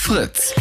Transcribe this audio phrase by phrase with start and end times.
[0.00, 0.54] Fritz.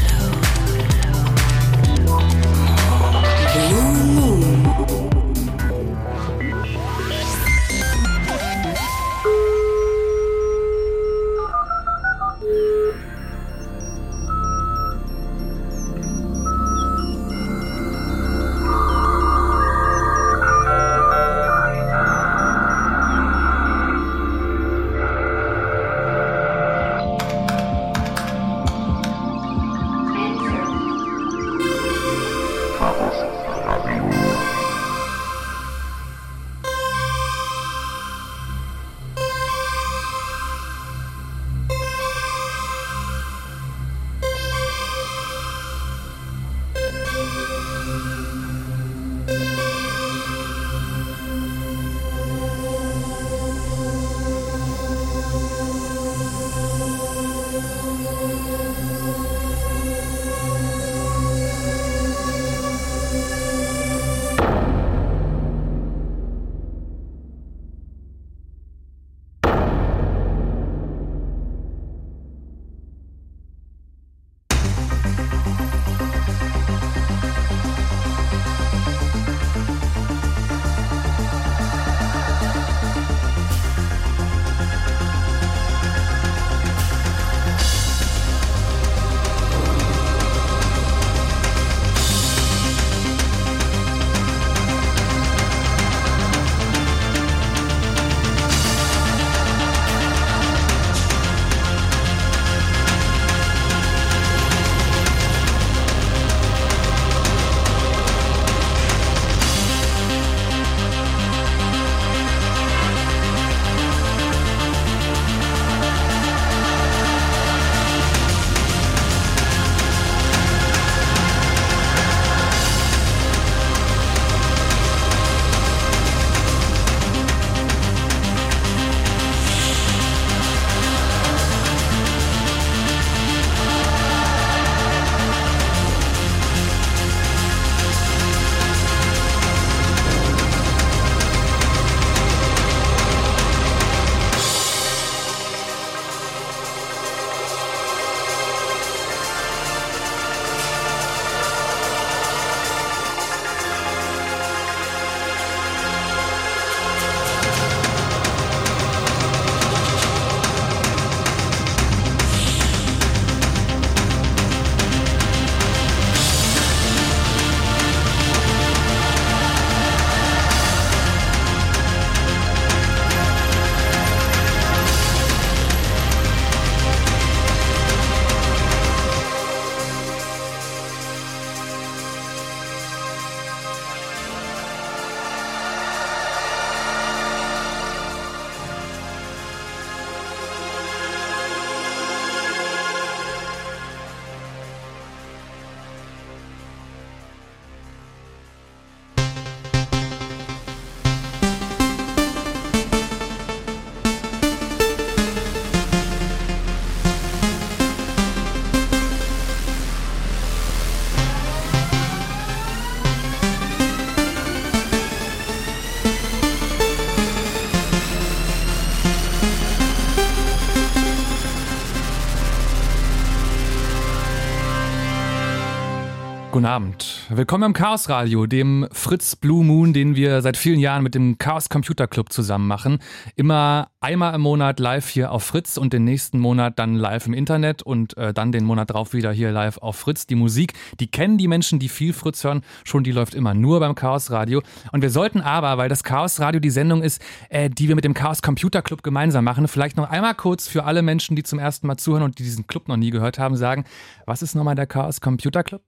[226.52, 227.28] Guten Abend.
[227.30, 231.38] Willkommen im Chaos Radio, dem Fritz Blue Moon, den wir seit vielen Jahren mit dem
[231.38, 232.98] Chaos Computer Club zusammen machen.
[233.36, 237.36] Immer einmal im Monat live hier auf Fritz und den nächsten Monat dann live im
[237.36, 240.26] Internet und äh, dann den Monat drauf wieder hier live auf Fritz.
[240.26, 243.80] Die Musik, die kennen die Menschen, die viel Fritz hören, schon die läuft immer nur
[243.80, 244.64] beim Chaos Radio.
[244.92, 248.06] Und wir sollten aber, weil das Chaos Radio die Sendung ist, äh, die wir mit
[248.06, 251.60] dem Chaos Computer Club gemeinsam machen, vielleicht noch einmal kurz für alle Menschen, die zum
[251.60, 253.86] ersten Mal zuhören und die diesen Club noch nie gehört haben, sagen,
[254.25, 255.84] was ist nochmal der Chaos Computer Club?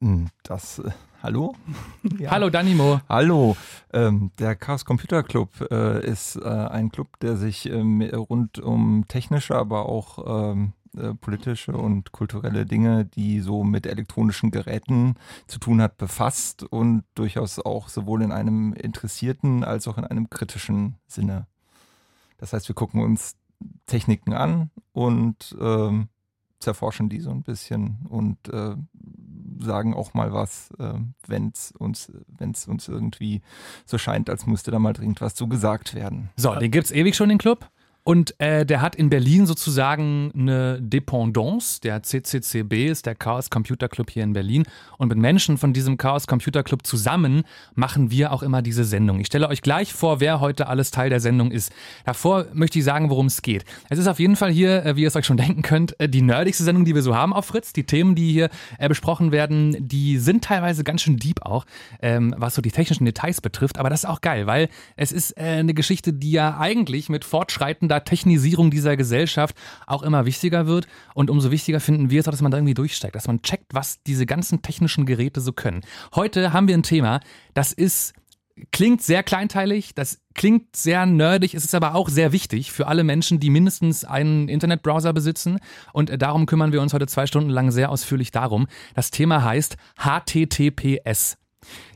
[0.00, 0.90] Hm, das, äh,
[1.22, 1.54] hallo?
[2.18, 2.30] Ja.
[2.30, 3.00] Hallo Danimo.
[3.08, 3.56] Hallo.
[3.92, 9.04] Ähm, der Chaos Computer Club äh, ist äh, ein Club, der sich ähm, rund um
[9.08, 15.16] technische, aber auch ähm, äh, politische und kulturelle Dinge, die so mit elektronischen Geräten
[15.48, 20.30] zu tun hat, befasst und durchaus auch sowohl in einem interessierten als auch in einem
[20.30, 21.46] kritischen Sinne.
[22.38, 23.36] Das heißt, wir gucken uns
[23.86, 26.08] Techniken an und ähm,
[26.58, 28.74] zerforschen die so ein bisschen und äh,
[29.60, 30.94] sagen auch mal was, äh,
[31.26, 33.42] wenn es uns, wenn's uns irgendwie
[33.84, 36.30] so scheint, als müsste da mal dringend was zu gesagt werden.
[36.36, 37.70] So, den gibt es ewig schon, den Club?
[38.08, 41.78] Und äh, der hat in Berlin sozusagen eine Dependance.
[41.82, 44.64] Der CCCB ist der Chaos Computer Club hier in Berlin.
[44.96, 47.42] Und mit Menschen von diesem Chaos Computer Club zusammen
[47.74, 49.20] machen wir auch immer diese Sendung.
[49.20, 51.70] Ich stelle euch gleich vor, wer heute alles Teil der Sendung ist.
[52.06, 53.66] Davor möchte ich sagen, worum es geht.
[53.90, 56.08] Es ist auf jeden Fall hier, äh, wie ihr es euch schon denken könnt, äh,
[56.08, 57.74] die nerdigste Sendung, die wir so haben auf Fritz.
[57.74, 58.48] Die Themen, die hier
[58.78, 61.66] äh, besprochen werden, die sind teilweise ganz schön deep auch,
[62.00, 63.76] ähm, was so die technischen Details betrifft.
[63.76, 67.97] Aber das ist auch geil, weil es ist eine Geschichte, die ja eigentlich mit fortschreitender
[68.04, 69.56] Technisierung dieser Gesellschaft
[69.86, 70.86] auch immer wichtiger wird.
[71.14, 73.74] Und umso wichtiger finden wir es auch, dass man da irgendwie durchsteigt, dass man checkt,
[73.74, 75.82] was diese ganzen technischen Geräte so können.
[76.14, 77.20] Heute haben wir ein Thema,
[77.54, 78.14] das ist
[78.72, 83.04] klingt sehr kleinteilig, das klingt sehr nerdig, es ist aber auch sehr wichtig für alle
[83.04, 85.58] Menschen, die mindestens einen Internetbrowser besitzen.
[85.92, 88.66] Und darum kümmern wir uns heute zwei Stunden lang sehr ausführlich darum.
[88.94, 91.38] Das Thema heißt HTTPS.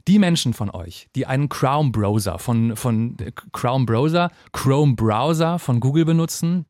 [0.08, 5.58] Die Menschen von euch, die einen Chrome Browser von, von äh, Chrome Browser, Chrome Browser
[5.58, 6.66] von Google benutzen,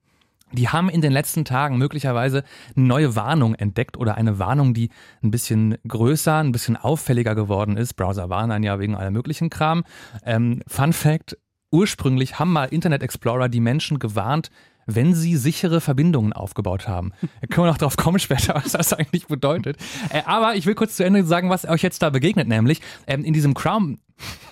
[0.52, 2.44] die haben in den letzten Tagen möglicherweise
[2.76, 4.90] eine neue Warnung entdeckt oder eine Warnung, die
[5.22, 7.94] ein bisschen größer, ein bisschen auffälliger geworden ist.
[7.94, 9.84] Browser warnen ja wegen aller möglichen Kram.
[10.26, 11.38] Ähm, Fun Fact,
[11.70, 14.50] ursprünglich haben mal Internet Explorer die Menschen gewarnt,
[14.86, 17.12] wenn sie sichere Verbindungen aufgebaut haben.
[17.40, 19.76] Da können wir noch drauf kommen später, was das eigentlich bedeutet.
[20.10, 23.24] Äh, aber ich will kurz zu Ende sagen, was euch jetzt da begegnet, nämlich ähm,
[23.24, 23.98] in diesem Chrome.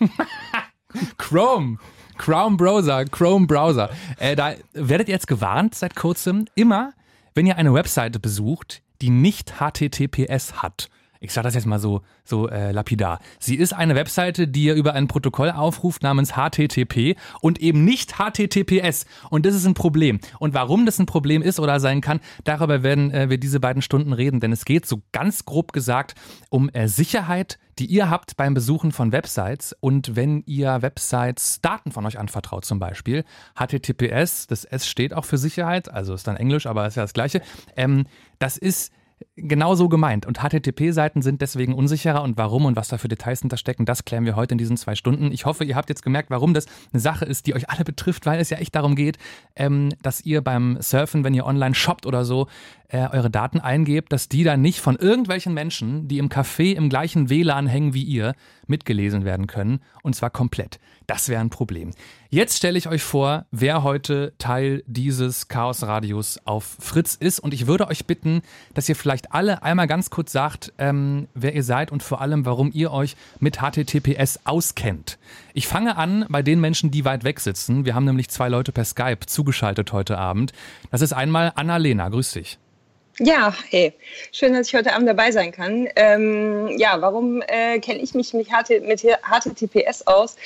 [1.18, 1.78] Chrome.
[2.18, 3.90] Chrome Browser, Chrome Browser.
[4.18, 6.92] Äh, da werdet ihr jetzt gewarnt seit kurzem, immer,
[7.34, 10.90] wenn ihr eine Webseite besucht, die nicht HTTPS hat
[11.20, 13.20] ich sage das jetzt mal so, so äh, lapidar.
[13.38, 18.14] Sie ist eine Webseite, die ihr über ein Protokoll aufruft namens HTTP und eben nicht
[18.14, 19.04] HTTPS.
[19.28, 20.20] Und das ist ein Problem.
[20.38, 23.82] Und warum das ein Problem ist oder sein kann, darüber werden äh, wir diese beiden
[23.82, 24.40] Stunden reden.
[24.40, 26.14] Denn es geht so ganz grob gesagt
[26.48, 29.76] um äh, Sicherheit, die ihr habt beim Besuchen von Websites.
[29.78, 33.24] Und wenn ihr Websites Daten von euch anvertraut zum Beispiel,
[33.54, 37.12] HTTPS, das S steht auch für Sicherheit, also ist dann Englisch, aber ist ja das
[37.12, 37.42] gleiche.
[37.76, 38.06] Ähm,
[38.38, 38.90] das ist
[39.42, 40.26] genau so gemeint.
[40.26, 44.24] Und HTTP-Seiten sind deswegen unsicherer und warum und was da für Details hinterstecken, das klären
[44.24, 45.32] wir heute in diesen zwei Stunden.
[45.32, 48.26] Ich hoffe, ihr habt jetzt gemerkt, warum das eine Sache ist, die euch alle betrifft,
[48.26, 49.18] weil es ja echt darum geht,
[49.56, 52.46] ähm, dass ihr beim Surfen, wenn ihr online shoppt oder so,
[52.88, 56.88] äh, eure Daten eingebt, dass die dann nicht von irgendwelchen Menschen, die im Café im
[56.88, 58.34] gleichen WLAN hängen wie ihr,
[58.66, 59.80] mitgelesen werden können.
[60.02, 60.78] Und zwar komplett.
[61.06, 61.90] Das wäre ein Problem.
[62.28, 67.40] Jetzt stelle ich euch vor, wer heute Teil dieses Chaos-Radios auf Fritz ist.
[67.40, 68.42] Und ich würde euch bitten,
[68.74, 72.44] dass ihr vielleicht alle einmal ganz kurz sagt, ähm, wer ihr seid und vor allem,
[72.44, 75.18] warum ihr euch mit HTTPS auskennt.
[75.54, 77.84] Ich fange an bei den Menschen, die weit weg sitzen.
[77.84, 80.52] Wir haben nämlich zwei Leute per Skype zugeschaltet heute Abend.
[80.90, 82.08] Das ist einmal Anna-Lena.
[82.08, 82.58] Grüß dich.
[83.22, 83.92] Ja, hey,
[84.32, 85.86] schön, dass ich heute Abend dabei sein kann.
[85.94, 90.36] Ähm, ja, warum äh, kenne ich mich mit, HT, mit HTTPS aus?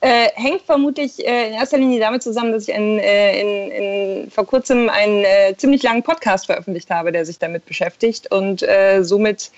[0.00, 4.30] Äh, hängt vermutlich äh, in erster Linie damit zusammen, dass ich in, äh, in, in
[4.32, 9.04] vor kurzem einen äh, ziemlich langen Podcast veröffentlicht habe, der sich damit beschäftigt und äh,
[9.04, 9.52] somit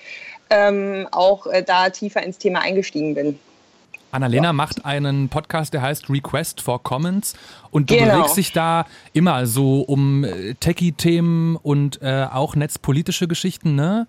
[0.51, 3.39] ähm, auch da tiefer ins Thema eingestiegen bin.
[4.11, 4.53] Annalena ja.
[4.53, 7.33] macht einen Podcast, der heißt Request for Comments
[7.71, 8.15] und du genau.
[8.15, 14.07] bewegst dich da immer so um äh, Techie-Themen und äh, auch netzpolitische Geschichten, ne?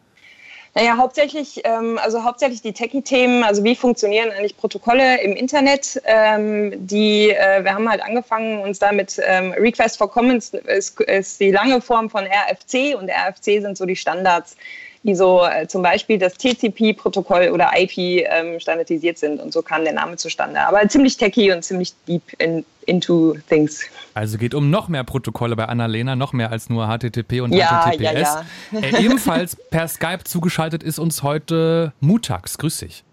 [0.75, 6.01] Naja, hauptsächlich, ähm, also hauptsächlich die Techie-Themen, also wie funktionieren eigentlich Protokolle im Internet?
[6.05, 11.01] Ähm, die, äh, wir haben halt angefangen, uns da mit ähm, Request for Comments ist,
[11.01, 14.57] ist die lange Form von RFC und RFC sind so die Standards,
[15.03, 19.41] die so äh, zum Beispiel das TCP-Protokoll oder IP ähm, standardisiert sind.
[19.41, 20.61] Und so kam der Name zustande.
[20.61, 23.83] Aber ziemlich techy und ziemlich deep in, into things.
[24.15, 27.87] Also geht um noch mehr Protokolle bei Annalena, noch mehr als nur HTTP und ja,
[27.87, 28.03] HTTPS.
[28.03, 28.81] Ja, ja.
[28.81, 32.59] äh, ebenfalls per Skype zugeschaltet ist uns heute Mutax.
[32.59, 33.05] Grüß dich.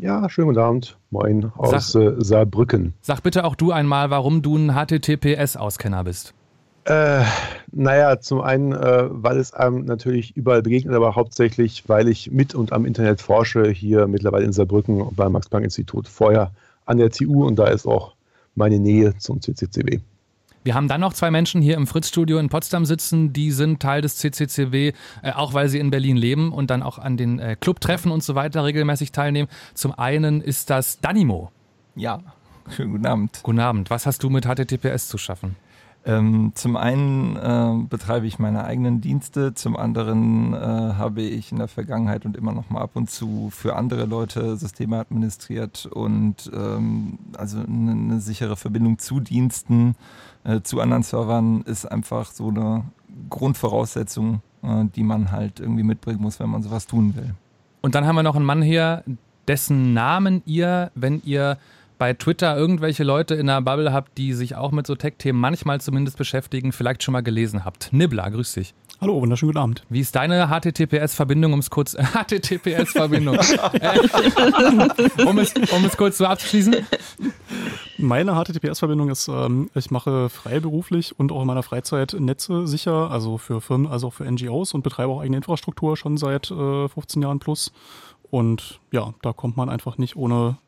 [0.00, 0.96] Ja, schönen guten Abend.
[1.10, 2.94] Moin aus sag, äh, Saarbrücken.
[3.00, 6.34] Sag bitte auch du einmal, warum du ein HTTPS-Auskenner bist.
[6.88, 7.22] Äh,
[7.70, 12.54] naja, zum einen, äh, weil es einem natürlich überall begegnet, aber hauptsächlich, weil ich mit
[12.54, 16.50] und am Internet forsche, hier mittlerweile in Saarbrücken beim Max-Planck-Institut, vorher
[16.86, 18.14] an der TU und da ist auch
[18.54, 19.98] meine Nähe zum CCCW.
[20.64, 24.00] Wir haben dann noch zwei Menschen hier im Fritz-Studio in Potsdam sitzen, die sind Teil
[24.00, 24.92] des CCCW,
[25.22, 28.22] äh, auch weil sie in Berlin leben und dann auch an den äh, Clubtreffen und
[28.22, 29.50] so weiter regelmäßig teilnehmen.
[29.74, 31.52] Zum einen ist das Danimo.
[31.96, 32.20] Ja,
[32.74, 33.40] schönen guten Abend.
[33.42, 33.90] Guten Abend.
[33.90, 35.56] Was hast du mit HTTPS zu schaffen?
[36.08, 41.58] Ähm, zum einen äh, betreibe ich meine eigenen Dienste, zum anderen äh, habe ich in
[41.58, 46.50] der Vergangenheit und immer noch mal ab und zu für andere Leute Systeme administriert und
[46.54, 49.96] ähm, also eine, eine, sichere Verbindung zu Diensten,
[50.44, 52.84] äh, zu anderen Servern ist einfach so eine
[53.28, 57.34] Grundvoraussetzung, äh, die man halt irgendwie mitbringen muss, wenn man sowas tun will.
[57.82, 59.04] Und dann haben wir noch einen Mann hier,
[59.46, 61.58] dessen Namen ihr, wenn ihr
[61.98, 65.80] bei Twitter irgendwelche Leute in der Bubble habt, die sich auch mit so Tech-Themen manchmal
[65.80, 67.92] zumindest beschäftigen, vielleicht schon mal gelesen habt.
[67.92, 68.74] Nibbler, grüß dich.
[69.00, 69.84] Hallo, wunderschönen guten Abend.
[69.88, 73.36] Wie ist deine HTTPS-Verbindung, um es kurz HTTPS-Verbindung,
[73.80, 73.98] äh,
[75.24, 76.76] um, es, um es kurz so abzuschließen?
[77.98, 83.38] Meine HTTPS-Verbindung ist, ähm, ich mache freiberuflich und auch in meiner Freizeit Netze sicher, also
[83.38, 87.22] für Firmen, also auch für NGOs und betreibe auch eigene Infrastruktur schon seit äh, 15
[87.22, 87.72] Jahren plus.
[88.30, 90.58] Und ja, da kommt man einfach nicht ohne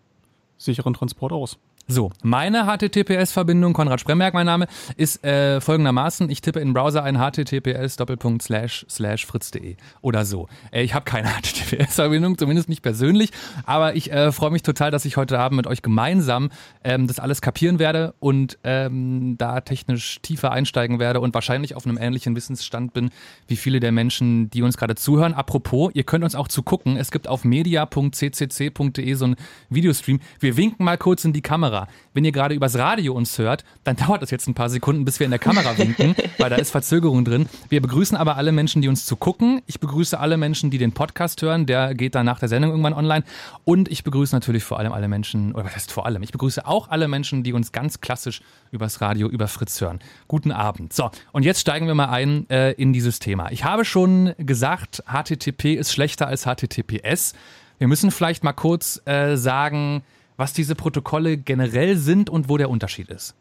[0.60, 1.58] sicheren Transport aus.
[1.90, 7.02] So, meine HTTPS-Verbindung, Konrad Spremberg mein Name, ist äh, folgendermaßen, ich tippe in den Browser
[7.02, 10.46] ein https fritz.de oder so.
[10.70, 13.32] Äh, ich habe keine HTTPS-Verbindung, zumindest nicht persönlich,
[13.66, 16.50] aber ich äh, freue mich total, dass ich heute Abend mit euch gemeinsam
[16.84, 21.86] ähm, das alles kapieren werde und ähm, da technisch tiefer einsteigen werde und wahrscheinlich auf
[21.86, 23.10] einem ähnlichen Wissensstand bin
[23.48, 25.34] wie viele der Menschen, die uns gerade zuhören.
[25.34, 26.96] Apropos, ihr könnt uns auch zugucken.
[26.96, 29.36] Es gibt auf media.ccc.de so einen
[29.70, 30.20] Videostream.
[30.38, 31.79] Wir winken mal kurz in die Kamera.
[32.14, 35.20] Wenn ihr gerade übers Radio uns hört, dann dauert das jetzt ein paar Sekunden, bis
[35.20, 37.48] wir in der Kamera winken, weil da ist Verzögerung drin.
[37.68, 39.62] Wir begrüßen aber alle Menschen, die uns zu gucken.
[39.66, 41.66] Ich begrüße alle Menschen, die den Podcast hören.
[41.66, 43.24] Der geht dann nach der Sendung irgendwann online.
[43.64, 46.22] Und ich begrüße natürlich vor allem alle Menschen, oder was heißt vor allem?
[46.22, 50.00] Ich begrüße auch alle Menschen, die uns ganz klassisch übers Radio, über Fritz hören.
[50.28, 50.92] Guten Abend.
[50.92, 53.50] So, und jetzt steigen wir mal ein äh, in dieses Thema.
[53.50, 57.34] Ich habe schon gesagt, HTTP ist schlechter als HTTPS.
[57.78, 60.02] Wir müssen vielleicht mal kurz äh, sagen,
[60.40, 63.36] was diese Protokolle generell sind und wo der Unterschied ist.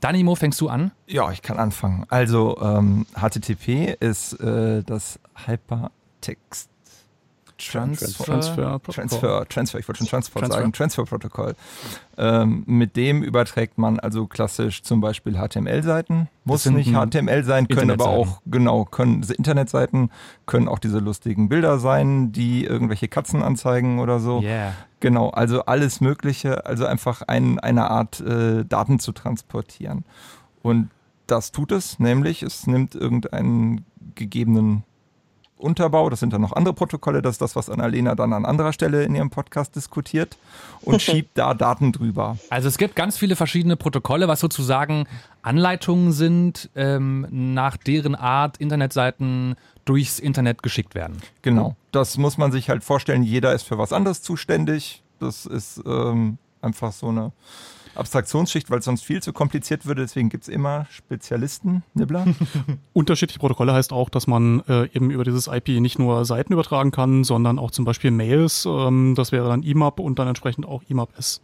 [0.00, 0.90] Danimo, fängst du an?
[1.06, 2.06] Ja, ich kann anfangen.
[2.08, 6.71] Also ähm, HTTP ist äh, das Hypertext
[7.70, 10.60] Transfer, Transfer, Transfer, Transfer, ich wollte schon Transport Transfer.
[10.60, 11.54] sagen, Transfer-Protokoll.
[12.18, 16.28] Ähm, mit dem überträgt man also klassisch zum Beispiel HTML-Seiten.
[16.44, 20.10] Muss nicht HTML sein, können aber auch, genau, können Internetseiten,
[20.46, 24.40] können auch diese lustigen Bilder sein, die irgendwelche Katzen anzeigen oder so.
[24.40, 24.72] Yeah.
[25.00, 30.04] Genau, also alles Mögliche, also einfach ein, eine Art äh, Daten zu transportieren.
[30.62, 30.90] Und
[31.26, 34.84] das tut es, nämlich es nimmt irgendeinen gegebenen
[35.62, 38.72] Unterbau, das sind dann noch andere Protokolle, das ist das, was Annalena dann an anderer
[38.72, 40.36] Stelle in ihrem Podcast diskutiert
[40.82, 42.36] und schiebt da Daten drüber.
[42.50, 45.06] Also es gibt ganz viele verschiedene Protokolle, was sozusagen
[45.42, 51.16] Anleitungen sind, ähm, nach deren Art Internetseiten durchs Internet geschickt werden.
[51.42, 55.02] Genau, das muss man sich halt vorstellen, jeder ist für was anderes zuständig.
[55.18, 57.32] Das ist ähm, einfach so eine
[57.94, 60.02] Abstraktionsschicht, weil es sonst viel zu kompliziert würde.
[60.02, 62.26] Deswegen gibt es immer Spezialisten, Nibbler.
[62.92, 66.90] Unterschiedliche Protokolle heißt auch, dass man äh, eben über dieses IP nicht nur Seiten übertragen
[66.90, 68.66] kann, sondern auch zum Beispiel Mails.
[68.66, 71.42] Ähm, das wäre dann IMAP und dann entsprechend auch IMAP-S.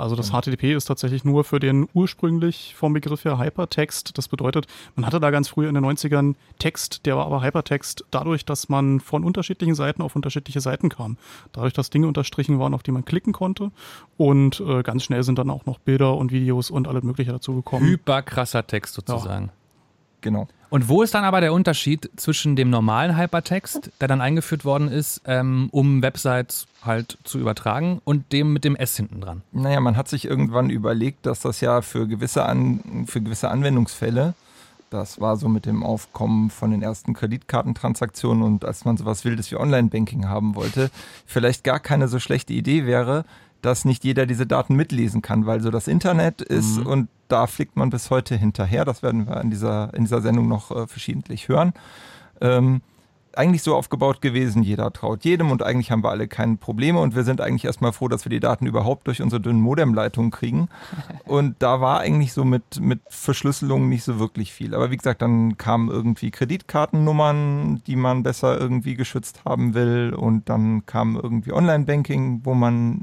[0.00, 4.16] Also das HTTP ist tatsächlich nur für den ursprünglich vom Begriff her Hypertext.
[4.16, 4.66] Das bedeutet,
[4.96, 8.68] man hatte da ganz früh in den 90ern Text, der war aber Hypertext dadurch, dass
[8.68, 11.18] man von unterschiedlichen Seiten auf unterschiedliche Seiten kam.
[11.52, 13.70] Dadurch, dass Dinge unterstrichen waren, auf die man klicken konnte.
[14.16, 17.54] Und äh, ganz schnell sind dann auch noch Bilder und Videos und alles Mögliche dazu
[17.54, 17.86] gekommen.
[17.86, 19.46] Hyperkrasser Text sozusagen.
[19.46, 19.52] Ja.
[20.22, 20.48] Genau.
[20.70, 24.88] Und wo ist dann aber der Unterschied zwischen dem normalen Hypertext, der dann eingeführt worden
[24.88, 29.42] ist, ähm, um Websites halt zu übertragen, und dem mit dem S hinten dran?
[29.52, 34.34] Naja, man hat sich irgendwann überlegt, dass das ja für gewisse, An für gewisse Anwendungsfälle,
[34.90, 39.50] das war so mit dem Aufkommen von den ersten Kreditkartentransaktionen und als man sowas Wildes
[39.50, 40.90] wie Online-Banking haben wollte,
[41.26, 43.24] vielleicht gar keine so schlechte Idee wäre,
[43.62, 46.86] dass nicht jeder diese Daten mitlesen kann, weil so das Internet ist mhm.
[46.86, 48.84] und da fliegt man bis heute hinterher.
[48.84, 51.72] Das werden wir in dieser, in dieser Sendung noch äh, verschiedentlich hören.
[52.40, 52.80] Ähm,
[53.34, 57.14] eigentlich so aufgebaut gewesen, jeder traut jedem und eigentlich haben wir alle keine Probleme und
[57.14, 60.68] wir sind eigentlich erstmal froh, dass wir die Daten überhaupt durch unsere dünnen Modemleitungen kriegen.
[61.26, 64.74] Und da war eigentlich so mit, mit Verschlüsselung nicht so wirklich viel.
[64.74, 70.48] Aber wie gesagt, dann kamen irgendwie Kreditkartennummern, die man besser irgendwie geschützt haben will und
[70.48, 73.02] dann kam irgendwie Online-Banking, wo man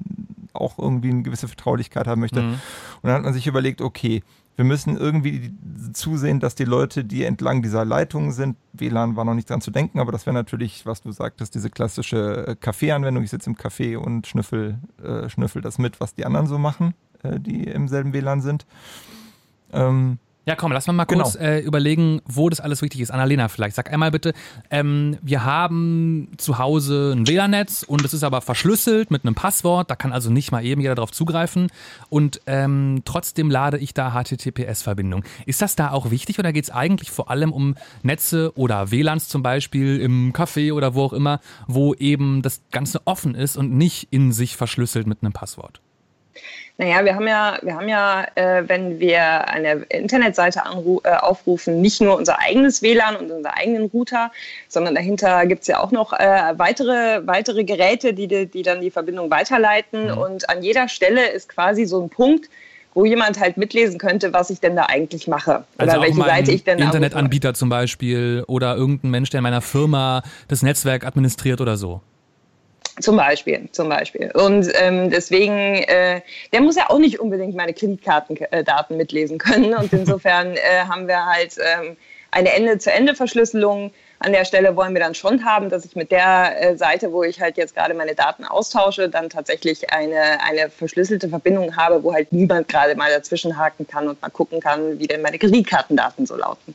[0.58, 2.42] auch irgendwie eine gewisse Vertraulichkeit haben möchte.
[2.42, 2.54] Mhm.
[2.54, 2.60] Und
[3.04, 4.24] dann hat man sich überlegt, okay,
[4.58, 5.54] wir müssen irgendwie
[5.94, 9.70] zusehen, dass die Leute, die entlang dieser Leitungen sind, WLAN war noch nicht dran zu
[9.70, 13.24] denken, aber das wäre natürlich, was du sagtest, diese klassische äh, Kaffeeanwendung.
[13.24, 16.96] Ich sitze im Café und schnüffel, äh, schnüffel das mit, was die anderen so machen,
[17.22, 18.66] äh, die im selben WLAN sind.
[19.72, 21.46] Ähm, ja, komm, lass mal mal kurz genau.
[21.46, 23.12] äh, überlegen, wo das alles wichtig ist.
[23.12, 23.76] Annalena vielleicht.
[23.76, 24.32] Sag einmal bitte,
[24.72, 29.92] ähm, wir haben zu Hause ein WLAN-Netz und es ist aber verschlüsselt mit einem Passwort.
[29.92, 31.68] Da kann also nicht mal eben jeder drauf zugreifen.
[32.08, 35.26] Und ähm, trotzdem lade ich da HTTPS-Verbindung.
[35.46, 39.28] Ist das da auch wichtig oder geht es eigentlich vor allem um Netze oder WLANs
[39.28, 43.74] zum Beispiel im Café oder wo auch immer, wo eben das Ganze offen ist und
[43.74, 45.82] nicht in sich verschlüsselt mit einem Passwort?
[46.80, 50.62] Naja, wir haben ja, wir haben ja, äh, wenn wir eine Internetseite
[51.04, 54.32] äh, aufrufen, nicht nur unser eigenes WLAN und unseren eigenen Router,
[54.68, 58.92] sondern dahinter gibt es ja auch noch äh, weitere, weitere Geräte, die, die dann die
[58.92, 60.12] Verbindung weiterleiten.
[60.12, 60.18] Mhm.
[60.18, 62.48] Und an jeder Stelle ist quasi so ein Punkt,
[62.94, 65.64] wo jemand halt mitlesen könnte, was ich denn da eigentlich mache.
[65.78, 69.62] Also oder welche Seite ich denn Internetanbieter zum Beispiel oder irgendein Mensch, der in meiner
[69.62, 72.02] Firma das Netzwerk administriert oder so.
[73.00, 74.32] Zum Beispiel, zum Beispiel.
[74.34, 79.76] Und ähm, deswegen, äh, der muss ja auch nicht unbedingt meine Kreditkartendaten äh, mitlesen können.
[79.76, 81.96] Und insofern äh, haben wir halt ähm,
[82.32, 83.92] eine Ende-zu-Ende-Verschlüsselung.
[84.20, 87.24] An der Stelle wollen wir dann schon haben, dass ich mit der äh, Seite, wo
[87.24, 92.14] ich halt jetzt gerade meine Daten austausche, dann tatsächlich eine, eine verschlüsselte Verbindung habe, wo
[92.14, 96.26] halt niemand gerade mal dazwischen haken kann und mal gucken kann, wie denn meine Kreditkartendaten
[96.26, 96.74] so lauten.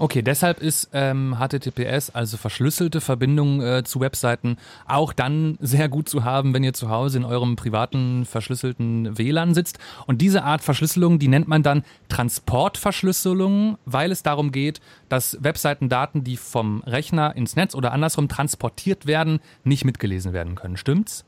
[0.00, 6.08] Okay, deshalb ist ähm, HTTPS, also verschlüsselte Verbindung äh, zu Webseiten, auch dann sehr gut
[6.08, 9.80] zu haben, wenn ihr zu Hause in eurem privaten verschlüsselten WLAN sitzt.
[10.06, 16.22] Und diese Art Verschlüsselung, die nennt man dann Transportverschlüsselung, weil es darum geht, dass Webseitendaten,
[16.22, 20.76] die vom Rechner ins Netz oder andersrum transportiert werden, nicht mitgelesen werden können.
[20.76, 21.24] Stimmt's?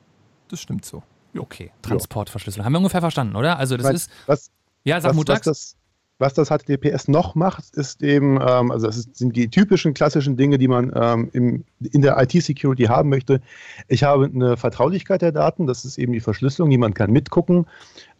[0.46, 1.02] Das stimmt so.
[1.36, 2.64] Okay, Transportverschlüsselung.
[2.64, 3.58] Haben wir ungefähr verstanden, oder?
[3.58, 4.10] Also das was, ist.
[4.26, 4.50] Was,
[4.84, 5.76] ja, sag was, was das,
[6.20, 10.58] was das HTTPS noch macht, ist eben, ähm, also das sind die typischen klassischen Dinge,
[10.58, 13.40] die man ähm, im, in der IT-Security haben möchte.
[13.88, 17.66] Ich habe eine Vertraulichkeit der Daten, das ist eben die Verschlüsselung, niemand kann mitgucken.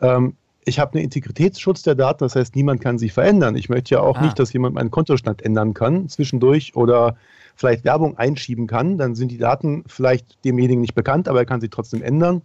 [0.00, 3.54] Ähm, ich habe einen Integritätsschutz der Daten, das heißt, niemand kann sie verändern.
[3.54, 4.22] Ich möchte ja auch ah.
[4.22, 7.16] nicht, dass jemand meinen Kontostand ändern kann zwischendurch oder
[7.54, 8.96] vielleicht Werbung einschieben kann.
[8.96, 12.40] Dann sind die Daten vielleicht demjenigen nicht bekannt, aber er kann sie trotzdem ändern.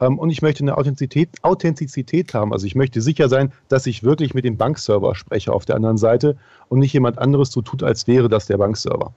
[0.00, 2.52] Ähm, und ich möchte eine Authentizität, Authentizität haben.
[2.52, 5.98] Also ich möchte sicher sein, dass ich wirklich mit dem Bankserver spreche auf der anderen
[5.98, 6.36] Seite
[6.68, 9.12] und nicht jemand anderes so tut, als wäre das der Bankserver.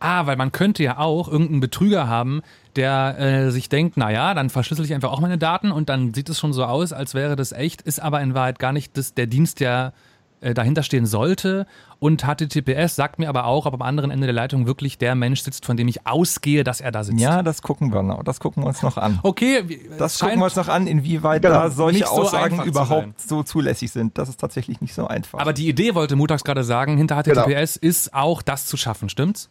[0.00, 2.42] Ah, weil man könnte ja auch irgendeinen Betrüger haben,
[2.76, 6.28] der äh, sich denkt, naja, dann verschlüssel ich einfach auch meine Daten und dann sieht
[6.28, 9.14] es schon so aus, als wäre das echt, ist aber in Wahrheit gar nicht das,
[9.14, 9.94] der Dienst, der
[10.40, 11.66] äh, dahinter stehen sollte.
[12.02, 15.42] Und HTTPS sagt mir aber auch, ob am anderen Ende der Leitung wirklich der Mensch
[15.42, 17.20] sitzt, von dem ich ausgehe, dass er da sitzt.
[17.20, 18.24] Ja, das gucken wir noch.
[18.24, 19.20] Das gucken wir uns noch an.
[19.22, 19.62] Okay,
[19.98, 21.54] das gucken wir uns noch an, inwieweit genau.
[21.54, 24.18] da solche so Aussagen überhaupt so zulässig sind.
[24.18, 25.38] Das ist tatsächlich nicht so einfach.
[25.38, 27.88] Aber die Idee wollte Mutags gerade sagen, hinter HTTPS genau.
[27.88, 29.48] ist auch das zu schaffen, stimmt's?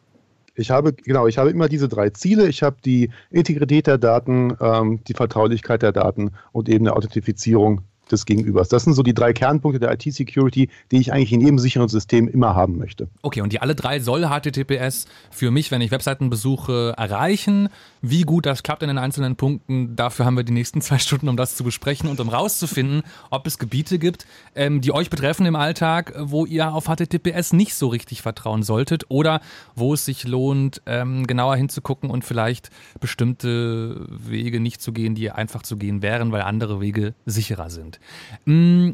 [0.53, 2.49] Ich habe, genau, ich habe immer diese drei Ziele.
[2.49, 7.83] Ich habe die Integrität der Daten, ähm, die Vertraulichkeit der Daten und eben eine Authentifizierung
[8.11, 8.69] des Gegenübers.
[8.69, 12.27] Das sind so die drei Kernpunkte der IT-Security, die ich eigentlich in jedem sicheren System
[12.27, 13.07] immer haben möchte.
[13.21, 17.69] Okay, und die alle drei soll HTTPS für mich, wenn ich Webseiten besuche, erreichen.
[18.01, 21.29] Wie gut das klappt in den einzelnen Punkten, dafür haben wir die nächsten zwei Stunden,
[21.29, 25.45] um das zu besprechen und um rauszufinden, ob es Gebiete gibt, ähm, die euch betreffen
[25.45, 29.41] im Alltag, wo ihr auf HTTPS nicht so richtig vertrauen solltet oder
[29.75, 32.69] wo es sich lohnt, ähm, genauer hinzugucken und vielleicht
[32.99, 37.99] bestimmte Wege nicht zu gehen, die einfach zu gehen wären, weil andere Wege sicherer sind.
[38.45, 38.91] Mm,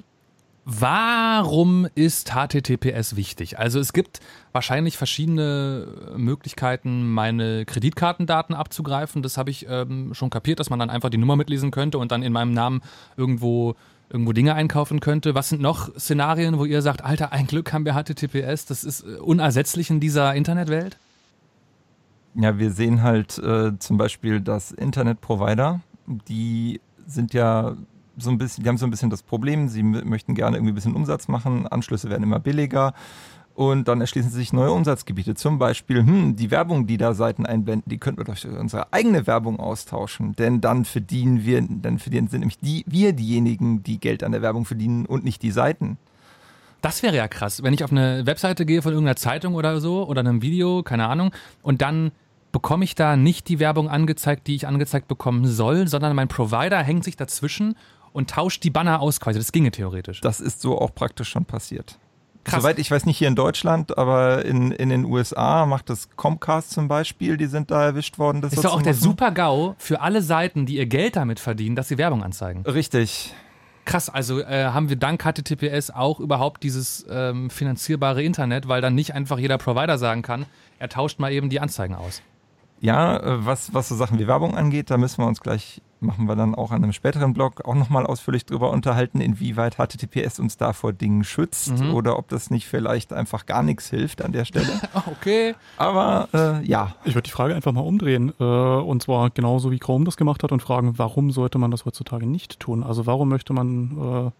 [0.65, 3.57] warum ist HTTPS wichtig?
[3.57, 4.19] Also es gibt
[4.51, 9.21] wahrscheinlich verschiedene Möglichkeiten, meine Kreditkartendaten abzugreifen.
[9.23, 12.11] Das habe ich ähm, schon kapiert, dass man dann einfach die Nummer mitlesen könnte und
[12.11, 12.81] dann in meinem Namen
[13.15, 13.75] irgendwo
[14.09, 15.35] irgendwo Dinge einkaufen könnte.
[15.35, 19.03] Was sind noch Szenarien, wo ihr sagt, Alter, ein Glück haben wir HTTPS, das ist
[19.03, 20.97] äh, unersetzlich in dieser Internetwelt?
[22.35, 25.81] Ja, wir sehen halt äh, zum Beispiel, dass Internetprovider,
[26.27, 27.75] die sind ja
[28.17, 30.75] so ein bisschen, die haben so ein bisschen das Problem, sie möchten gerne irgendwie ein
[30.75, 32.93] bisschen Umsatz machen, Anschlüsse werden immer billiger
[33.57, 35.33] und dann erschließen sich neue Umsatzgebiete.
[35.33, 39.25] Zum Beispiel, hm, die Werbung, die da Seiten einblenden, die könnten wir durch unsere eigene
[39.25, 44.23] Werbung austauschen, denn dann verdienen wir, dann verdienen sind nämlich die, wir diejenigen, die Geld
[44.23, 45.97] an der Werbung verdienen und nicht die Seiten.
[46.81, 50.07] Das wäre ja krass, wenn ich auf eine Webseite gehe von irgendeiner Zeitung oder so
[50.07, 51.31] oder einem Video, keine Ahnung,
[51.63, 52.11] und dann
[52.51, 56.81] bekomme ich da nicht die Werbung angezeigt, die ich angezeigt bekommen soll, sondern mein Provider
[56.81, 57.75] hängt sich dazwischen
[58.17, 59.37] und tauscht die Banner aus quasi.
[59.37, 60.21] Das ginge theoretisch.
[60.21, 61.99] Das ist so auch praktisch schon passiert.
[62.43, 62.63] Krass.
[62.63, 66.71] Soweit ich weiß nicht hier in Deutschland, aber in, in den USA macht das Comcast
[66.71, 68.41] zum Beispiel, die sind da erwischt worden.
[68.41, 71.89] Das ist doch auch der Super-GAU für alle Seiten, die ihr Geld damit verdienen, dass
[71.89, 72.63] sie Werbung anzeigen.
[72.65, 73.35] Richtig.
[73.85, 78.95] Krass, also äh, haben wir dank HTTPS auch überhaupt dieses ähm, finanzierbare Internet, weil dann
[78.95, 80.47] nicht einfach jeder Provider sagen kann,
[80.79, 82.23] er tauscht mal eben die Anzeigen aus.
[82.79, 86.27] Ja, äh, was, was so Sachen wie Werbung angeht, da müssen wir uns gleich machen
[86.27, 90.57] wir dann auch an einem späteren Blog auch nochmal ausführlich drüber unterhalten, inwieweit HTTPS uns
[90.57, 91.93] da vor Dingen schützt mhm.
[91.93, 94.67] oder ob das nicht vielleicht einfach gar nichts hilft an der Stelle.
[95.07, 95.55] okay.
[95.77, 96.95] Aber äh, ja.
[97.05, 100.43] Ich würde die Frage einfach mal umdrehen äh, und zwar genauso wie Chrome das gemacht
[100.43, 102.83] hat und fragen, warum sollte man das heutzutage nicht tun?
[102.83, 104.31] Also warum möchte man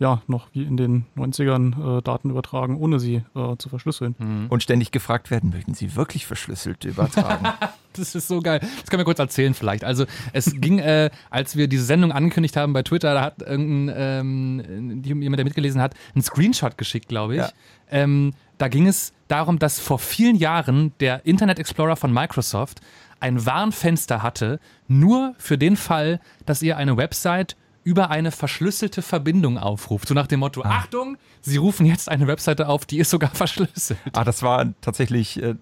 [0.00, 4.14] ja, noch wie in den 90ern äh, Daten übertragen, ohne sie äh, zu verschlüsseln.
[4.18, 4.46] Mhm.
[4.48, 7.48] Und ständig gefragt werden, möchten sie wirklich verschlüsselt übertragen?
[7.94, 8.60] das ist so geil.
[8.60, 9.82] Das können wir kurz erzählen vielleicht.
[9.82, 13.96] Also es ging, äh, als wir diese Sendung angekündigt haben bei Twitter, da hat irgendein,
[13.96, 17.40] ähm, jemand, der mitgelesen hat, einen Screenshot geschickt, glaube ich.
[17.40, 17.50] Ja.
[17.90, 22.80] Ähm, da ging es darum, dass vor vielen Jahren der Internet Explorer von Microsoft
[23.18, 27.56] ein Warnfenster hatte, nur für den Fall, dass ihr eine Website
[27.88, 30.08] über eine verschlüsselte Verbindung aufruft.
[30.08, 30.80] So nach dem Motto, ah.
[30.80, 33.98] Achtung, Sie rufen jetzt eine Webseite auf, die ist sogar verschlüsselt.
[34.12, 35.54] Ah, das war tatsächlich äh,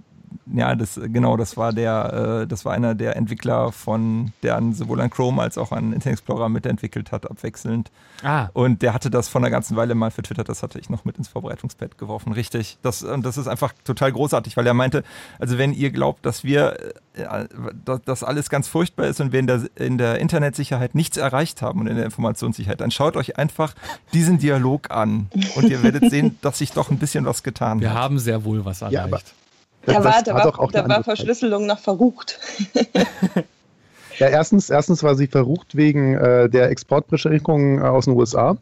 [0.52, 4.72] ja, das genau, das war der, äh, das war einer der Entwickler von, der an,
[4.72, 7.90] sowohl an Chrome als auch an Internet Explorer mitentwickelt hat, abwechselnd.
[8.22, 8.48] Ah.
[8.52, 11.04] Und der hatte das von einer ganzen Weile mal für Twitter, das hatte ich noch
[11.04, 12.78] mit ins Vorbereitungspad geworfen, richtig.
[12.82, 15.04] Das, und das ist einfach total großartig, weil er meinte,
[15.38, 16.78] also wenn ihr glaubt, dass wir,
[17.14, 17.46] äh,
[17.84, 21.62] dass das alles ganz furchtbar ist und wir in der, in der Internetsicherheit nichts erreicht
[21.62, 23.74] haben und in der Informationssicherheit, dann schaut euch einfach
[24.12, 27.90] diesen Dialog an und ihr werdet sehen, dass sich doch ein bisschen was getan wir
[27.90, 27.96] hat.
[27.96, 28.94] Wir haben sehr wohl was erreicht.
[28.94, 29.45] Ja,
[29.86, 32.38] da war, da war, da war Verschlüsselung noch verrucht.
[34.18, 38.56] ja, erstens, erstens war sie verrucht wegen äh, der Exportbeschränkungen äh, aus den USA.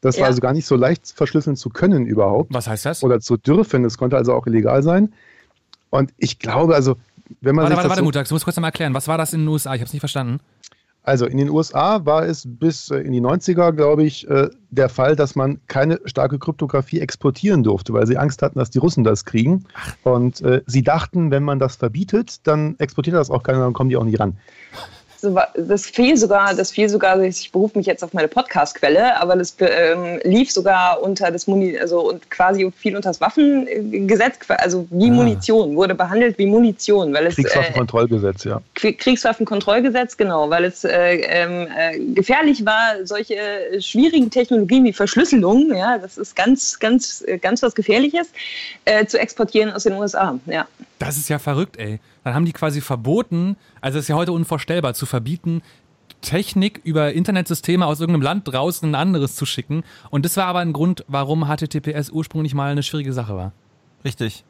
[0.00, 0.22] Das ja.
[0.22, 2.52] war also gar nicht so leicht verschlüsseln zu können überhaupt.
[2.52, 3.02] Was heißt das?
[3.02, 3.84] Oder zu dürfen.
[3.84, 5.12] Es konnte also auch illegal sein.
[5.90, 6.96] Und ich glaube, also,
[7.40, 7.64] wenn man.
[7.64, 8.94] Warte, warte, warte, Mutax, du musst kurz mal erklären.
[8.94, 9.74] Was war das in den USA?
[9.74, 10.40] Ich habe es nicht verstanden.
[11.04, 14.88] Also in den USA war es bis äh, in die 90er, glaube ich, äh, der
[14.88, 19.04] Fall, dass man keine starke Kryptographie exportieren durfte, weil sie Angst hatten, dass die Russen
[19.04, 19.64] das kriegen.
[20.02, 23.90] Und äh, sie dachten, wenn man das verbietet, dann exportiert das auch keiner, dann kommen
[23.90, 24.36] die auch nicht ran
[25.54, 29.56] das fiel sogar, das fiel sogar, ich berufe mich jetzt auf meine Podcast-Quelle, aber das
[29.60, 35.10] ähm, lief sogar unter das Muni, also und quasi viel unter das Waffengesetz, also wie
[35.10, 35.12] ah.
[35.12, 38.62] Munition, wurde behandelt wie Munition, weil es Kriegswaffenkontrollgesetz, äh, ja.
[38.74, 43.36] Kriegswaffenkontrollgesetz, genau, weil es äh, ähm, äh, gefährlich war, solche
[43.80, 48.28] schwierigen Technologien wie Verschlüsselung, ja, das ist ganz, ganz, ganz was Gefährliches,
[48.84, 50.66] äh, zu exportieren aus den USA, ja.
[50.98, 51.98] Das ist ja verrückt, ey.
[52.24, 55.62] Dann haben die quasi verboten, also es ist ja heute unvorstellbar, zu verbieten,
[56.22, 59.84] Technik über Internetsysteme aus irgendeinem Land draußen ein anderes zu schicken.
[60.10, 63.52] Und das war aber ein Grund, warum HTTPS ursprünglich mal eine schwierige Sache war.
[64.04, 64.44] Richtig.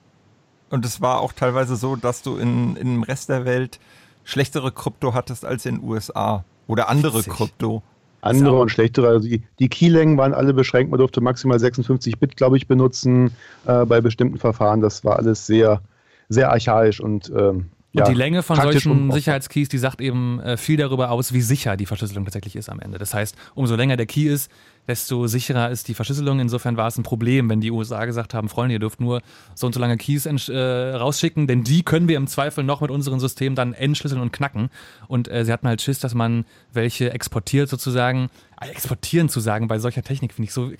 [0.70, 3.80] Und es war auch teilweise so, dass du in, in dem Rest der Welt
[4.22, 6.44] schlechtere Krypto hattest als in den USA.
[6.66, 7.32] Oder andere Witzig.
[7.32, 7.82] Krypto.
[8.22, 9.08] Andere und schlechtere.
[9.08, 10.90] Also die, die Keylängen waren alle beschränkt.
[10.90, 13.32] Man durfte maximal 56 Bit, glaube ich, benutzen
[13.66, 14.80] äh, bei bestimmten Verfahren.
[14.80, 15.82] Das war alles sehr
[16.28, 20.56] sehr archaisch und ähm, und ja, die Länge von solchen Sicherheitskeys, die sagt eben äh,
[20.56, 22.98] viel darüber aus, wie sicher die Verschlüsselung tatsächlich ist am Ende.
[22.98, 24.50] Das heißt, umso länger der Key ist,
[24.86, 26.40] desto sicherer ist die Verschlüsselung.
[26.40, 29.22] Insofern war es ein Problem, wenn die USA gesagt haben, Freunde, ihr dürft nur
[29.54, 32.90] so und so lange Keys äh, rausschicken, denn die können wir im Zweifel noch mit
[32.90, 34.70] unserem System dann entschlüsseln und knacken.
[35.08, 38.28] Und äh, sie hatten halt Schiss, dass man welche exportiert sozusagen.
[38.60, 40.70] Äh, exportieren zu sagen bei solcher Technik finde ich so,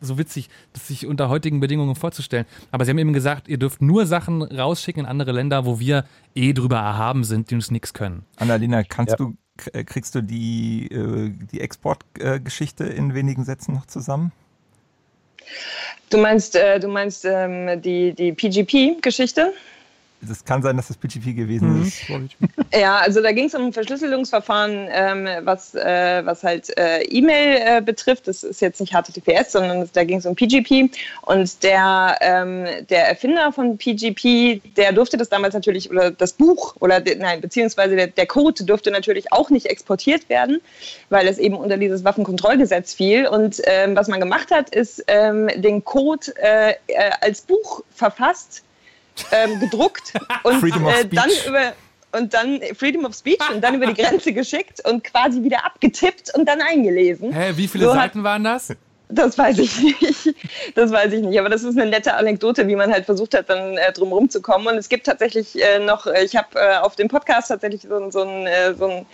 [0.00, 2.46] so witzig, das sich unter heutigen Bedingungen vorzustellen.
[2.70, 6.04] Aber sie haben eben gesagt, ihr dürft nur Sachen rausschicken in andere Länder, wo wir
[6.34, 8.24] eh drüber erhaben sind, die uns nichts können.
[8.36, 9.16] Annalena, kannst ja.
[9.16, 9.36] du
[9.86, 14.32] kriegst du die, äh, die Exportgeschichte in wenigen Sätzen noch zusammen?
[16.10, 19.52] Du meinst, äh, du meinst ähm, die, die PGP-Geschichte?
[20.28, 21.82] Es kann sein, dass das PGP gewesen mhm.
[21.86, 22.02] ist.
[22.72, 27.60] Ja, also da ging es um ein Verschlüsselungsverfahren, ähm, was, äh, was halt äh, E-Mail
[27.64, 28.28] äh, betrifft.
[28.28, 30.90] Das ist jetzt nicht HTTPS, sondern da ging es um PGP.
[31.22, 36.76] Und der, ähm, der Erfinder von PGP, der durfte das damals natürlich, oder das Buch,
[36.78, 40.60] oder nein, beziehungsweise der, der Code durfte natürlich auch nicht exportiert werden,
[41.08, 43.26] weil es eben unter dieses Waffenkontrollgesetz fiel.
[43.26, 48.62] Und ähm, was man gemacht hat, ist ähm, den Code äh, äh, als Buch verfasst
[49.32, 51.72] ähm, gedruckt und äh, dann über
[52.12, 56.34] und dann Freedom of Speech und dann über die Grenze geschickt und quasi wieder abgetippt
[56.36, 57.32] und dann eingelesen.
[57.32, 58.74] Hä, wie viele so Seiten hat, waren das?
[59.08, 60.34] Das weiß ich nicht.
[60.74, 61.38] Das weiß ich nicht.
[61.38, 64.40] Aber das ist eine nette Anekdote, wie man halt versucht hat, dann äh, drumherum zu
[64.40, 64.66] kommen.
[64.68, 68.10] Und es gibt tatsächlich äh, noch, äh, ich habe äh, auf dem Podcast tatsächlich so,
[68.10, 69.06] so, ein, äh, so, ein,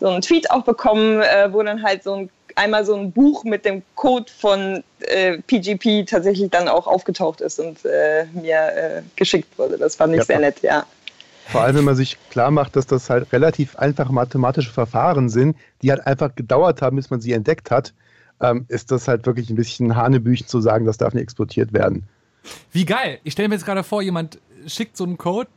[0.00, 3.44] so einen Tweet auch bekommen, äh, wo dann halt so ein einmal so ein Buch
[3.44, 9.02] mit dem Code von äh, PGP tatsächlich dann auch aufgetaucht ist und äh, mir äh,
[9.16, 9.78] geschickt wurde.
[9.78, 10.24] Das fand ich ja.
[10.24, 10.86] sehr nett, ja.
[11.46, 15.56] Vor allem, wenn man sich klar macht, dass das halt relativ einfache mathematische Verfahren sind,
[15.82, 17.92] die halt einfach gedauert haben, bis man sie entdeckt hat,
[18.40, 22.04] ähm, ist das halt wirklich ein bisschen Hanebüchen zu sagen, das darf nicht exportiert werden.
[22.72, 23.18] Wie geil.
[23.24, 25.48] Ich stelle mir jetzt gerade vor, jemand schickt so einen Code,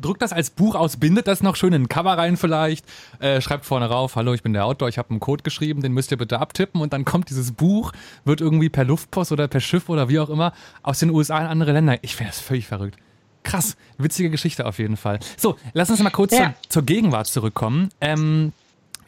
[0.00, 2.84] drückt das als Buch aus, bindet das noch schön in ein Cover rein vielleicht,
[3.20, 5.92] äh, schreibt vorne rauf, hallo, ich bin der Autor, ich habe einen Code geschrieben, den
[5.92, 7.92] müsst ihr bitte abtippen und dann kommt dieses Buch,
[8.24, 11.46] wird irgendwie per Luftpost oder per Schiff oder wie auch immer aus den USA in
[11.46, 11.98] andere Länder.
[12.02, 12.98] Ich finde das völlig verrückt.
[13.42, 15.20] Krass, witzige Geschichte auf jeden Fall.
[15.36, 16.54] So, lass uns mal kurz ja.
[16.62, 17.88] zur, zur, Gegenwart zurückkommen.
[18.00, 18.52] Ähm,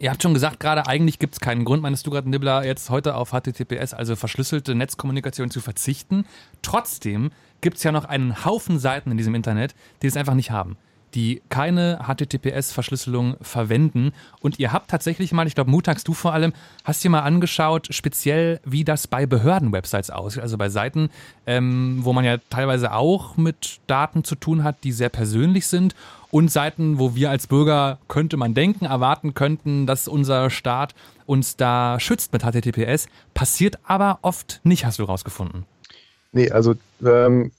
[0.01, 2.89] Ihr habt schon gesagt, gerade eigentlich gibt es keinen Grund, meinst du gerade, Nibbler, jetzt
[2.89, 6.25] heute auf HTTPS, also verschlüsselte Netzkommunikation zu verzichten.
[6.63, 10.51] Trotzdem gibt es ja noch einen Haufen Seiten in diesem Internet, die es einfach nicht
[10.51, 10.79] haben
[11.15, 14.13] die keine HTTPS-Verschlüsselung verwenden.
[14.41, 16.53] Und ihr habt tatsächlich mal, ich glaube, Mutags, du vor allem,
[16.85, 21.11] hast dir mal angeschaut, speziell wie das bei Behörden-Websites aussieht, also bei Seiten,
[21.47, 25.95] ähm, wo man ja teilweise auch mit Daten zu tun hat, die sehr persönlich sind.
[26.31, 30.95] Und Seiten, wo wir als Bürger, könnte man denken, erwarten könnten, dass unser Staat
[31.27, 33.07] uns da schützt mit HTTPS.
[33.35, 35.65] Passiert aber oft nicht, hast du rausgefunden.
[36.33, 37.51] Nee, also ähm,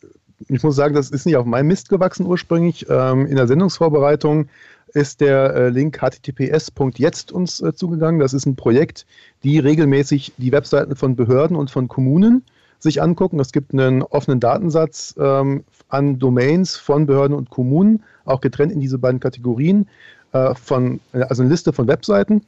[0.48, 2.86] ich muss sagen, das ist nicht auf meinem Mist gewachsen ursprünglich.
[2.90, 4.48] Ähm, in der Sendungsvorbereitung
[4.94, 8.20] ist der äh, Link https.jetzt uns äh, zugegangen.
[8.20, 9.06] Das ist ein Projekt,
[9.44, 12.44] die regelmäßig die Webseiten von Behörden und von Kommunen
[12.80, 13.40] sich angucken.
[13.40, 18.80] Es gibt einen offenen Datensatz ähm, an Domains von Behörden und Kommunen, auch getrennt in
[18.80, 19.88] diese beiden Kategorien,
[20.34, 22.42] äh, von, also eine Liste von Webseiten.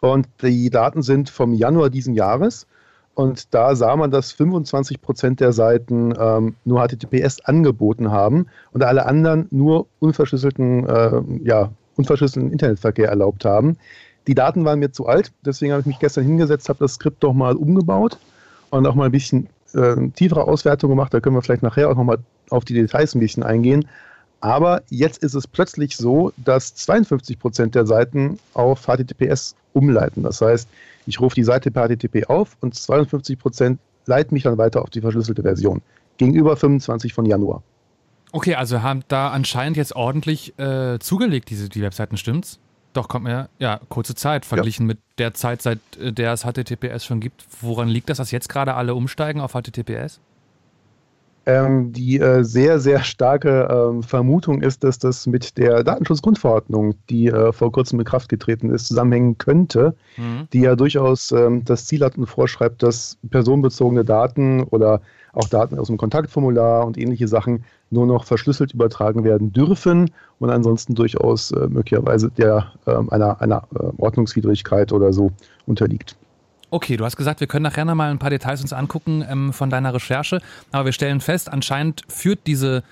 [0.00, 2.66] Und die Daten sind vom Januar diesen Jahres.
[3.14, 8.82] Und da sah man, dass 25 Prozent der Seiten ähm, nur HTTPS angeboten haben und
[8.82, 13.76] alle anderen nur unverschlüsselten, äh, ja, unverschlüsselten Internetverkehr erlaubt haben.
[14.26, 17.22] Die Daten waren mir zu alt, deswegen habe ich mich gestern hingesetzt, habe das Skript
[17.22, 18.18] doch mal umgebaut
[18.70, 21.12] und auch mal ein bisschen äh, tiefere Auswertung gemacht.
[21.12, 22.18] Da können wir vielleicht nachher auch nochmal
[22.48, 23.86] auf die Details ein bisschen eingehen.
[24.42, 30.24] Aber jetzt ist es plötzlich so, dass 52 Prozent der Seiten auf HTTPS umleiten.
[30.24, 30.68] Das heißt,
[31.06, 34.90] ich rufe die Seite per HTTP auf und 52 Prozent leiten mich dann weiter auf
[34.90, 35.80] die verschlüsselte Version.
[36.16, 37.62] Gegenüber 25 von Januar.
[38.32, 42.58] Okay, also haben da anscheinend jetzt ordentlich äh, zugelegt, diese die Webseiten, stimmt's?
[42.94, 44.88] Doch, kommt mir, ja, kurze Zeit verglichen ja.
[44.88, 47.44] mit der Zeit, seit äh, der es HTTPS schon gibt.
[47.60, 50.18] Woran liegt das, dass jetzt gerade alle umsteigen auf HTTPS?
[51.44, 57.26] Ähm, die äh, sehr, sehr starke ähm, Vermutung ist, dass das mit der Datenschutzgrundverordnung, die
[57.26, 60.46] äh, vor kurzem in Kraft getreten ist, zusammenhängen könnte, mhm.
[60.52, 65.00] die ja durchaus ähm, das Ziel hat und vorschreibt, dass personenbezogene Daten oder
[65.32, 70.50] auch Daten aus dem Kontaktformular und ähnliche Sachen nur noch verschlüsselt übertragen werden dürfen und
[70.50, 75.32] ansonsten durchaus äh, möglicherweise der, ähm, einer, einer äh, Ordnungswidrigkeit oder so
[75.66, 76.16] unterliegt.
[76.74, 79.68] Okay, du hast gesagt, wir können nachher nochmal ein paar Details uns angucken ähm, von
[79.68, 82.82] deiner Recherche, aber wir stellen fest, anscheinend führt diese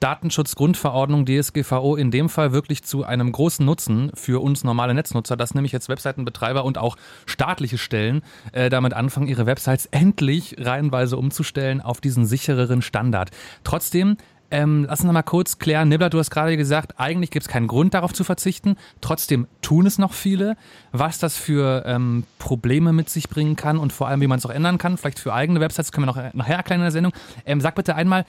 [0.00, 5.54] Datenschutzgrundverordnung DSGVO in dem Fall wirklich zu einem großen Nutzen für uns normale Netznutzer, dass
[5.54, 6.96] nämlich jetzt Webseitenbetreiber und auch
[7.26, 8.22] staatliche Stellen
[8.52, 13.32] äh, damit anfangen, ihre Websites endlich reihenweise umzustellen auf diesen sichereren Standard.
[13.64, 14.16] Trotzdem
[14.50, 15.88] ähm, lass uns noch mal kurz klären.
[15.88, 18.76] Nibbler, du hast gerade gesagt, eigentlich gibt es keinen Grund darauf zu verzichten.
[19.00, 20.56] Trotzdem tun es noch viele.
[20.92, 24.46] Was das für ähm, Probleme mit sich bringen kann und vor allem, wie man es
[24.46, 27.12] auch ändern kann, vielleicht für eigene Websites, können wir noch nachher erklären in der Sendung.
[27.44, 28.24] Ähm, sag bitte einmal,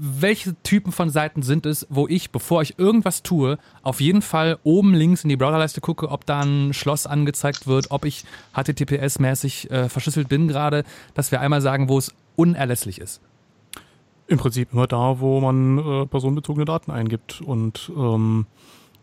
[0.00, 4.58] welche Typen von Seiten sind es, wo ich, bevor ich irgendwas tue, auf jeden Fall
[4.62, 9.70] oben links in die Browserleiste gucke, ob da ein Schloss angezeigt wird, ob ich HTTPS-mäßig
[9.70, 13.20] äh, verschlüsselt bin gerade, dass wir einmal sagen, wo es unerlässlich ist.
[14.28, 17.40] Im Prinzip immer da, wo man äh, personenbezogene Daten eingibt.
[17.40, 18.46] Und ähm,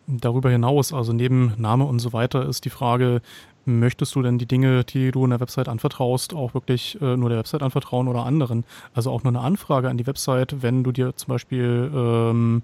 [0.08, 3.22] darüber hinaus, also neben Name und so weiter, ist die Frage,
[3.66, 7.30] möchtest du denn die Dinge, die du in der Website anvertraust, auch wirklich äh, nur
[7.30, 8.66] der Website anvertrauen oder anderen?
[8.94, 12.62] Also auch nur eine Anfrage an die Website, wenn du dir zum Beispiel ähm,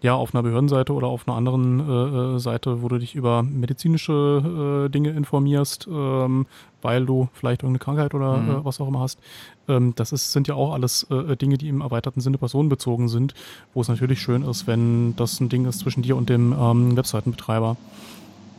[0.00, 3.42] ja, auf einer Behördenseite oder auf einer anderen äh, äh, Seite, wo du dich über
[3.42, 6.46] medizinische äh, Dinge informierst, ähm,
[6.82, 8.50] weil du vielleicht irgendeine Krankheit oder mhm.
[8.50, 9.18] äh, was auch immer hast.
[9.66, 13.34] Ähm, das ist, sind ja auch alles äh, Dinge, die im erweiterten Sinne personenbezogen sind,
[13.74, 16.96] wo es natürlich schön ist, wenn das ein Ding ist zwischen dir und dem ähm,
[16.96, 17.76] Webseitenbetreiber.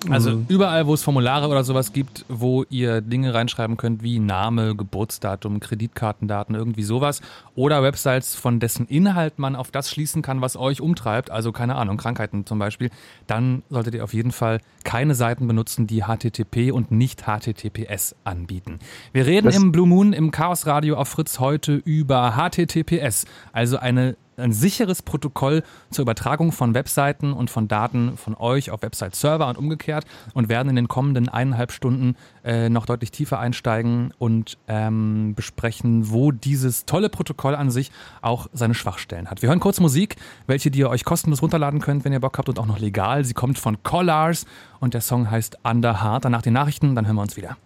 [0.09, 0.45] Also mhm.
[0.47, 5.59] überall, wo es Formulare oder sowas gibt, wo ihr Dinge reinschreiben könnt wie Name, Geburtsdatum,
[5.59, 7.21] Kreditkartendaten, irgendwie sowas.
[7.55, 11.75] Oder Websites, von dessen Inhalt man auf das schließen kann, was euch umtreibt, also keine
[11.75, 12.89] Ahnung, Krankheiten zum Beispiel,
[13.27, 18.79] dann solltet ihr auf jeden Fall keine Seiten benutzen, die HTTP und nicht HTTPS anbieten.
[19.11, 23.77] Wir reden das im Blue Moon im Chaos Radio auf Fritz heute über HTTPS, also
[23.77, 29.47] eine ein sicheres Protokoll zur Übertragung von Webseiten und von Daten von euch auf Website-Server
[29.47, 34.57] und umgekehrt und werden in den kommenden eineinhalb Stunden äh, noch deutlich tiefer einsteigen und
[34.67, 39.41] ähm, besprechen, wo dieses tolle Protokoll an sich auch seine Schwachstellen hat.
[39.41, 40.15] Wir hören kurz Musik,
[40.47, 43.25] welche ihr euch kostenlos runterladen könnt, wenn ihr Bock habt und auch noch legal.
[43.25, 44.45] Sie kommt von Collars
[44.79, 46.25] und der Song heißt Under Heart.
[46.25, 47.57] Danach die Nachrichten, dann hören wir uns wieder.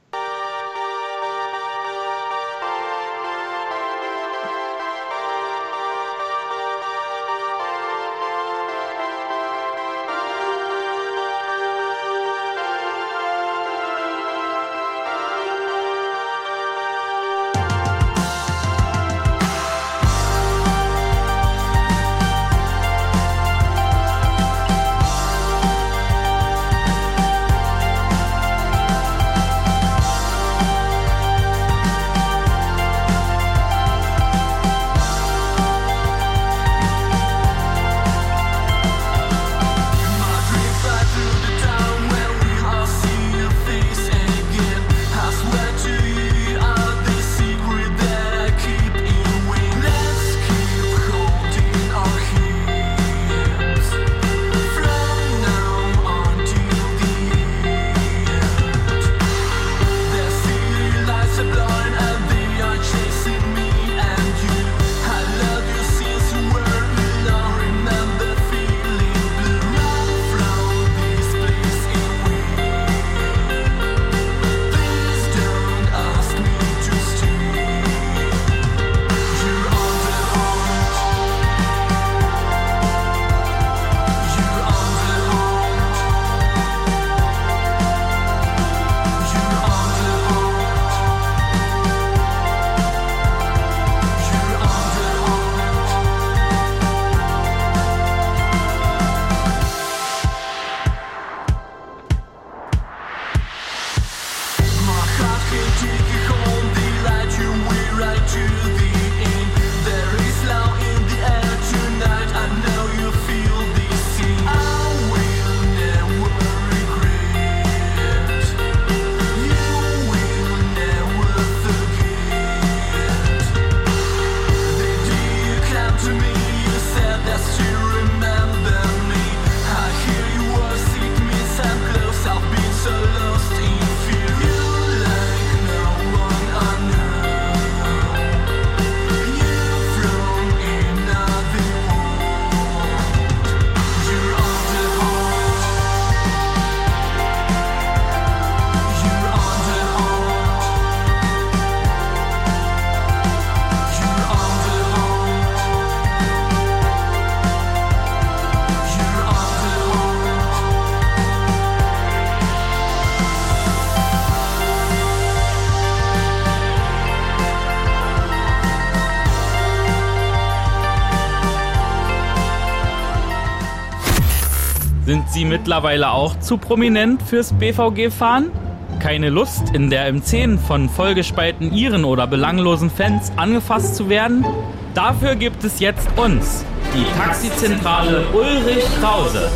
[175.63, 178.51] Mittlerweile auch zu prominent fürs BVG-Fahren?
[178.99, 184.45] Keine Lust, in der M10 von vollgespalten Iren oder belanglosen Fans angefasst zu werden?
[184.93, 189.49] Dafür gibt es jetzt uns, die Taxizentrale Ulrich Krause.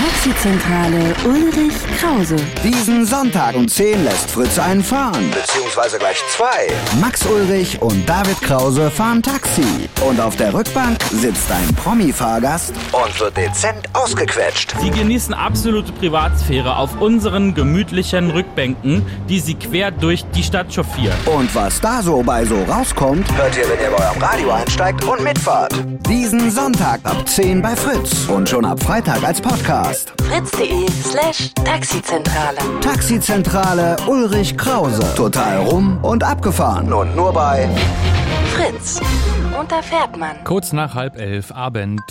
[0.00, 2.36] Taxizentrale Ulrich Krause.
[2.62, 5.28] Diesen Sonntag um 10 lässt Fritz einen fahren.
[5.32, 6.68] Beziehungsweise gleich zwei.
[7.00, 9.39] Max Ulrich und David Krause fahren Taxi.
[10.06, 14.74] Und auf der Rückbank sitzt ein Promi-Fahrgast und wird dezent ausgequetscht.
[14.80, 21.16] Sie genießen absolute Privatsphäre auf unseren gemütlichen Rückbänken, die sie quer durch die Stadt chauffieren.
[21.26, 25.04] Und was da so bei so rauskommt, hört ihr, wenn ihr bei eurem Radio einsteigt
[25.04, 25.74] und mitfahrt.
[26.08, 28.26] Diesen Sonntag ab 10 bei Fritz.
[28.28, 30.12] Und schon ab Freitag als Podcast.
[30.28, 32.58] Fritz.de slash Taxizentrale.
[32.80, 35.02] Taxizentrale Ulrich Krause.
[35.14, 36.92] Total rum und abgefahren.
[36.92, 37.68] Und nur bei
[38.60, 39.00] Fritz.
[39.58, 40.44] Und da fährt man.
[40.44, 42.02] Kurz nach halb elf Abend.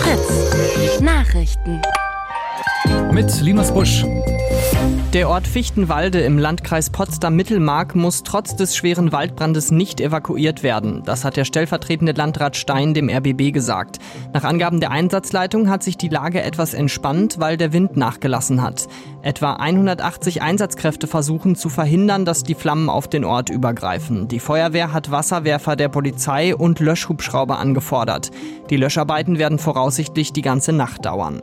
[0.00, 1.00] Fritz.
[1.00, 1.80] Nachrichten.
[3.12, 4.04] Mit Linus Busch.
[5.16, 11.04] Der Ort Fichtenwalde im Landkreis Potsdam-Mittelmark muss trotz des schweren Waldbrandes nicht evakuiert werden.
[11.06, 13.98] Das hat der stellvertretende Landrat Stein dem RBB gesagt.
[14.34, 18.88] Nach Angaben der Einsatzleitung hat sich die Lage etwas entspannt, weil der Wind nachgelassen hat.
[19.22, 24.28] Etwa 180 Einsatzkräfte versuchen zu verhindern, dass die Flammen auf den Ort übergreifen.
[24.28, 28.30] Die Feuerwehr hat Wasserwerfer der Polizei und Löschhubschrauber angefordert.
[28.68, 31.40] Die Löscharbeiten werden voraussichtlich die ganze Nacht dauern.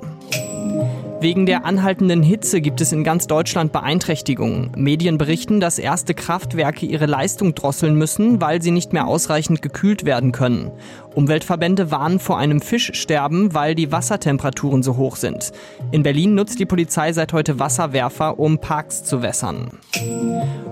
[1.23, 4.71] Wegen der anhaltenden Hitze gibt es in ganz Deutschland Beeinträchtigungen.
[4.75, 10.03] Medien berichten, dass erste Kraftwerke ihre Leistung drosseln müssen, weil sie nicht mehr ausreichend gekühlt
[10.03, 10.69] werden können.
[11.15, 15.51] Umweltverbände warnen vor einem Fischsterben, weil die Wassertemperaturen so hoch sind.
[15.91, 19.71] In Berlin nutzt die Polizei seit heute Wasserwerfer, um Parks zu wässern.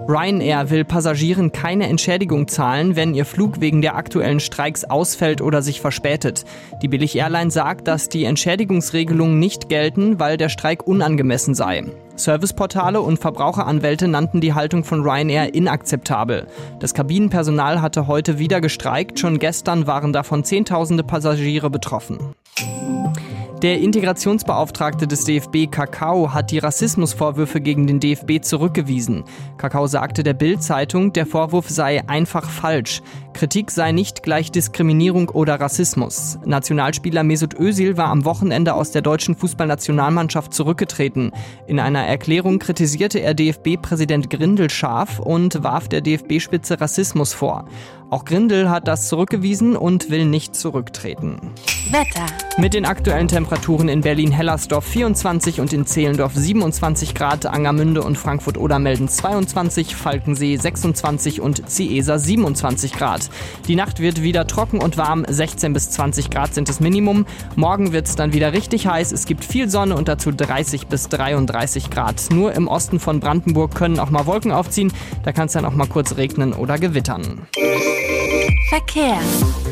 [0.08, 5.62] Ryanair will Passagieren keine Entschädigung zahlen, wenn ihr Flug wegen der aktuellen Streiks ausfällt oder
[5.62, 6.44] sich verspätet.
[6.82, 11.86] Die Billig-Airline sagt, dass die Entschädigungsregelungen nicht gelten, weil der Streik unangemessen sei.
[12.16, 16.48] Serviceportale und Verbraucheranwälte nannten die Haltung von Ryanair inakzeptabel.
[16.80, 22.20] Das Kabinenpersonal hatte heute wieder gestreikt, schon gestern waren davon Zehntausende Passagiere betroffen.
[23.62, 29.24] Der Integrationsbeauftragte des DFB Kakao hat die Rassismusvorwürfe gegen den DFB zurückgewiesen.
[29.58, 33.04] Kakao sagte der Bild-Zeitung, der Vorwurf sei einfach falsch.
[33.34, 36.40] Kritik sei nicht gleich Diskriminierung oder Rassismus.
[36.46, 41.32] Nationalspieler Mesut Özil war am Wochenende aus der deutschen Fußballnationalmannschaft zurückgetreten.
[41.68, 47.66] In einer Erklärung kritisierte er DFB-Präsident Grindel scharf und warf der DFB-Spitze Rassismus vor.
[48.12, 51.40] Auch Grindel hat das zurückgewiesen und will nicht zurücktreten.
[51.92, 52.26] Wetter.
[52.58, 58.80] Mit den aktuellen Temperaturen in Berlin-Hellersdorf 24 und in Zehlendorf 27 Grad, Angermünde und Frankfurt-Oder
[58.80, 63.21] melden 22, Falkensee 26 und Ciesa 27 Grad.
[63.68, 67.26] Die Nacht wird wieder trocken und warm, 16 bis 20 Grad sind das Minimum.
[67.56, 71.10] Morgen wird es dann wieder richtig heiß, es gibt viel Sonne und dazu 30 bis
[71.10, 72.30] 33 Grad.
[72.32, 74.92] Nur im Osten von Brandenburg können auch mal Wolken aufziehen,
[75.24, 77.42] da kann es dann auch mal kurz regnen oder gewittern.
[78.72, 79.20] Verkehr.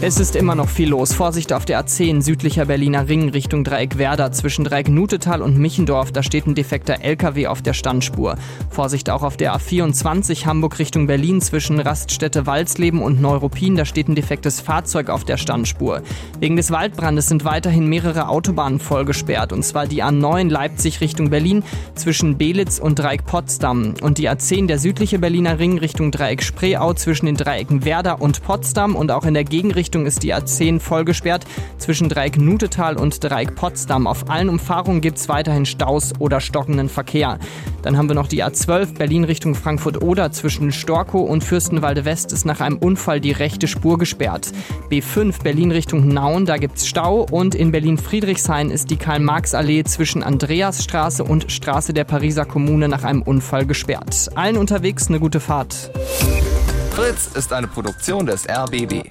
[0.01, 1.13] Es ist immer noch viel los.
[1.13, 6.11] Vorsicht auf der A10 südlicher Berliner Ring Richtung Dreieck Werder zwischen Dreieck Nutetal und Michendorf.
[6.11, 8.35] Da steht ein defekter LKW auf der Standspur.
[8.69, 13.75] Vorsicht auch auf der A24 Hamburg Richtung Berlin zwischen Raststätte Walsleben und Neuruppin.
[13.75, 16.01] Da steht ein defektes Fahrzeug auf der Standspur.
[16.39, 19.53] Wegen des Waldbrandes sind weiterhin mehrere Autobahnen vollgesperrt.
[19.53, 21.63] Und zwar die A9 Leipzig Richtung Berlin
[21.95, 23.93] zwischen Belitz und Dreieck Potsdam.
[24.01, 28.43] Und die A10 der südliche Berliner Ring Richtung Dreieck Spreeau zwischen den Dreiecken Werder und
[28.43, 28.95] Potsdam.
[28.95, 31.45] Und auch in der Gegenrichtung ist die A10 vollgesperrt
[31.77, 34.07] zwischen Dreieck Nutetal und Dreieck Potsdam.
[34.07, 37.39] Auf allen Umfahrungen gibt es weiterhin Staus oder stockenden Verkehr.
[37.81, 42.45] Dann haben wir noch die A12 Berlin Richtung Frankfurt-Oder zwischen Storkow und Fürstenwalde West ist
[42.45, 44.51] nach einem Unfall die rechte Spur gesperrt.
[44.89, 51.23] B5 Berlin Richtung Nauen, da gibt's Stau und in Berlin-Friedrichshain ist die Karl-Marx-Allee zwischen Andreasstraße
[51.23, 54.29] und Straße der Pariser Kommune nach einem Unfall gesperrt.
[54.35, 55.91] Allen unterwegs eine gute Fahrt.
[56.91, 59.03] Fritz ist eine Produktion des RBB.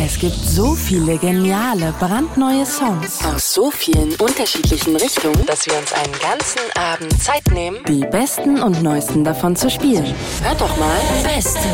[0.00, 5.92] Es gibt so viele geniale, brandneue Songs aus so vielen unterschiedlichen Richtungen, dass wir uns
[5.92, 10.14] einen ganzen Abend Zeit nehmen, die besten und neuesten davon zu spielen.
[10.40, 11.00] Hört doch mal.
[11.24, 11.68] Beste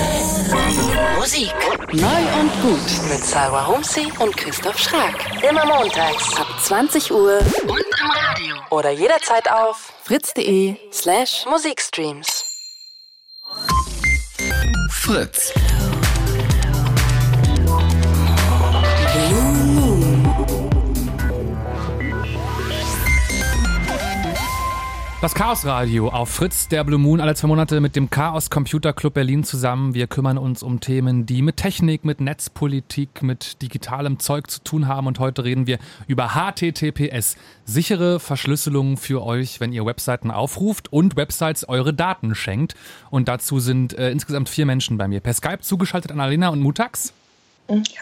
[1.19, 1.53] Musik.
[1.93, 5.15] Neu und gut mit Sarah Humsi und Christoph Schrag.
[5.47, 8.57] Immer montags ab 20 Uhr und im Radio.
[8.71, 12.45] Oder jederzeit auf fritz.de slash Musikstreams.
[14.91, 15.53] Fritz.
[25.25, 28.93] Das Chaos Radio auf Fritz, der Blue Moon, alle zwei Monate mit dem Chaos Computer
[28.93, 29.95] Club Berlin zusammen.
[29.95, 34.87] Wir kümmern uns um Themen, die mit Technik, mit Netzpolitik, mit digitalem Zeug zu tun
[34.87, 35.07] haben.
[35.07, 37.39] Und heute reden wir über HTTPS.
[37.65, 42.75] Sichere Verschlüsselung für euch, wenn ihr Webseiten aufruft und Websites eure Daten schenkt.
[43.09, 45.21] Und dazu sind äh, insgesamt vier Menschen bei mir.
[45.21, 47.15] Per Skype zugeschaltet Annalena und Mutax.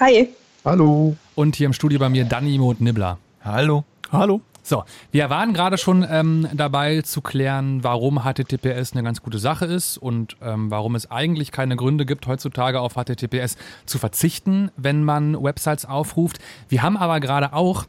[0.01, 0.29] Hi.
[0.65, 1.17] Hallo.
[1.37, 3.19] Und hier im Studio bei mir Danimo und Nibbler.
[3.45, 3.85] Hallo.
[4.11, 4.41] Hallo.
[4.63, 9.65] So, wir waren gerade schon ähm, dabei zu klären, warum HTTPS eine ganz gute Sache
[9.65, 13.57] ist und ähm, warum es eigentlich keine Gründe gibt, heutzutage auf HTTPS
[13.87, 16.39] zu verzichten, wenn man Websites aufruft.
[16.69, 17.87] Wir haben aber gerade auch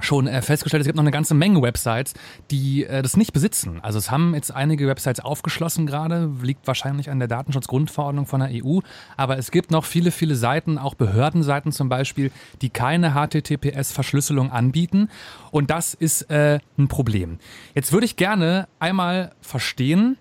[0.00, 2.14] schon äh, festgestellt, es gibt noch eine ganze Menge Websites,
[2.50, 3.80] die äh, das nicht besitzen.
[3.82, 8.50] Also es haben jetzt einige Websites aufgeschlossen gerade, liegt wahrscheinlich an der Datenschutzgrundverordnung von der
[8.64, 8.80] EU,
[9.16, 12.30] aber es gibt noch viele, viele Seiten, auch Behördenseiten zum Beispiel,
[12.62, 15.08] die keine HTTPS-Verschlüsselung anbieten
[15.50, 17.38] und das ist äh, ein Problem.
[17.74, 20.16] Jetzt würde ich gerne einmal verstehen,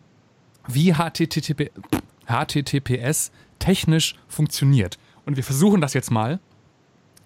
[0.67, 1.71] wie HTTP,
[2.27, 4.97] HTTPS technisch funktioniert.
[5.25, 6.39] Und wir versuchen das jetzt mal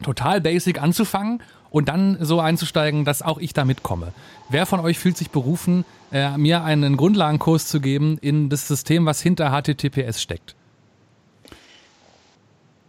[0.01, 1.41] total basic anzufangen
[1.71, 4.13] und dann so einzusteigen, dass auch ich da mitkomme.
[4.49, 9.05] Wer von euch fühlt sich berufen, äh, mir einen Grundlagenkurs zu geben in das System,
[9.05, 10.55] was hinter HTTPS steckt?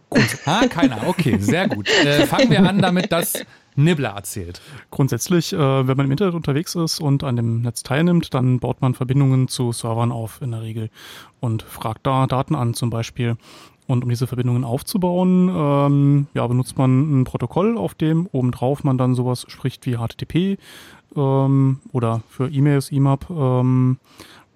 [0.09, 1.07] Gut, ha, keiner.
[1.07, 1.89] Okay, sehr gut.
[1.89, 3.43] Äh, fangen wir an damit, dass
[3.75, 4.61] Nibbler erzählt.
[4.91, 8.81] Grundsätzlich, äh, wenn man im Internet unterwegs ist und an dem Netz teilnimmt, dann baut
[8.81, 10.89] man Verbindungen zu Servern auf in der Regel
[11.39, 13.37] und fragt da Daten an zum Beispiel.
[13.87, 18.97] Und um diese Verbindungen aufzubauen, ähm, ja, benutzt man ein Protokoll, auf dem obendrauf man
[18.97, 20.57] dann sowas spricht wie HTTP
[21.15, 23.29] ähm, oder für E-Mails, IMAP.
[23.29, 23.97] Ähm,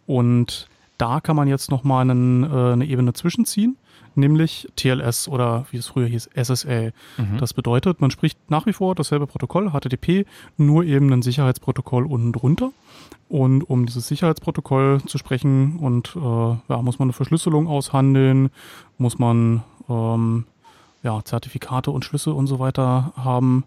[0.06, 3.78] und da kann man jetzt nochmal einen, äh, eine Ebene zwischenziehen,
[4.18, 6.94] nämlich TLS oder wie es früher hieß, SSL.
[7.18, 7.38] Mhm.
[7.38, 10.26] Das bedeutet, man spricht nach wie vor dasselbe Protokoll, HTTP,
[10.58, 12.72] nur eben ein Sicherheitsprotokoll unten drunter.
[13.30, 18.50] Und um dieses Sicherheitsprotokoll zu sprechen und äh, ja, muss man eine Verschlüsselung aushandeln,
[18.98, 20.46] muss man ähm,
[21.04, 23.66] ja, Zertifikate und Schlüssel und so weiter haben.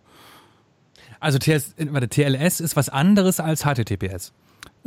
[1.21, 4.33] Also TLS, warte, TLS ist was anderes als HTTPS.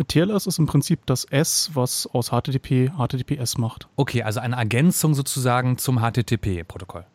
[0.08, 3.88] TLS ist im Prinzip das S, was aus HTTP HTTPS macht.
[3.96, 7.06] Okay, also eine Ergänzung sozusagen zum HTTP-Protokoll.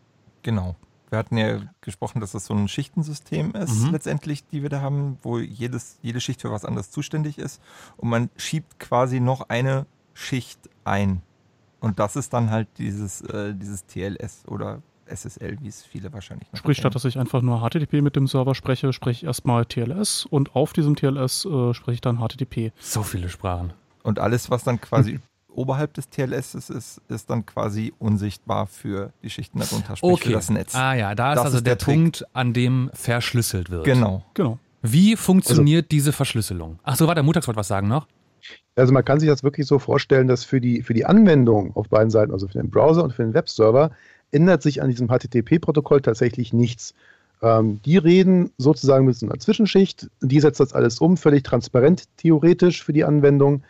[0.42, 0.76] Genau.
[1.10, 3.92] Wir hatten ja gesprochen, dass das so ein Schichtensystem ist, Mhm.
[3.92, 7.60] letztendlich, die wir da haben, wo jedes, jede Schicht für was anderes zuständig ist.
[7.96, 11.22] Und man schiebt quasi noch eine Schicht ein.
[11.80, 16.48] Und das ist dann halt dieses, äh, dieses TLS oder SSL, wie es viele wahrscheinlich
[16.52, 16.82] noch Sprich, kennen.
[16.82, 20.54] statt dass ich einfach nur HTTP mit dem Server spreche, spreche ich erstmal TLS und
[20.56, 22.72] auf diesem TLS äh, spreche ich dann HTTP.
[22.78, 23.72] So viele Sprachen.
[24.02, 29.12] Und alles, was dann quasi oberhalb des TLS ist, ist, ist dann quasi unsichtbar für
[29.22, 30.26] die Schichten darunter, sprich Okay.
[30.28, 30.74] für das Netz.
[30.74, 31.84] Ah ja, da ist Das also ist der, der.
[31.84, 33.84] Punkt, an dem verschlüsselt wird.
[33.84, 34.24] Genau.
[34.34, 34.58] Genau.
[34.82, 36.78] Wie funktioniert diese Verschlüsselung?
[36.84, 38.06] Ach so, warte, Mutax wollte was sagen noch.
[38.76, 41.88] Also man kann sich das wirklich so vorstellen, dass für die, für die Anwendung auf
[41.88, 43.90] beiden Seiten, also für den Browser und für den Webserver,
[44.32, 46.94] ändert sich an diesem HTTP-Protokoll tatsächlich nichts.
[47.40, 52.04] Ähm, die reden sozusagen mit so einer Zwischenschicht, die setzt das alles um, völlig transparent
[52.16, 53.62] theoretisch für die Anwendung.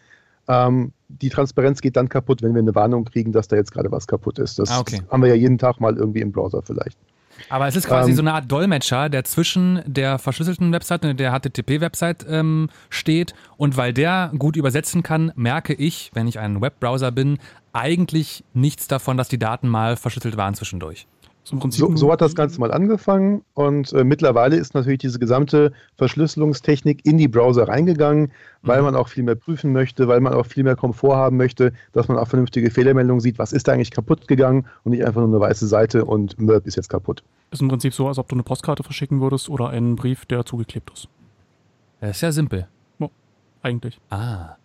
[0.49, 3.91] Ähm, die Transparenz geht dann kaputt, wenn wir eine Warnung kriegen, dass da jetzt gerade
[3.93, 4.59] was kaputt ist.
[4.59, 5.03] Das, Ah, okay.
[5.11, 6.97] haben wir ja jeden Tag mal irgendwie im Browser vielleicht.
[7.51, 11.21] Aber es ist quasi Ähm, so eine Art Dolmetscher, der zwischen der verschlüsselten Website und
[11.21, 13.33] der HTTP-Website ähm, steht.
[13.57, 17.39] Und weil der gut übersetzen kann, merke ich, wenn ich ein Webbrowser bin,
[17.79, 21.07] eigentlich nichts davon, dass die Daten mal verschlüsselt waren zwischendurch.
[21.45, 27.07] So So, hat das Ganze mal angefangen und äh, mittlerweile ist natürlich diese gesamte Verschlüsselungstechnik
[27.07, 30.63] in die Browser reingegangen, weil man auch viel mehr prüfen möchte, weil man auch viel
[30.63, 34.29] mehr Komfort haben möchte, dass man auch vernünftige Fehlermeldungen sieht, was ist da eigentlich kaputt
[34.29, 37.23] gegangen und nicht einfach nur eine weiße Seite und Möb ist jetzt kaputt.
[37.51, 40.45] ist im Prinzip so, als ob du eine Postkarte verschicken würdest oder einen Brief, der
[40.45, 41.09] zugeklebt ist.
[42.01, 42.69] Das ist ja simpel.
[43.63, 43.99] Eigentlich.
[44.11, 44.57] Ah.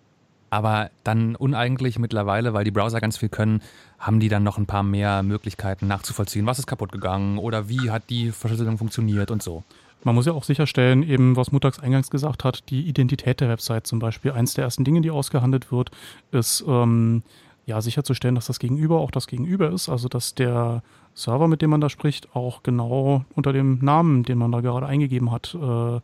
[0.54, 3.64] Aber dann uneigentlich mittlerweile, weil die Browser ganz viel können,
[3.98, 7.90] haben die dann noch ein paar mehr Möglichkeiten nachzuvollziehen, was ist kaputt gegangen oder wie
[7.90, 9.64] hat die Verschlüsselung funktioniert und so.
[10.04, 13.88] Man muss ja auch sicherstellen, eben was Mutax eingangs gesagt hat, die Identität der Website
[13.88, 14.32] zum Beispiel.
[14.32, 15.90] Eins der ersten Dinge, die ausgehandelt wird,
[16.32, 17.24] ist ähm,
[17.66, 19.90] ja sicherzustellen, dass das Gegenüber auch das Gegenüber ist.
[19.90, 20.84] Also dass der
[21.16, 24.86] Server, mit dem man da spricht, auch genau unter dem Namen, den man da gerade
[24.86, 26.00] eingegeben hat, äh,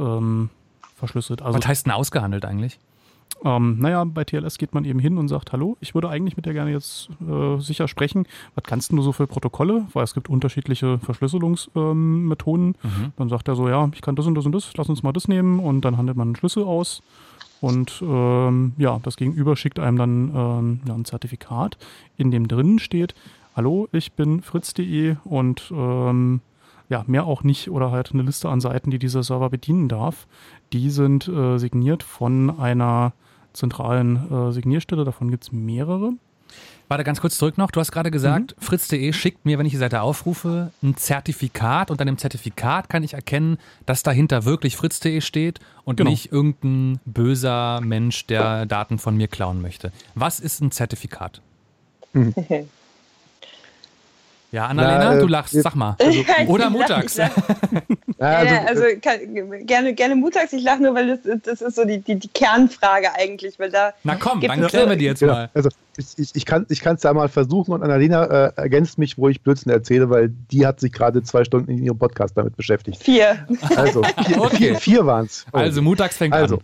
[0.00, 0.50] ähm,
[0.94, 1.42] verschlüsselt.
[1.42, 2.78] Also was heißt denn ausgehandelt eigentlich?
[3.44, 6.46] Ähm, naja, bei TLS geht man eben hin und sagt, hallo, ich würde eigentlich mit
[6.46, 8.26] dir gerne jetzt äh, sicher sprechen.
[8.54, 9.86] Was kannst du so für Protokolle?
[9.92, 12.76] Weil es gibt unterschiedliche Verschlüsselungsmethoden.
[12.84, 12.90] Ähm.
[12.90, 13.12] Mhm.
[13.16, 15.12] Dann sagt er so, ja, ich kann das und das und das, lass uns mal
[15.12, 17.02] das nehmen und dann handelt man einen Schlüssel aus.
[17.60, 21.78] Und ähm, ja, das Gegenüber schickt einem dann ähm, ja, ein Zertifikat,
[22.16, 23.14] in dem drinnen steht,
[23.56, 26.40] hallo, ich bin fritz.de und ähm,
[26.88, 30.26] ja, mehr auch nicht oder halt eine Liste an Seiten, die dieser Server bedienen darf.
[30.72, 33.14] Die sind äh, signiert von einer
[33.54, 35.04] zentralen äh, Signierstelle.
[35.04, 36.12] Davon gibt es mehrere.
[36.88, 37.70] Warte ganz kurz zurück noch.
[37.70, 38.62] Du hast gerade gesagt, mhm.
[38.62, 43.02] fritz.de schickt mir, wenn ich die Seite aufrufe, ein Zertifikat und an dem Zertifikat kann
[43.02, 46.10] ich erkennen, dass dahinter wirklich fritz.de steht und genau.
[46.10, 49.92] nicht irgendein böser Mensch, der Daten von mir klauen möchte.
[50.14, 51.40] Was ist ein Zertifikat?
[52.12, 52.34] Mhm.
[54.54, 55.96] Ja, Annalena, Na, äh, du lachst, sag mal.
[55.98, 57.16] Also, oder Mutags.
[57.16, 57.28] ja,
[58.20, 61.98] also, also kann, gerne, gerne Mutags, ich lache nur, weil das, das ist so die,
[61.98, 63.58] die, die, Kernfrage eigentlich.
[63.58, 65.32] Weil da Na komm, dann klären wir die jetzt genau.
[65.32, 65.50] mal.
[65.54, 69.28] Also ich, ich, ich kann es da mal versuchen und Annalena äh, ergänzt mich, wo
[69.28, 73.02] ich Blödsinn erzähle, weil die hat sich gerade zwei Stunden in ihrem Podcast damit beschäftigt.
[73.02, 73.48] Vier.
[73.74, 74.56] Also vier, okay.
[74.56, 75.46] vier, vier waren es.
[75.52, 75.56] Oh.
[75.56, 76.62] Also Mutags fängt also, an.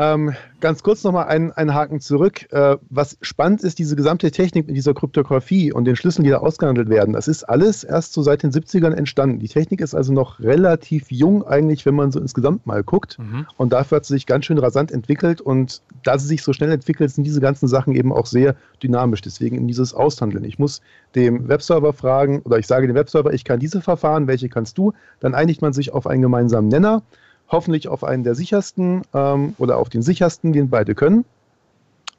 [0.00, 2.46] Ähm, ganz kurz nochmal einen, einen Haken zurück.
[2.52, 6.38] Äh, was spannend ist, diese gesamte Technik mit dieser Kryptographie und den Schlüsseln, die da
[6.38, 9.40] ausgehandelt werden, das ist alles erst so seit den 70ern entstanden.
[9.40, 13.18] Die Technik ist also noch relativ jung eigentlich, wenn man so insgesamt mal guckt.
[13.18, 13.46] Mhm.
[13.56, 15.40] Und dafür hat sie sich ganz schön rasant entwickelt.
[15.40, 19.22] Und da sie sich so schnell entwickelt, sind diese ganzen Sachen eben auch sehr dynamisch.
[19.22, 20.44] Deswegen in dieses Aushandeln.
[20.44, 20.80] Ich muss
[21.16, 24.92] dem Webserver fragen, oder ich sage dem Webserver, ich kann diese Verfahren, welche kannst du?
[25.18, 27.02] Dann einigt man sich auf einen gemeinsamen Nenner
[27.48, 31.24] hoffentlich auf einen der sichersten ähm, oder auf den sichersten, den beide können.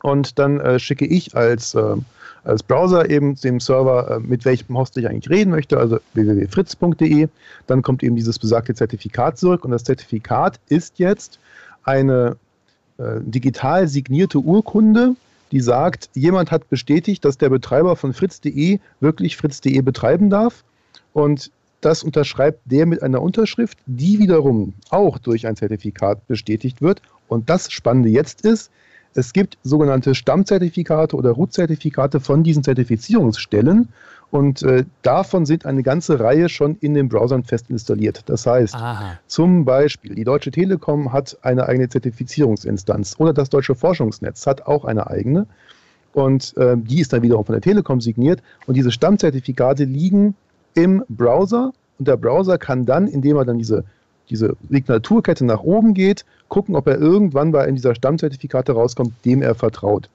[0.01, 1.95] Und dann äh, schicke ich als, äh,
[2.43, 7.27] als Browser eben dem Server, äh, mit welchem Host ich eigentlich reden möchte, also www.fritz.de.
[7.67, 11.39] Dann kommt eben dieses besagte Zertifikat zurück und das Zertifikat ist jetzt
[11.84, 12.38] eine
[12.97, 15.15] äh, digital signierte Urkunde,
[15.51, 20.63] die sagt, jemand hat bestätigt, dass der Betreiber von fritz.de wirklich fritz.de betreiben darf.
[21.11, 21.51] Und
[21.82, 27.01] das unterschreibt der mit einer Unterschrift, die wiederum auch durch ein Zertifikat bestätigt wird.
[27.27, 28.71] Und das Spannende jetzt ist,
[29.15, 33.89] es gibt sogenannte Stammzertifikate oder Root-Zertifikate von diesen Zertifizierungsstellen
[34.32, 38.23] und äh, davon sind eine ganze Reihe schon in den Browsern fest installiert.
[38.27, 39.19] Das heißt, Aha.
[39.25, 44.86] zum Beispiel, die Deutsche Telekom hat eine eigene Zertifizierungsinstanz oder das Deutsche Forschungsnetz hat auch
[44.86, 45.47] eine eigene
[46.13, 50.36] und äh, die ist dann wiederum von der Telekom signiert und diese Stammzertifikate liegen
[50.74, 53.84] im Browser und der Browser kann dann, indem er dann diese,
[54.30, 59.41] diese Signaturkette nach oben geht, gucken, ob er irgendwann bei einem dieser Stammzertifikate rauskommt, dem
[59.41, 60.09] er vertraut.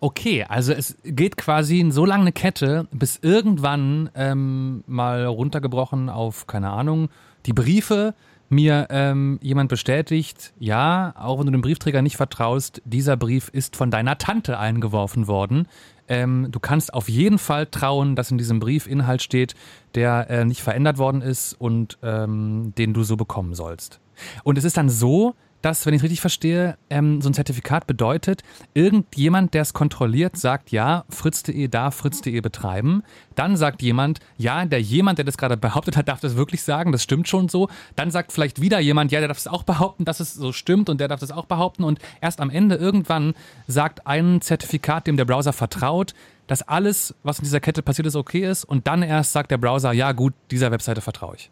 [0.00, 6.08] Okay, also es geht quasi in so lange eine Kette, bis irgendwann ähm, mal runtergebrochen
[6.08, 7.10] auf, keine Ahnung,
[7.46, 8.14] die Briefe
[8.48, 13.76] mir ähm, jemand bestätigt, ja, auch wenn du dem Briefträger nicht vertraust, dieser Brief ist
[13.76, 15.68] von deiner Tante eingeworfen worden.
[16.10, 19.54] Ähm, du kannst auf jeden Fall trauen, dass in diesem Brief Inhalt steht,
[19.94, 24.00] der äh, nicht verändert worden ist und ähm, den du so bekommen sollst.
[24.42, 27.86] Und es ist dann so, dass, wenn ich es richtig verstehe, ähm, so ein Zertifikat
[27.86, 28.42] bedeutet,
[28.74, 33.02] irgendjemand, der es kontrolliert, sagt, ja, fritz.de darf fritz.de betreiben.
[33.34, 36.92] Dann sagt jemand, ja, der jemand, der das gerade behauptet hat, darf das wirklich sagen,
[36.92, 37.68] das stimmt schon so.
[37.96, 40.88] Dann sagt vielleicht wieder jemand, ja, der darf es auch behaupten, dass es so stimmt
[40.88, 41.84] und der darf das auch behaupten.
[41.84, 43.34] Und erst am Ende irgendwann
[43.66, 46.14] sagt ein Zertifikat, dem der Browser vertraut,
[46.46, 48.64] dass alles, was in dieser Kette passiert ist, okay ist.
[48.64, 51.50] Und dann erst sagt der Browser, ja gut, dieser Webseite vertraue ich.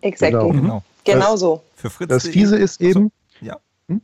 [0.00, 0.38] Exactly.
[0.38, 0.82] Genau, genau.
[1.04, 1.62] genau so.
[1.74, 3.10] Für Fritz das Fiese ist eben,
[3.40, 3.58] ja.
[3.88, 4.00] Hm?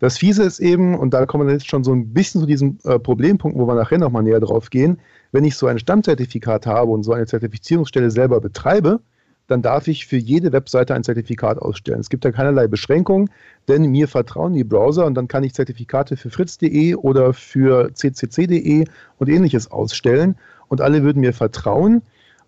[0.00, 2.78] Das Fiese ist eben, und da kommen wir jetzt schon so ein bisschen zu diesem
[2.84, 4.98] äh, Problempunkt, wo wir nachher nochmal näher drauf gehen,
[5.32, 9.00] wenn ich so ein Stammzertifikat habe und so eine Zertifizierungsstelle selber betreibe,
[9.48, 12.00] dann darf ich für jede Webseite ein Zertifikat ausstellen.
[12.00, 13.30] Es gibt da keinerlei Beschränkungen,
[13.66, 18.84] denn mir vertrauen die Browser und dann kann ich Zertifikate für fritz.de oder für ccc.de
[19.16, 20.36] und ähnliches ausstellen
[20.68, 22.02] und alle würden mir vertrauen,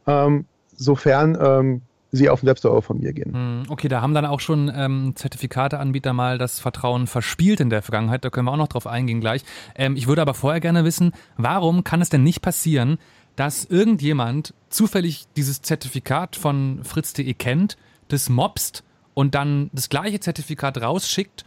[0.06, 0.44] ähm,
[0.76, 1.82] sofern ähm,
[2.12, 3.32] sie auf den Webserver von mir gehen.
[3.32, 7.82] Hm, okay, da haben dann auch schon ähm, Zertifikateanbieter mal das Vertrauen verspielt in der
[7.82, 8.24] Vergangenheit.
[8.24, 9.44] Da können wir auch noch drauf eingehen gleich.
[9.76, 12.98] Ähm, ich würde aber vorher gerne wissen, warum kann es denn nicht passieren,
[13.36, 17.76] dass irgendjemand zufällig dieses Zertifikat von fritz.de kennt,
[18.08, 18.84] das mobst
[19.14, 21.44] und dann das gleiche Zertifikat rausschickt,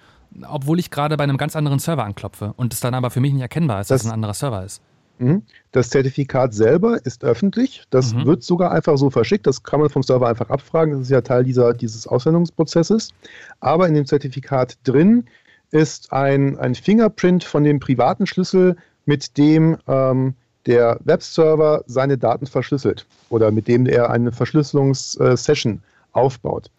[0.48, 3.34] obwohl ich gerade bei einem ganz anderen Server anklopfe und es dann aber für mich
[3.34, 4.82] nicht erkennbar ist, das, dass es ein anderer Server ist.
[5.24, 5.44] Mhm.
[5.72, 7.84] Das Zertifikat selber ist öffentlich.
[7.90, 8.26] Das mhm.
[8.26, 9.48] wird sogar einfach so verschickt.
[9.48, 10.94] Das kann man vom Server einfach abfragen.
[10.94, 13.10] Das ist ja Teil dieser, dieses Aussendungsprozesses.
[13.60, 15.26] Aber in dem Zertifikat drin
[15.72, 22.46] ist ein, ein Fingerprint von dem privaten Schlüssel, mit dem ähm, der Webserver seine Daten
[22.46, 25.82] verschlüsselt oder mit dem er eine Verschlüsselungssession
[26.14, 26.70] aufbaut.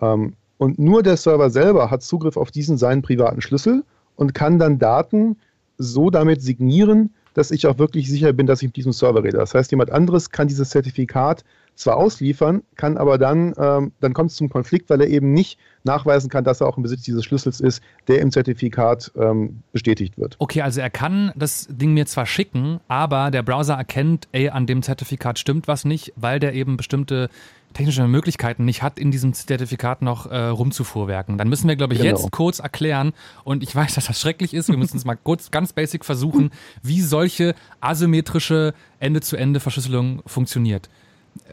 [0.00, 3.84] Ähm, und nur der Server selber hat Zugriff auf diesen seinen privaten Schlüssel
[4.16, 5.36] und kann dann Daten
[5.78, 9.36] so damit signieren, dass ich auch wirklich sicher bin, dass ich mit diesem Server rede.
[9.36, 14.30] Das heißt, jemand anderes kann dieses Zertifikat zwar ausliefern, kann aber dann, ähm, dann kommt
[14.30, 17.26] es zum Konflikt, weil er eben nicht nachweisen kann, dass er auch im Besitz dieses
[17.26, 20.36] Schlüssels ist, der im Zertifikat ähm, bestätigt wird.
[20.38, 24.66] Okay, also er kann das Ding mir zwar schicken, aber der Browser erkennt, ey, an
[24.66, 27.28] dem Zertifikat stimmt was nicht, weil der eben bestimmte
[27.72, 31.38] technische Möglichkeiten nicht hat, in diesem Zertifikat noch äh, rumzufuhrwerken.
[31.38, 32.16] Dann müssen wir, glaube ich, genau.
[32.16, 33.12] jetzt kurz erklären,
[33.44, 36.50] und ich weiß, dass das schrecklich ist, wir müssen es mal kurz ganz basic versuchen,
[36.82, 40.88] wie solche asymmetrische Ende-zu-Ende-Verschlüsselung funktioniert.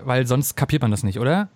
[0.03, 1.49] Weil sonst kapiert man das nicht, oder?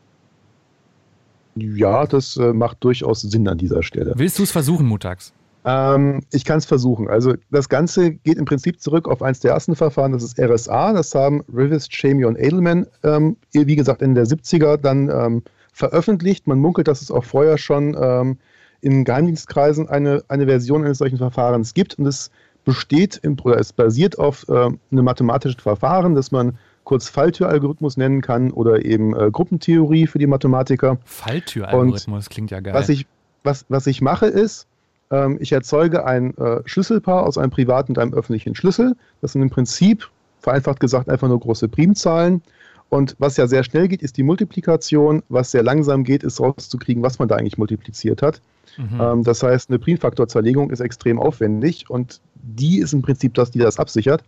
[1.55, 4.13] Ja, das äh, macht durchaus Sinn an dieser Stelle.
[4.15, 5.33] Willst du es versuchen, Mutags?
[5.67, 7.09] Ähm, ich kann es versuchen.
[7.09, 10.93] Also das Ganze geht im Prinzip zurück auf eins der ersten Verfahren, das ist RSA.
[10.93, 15.43] Das haben Rivest, Chamey und Edelman, ähm, wie gesagt, in der 70er dann ähm,
[15.73, 16.47] veröffentlicht.
[16.47, 18.37] Man munkelt, dass es auch vorher schon ähm,
[18.79, 21.99] in Geheimdienstkreisen eine, eine Version eines solchen Verfahrens gibt.
[21.99, 22.31] Und es
[22.63, 28.21] besteht im, oder es basiert auf äh, einem mathematischen Verfahren, das man kurz Falltüralgorithmus nennen
[28.21, 30.97] kann oder eben äh, Gruppentheorie für die Mathematiker.
[31.03, 32.73] Falltüralgorithmus klingt ja geil.
[32.73, 33.05] Was ich,
[33.43, 34.65] was, was ich mache ist,
[35.11, 38.95] ähm, ich erzeuge ein äh, Schlüsselpaar aus einem privaten und einem öffentlichen Schlüssel.
[39.21, 42.41] Das sind im Prinzip, vereinfacht gesagt, einfach nur große Primzahlen.
[42.89, 45.23] Und was ja sehr schnell geht, ist die Multiplikation.
[45.29, 48.41] Was sehr langsam geht, ist rauszukriegen, was man da eigentlich multipliziert hat.
[48.77, 49.01] Mhm.
[49.01, 53.59] Ähm, das heißt, eine Primfaktorzerlegung ist extrem aufwendig und die ist im Prinzip das, die
[53.59, 54.23] das absichert.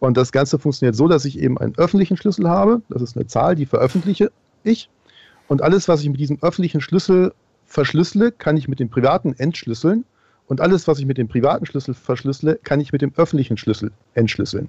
[0.00, 2.82] Und das Ganze funktioniert so, dass ich eben einen öffentlichen Schlüssel habe.
[2.90, 4.90] Das ist eine Zahl, die veröffentliche ich.
[5.48, 7.32] Und alles, was ich mit diesem öffentlichen Schlüssel
[7.66, 10.04] verschlüssele, kann ich mit dem privaten entschlüsseln.
[10.46, 13.92] Und alles, was ich mit dem privaten Schlüssel verschlüssele, kann ich mit dem öffentlichen Schlüssel
[14.14, 14.68] entschlüsseln.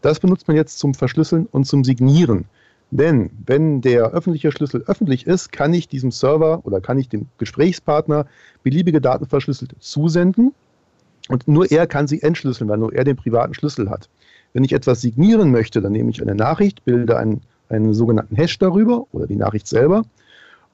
[0.00, 2.46] Das benutzt man jetzt zum Verschlüsseln und zum Signieren.
[2.90, 7.26] Denn wenn der öffentliche Schlüssel öffentlich ist, kann ich diesem Server oder kann ich dem
[7.38, 8.26] Gesprächspartner
[8.62, 10.52] beliebige Daten verschlüsselt zusenden.
[11.28, 14.08] Und nur er kann sie entschlüsseln, weil nur er den privaten Schlüssel hat.
[14.52, 18.58] Wenn ich etwas signieren möchte, dann nehme ich eine Nachricht, bilde einen, einen sogenannten Hash
[18.58, 20.04] darüber oder die Nachricht selber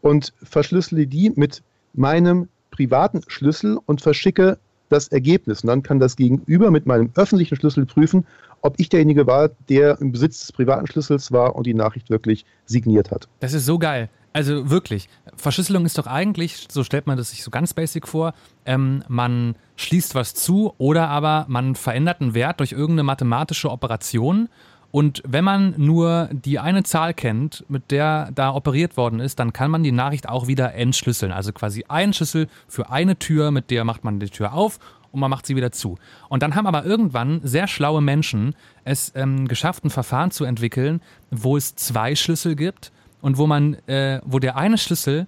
[0.02, 1.62] und verschlüssele die mit
[1.94, 4.58] meinem privaten Schlüssel und verschicke
[4.88, 5.62] das Ergebnis.
[5.62, 8.26] Und dann kann das Gegenüber mit meinem öffentlichen Schlüssel prüfen,
[8.62, 12.44] ob ich derjenige war, der im Besitz des privaten Schlüssels war und die Nachricht wirklich
[12.66, 13.28] signiert hat.
[13.40, 14.10] Das ist so geil.
[14.32, 18.32] Also wirklich, Verschlüsselung ist doch eigentlich, so stellt man das sich so ganz basic vor,
[18.64, 24.48] ähm, man schließt was zu oder aber man verändert einen Wert durch irgendeine mathematische Operation
[24.92, 29.52] und wenn man nur die eine Zahl kennt, mit der da operiert worden ist, dann
[29.52, 31.32] kann man die Nachricht auch wieder entschlüsseln.
[31.32, 34.78] Also quasi ein Schlüssel für eine Tür, mit der macht man die Tür auf
[35.12, 35.96] und man macht sie wieder zu.
[36.28, 41.00] Und dann haben aber irgendwann sehr schlaue Menschen es ähm, geschafft, ein Verfahren zu entwickeln,
[41.30, 45.26] wo es zwei Schlüssel gibt und wo man, äh, wo der eine Schlüssel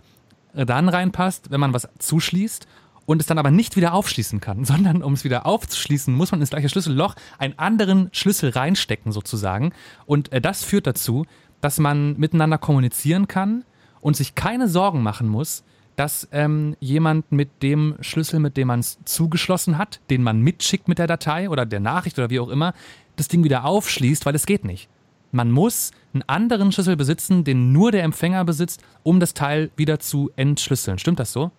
[0.55, 2.67] dann reinpasst, wenn man was zuschließt
[3.07, 6.41] und es dann aber nicht wieder aufschließen kann, sondern um es wieder aufzuschließen, muss man
[6.41, 9.73] ins gleiche Schlüsselloch einen anderen Schlüssel reinstecken sozusagen.
[10.07, 11.27] Und äh, das führt dazu,
[11.61, 13.65] dass man miteinander kommunizieren kann
[14.01, 15.65] und sich keine Sorgen machen muss,
[15.97, 20.89] dass ähm, jemand mit dem Schlüssel, mit dem man es zugeschlossen hat, den man mitschickt
[20.89, 22.73] mit der Datei oder der Nachricht oder wie auch immer,
[23.17, 24.89] das Ding wieder aufschließt, weil es geht nicht.
[25.33, 29.99] Man muss einen anderen Schlüssel besitzen, den nur der Empfänger besitzt, um das Teil wieder
[29.99, 30.99] zu entschlüsseln.
[30.99, 31.53] Stimmt das so?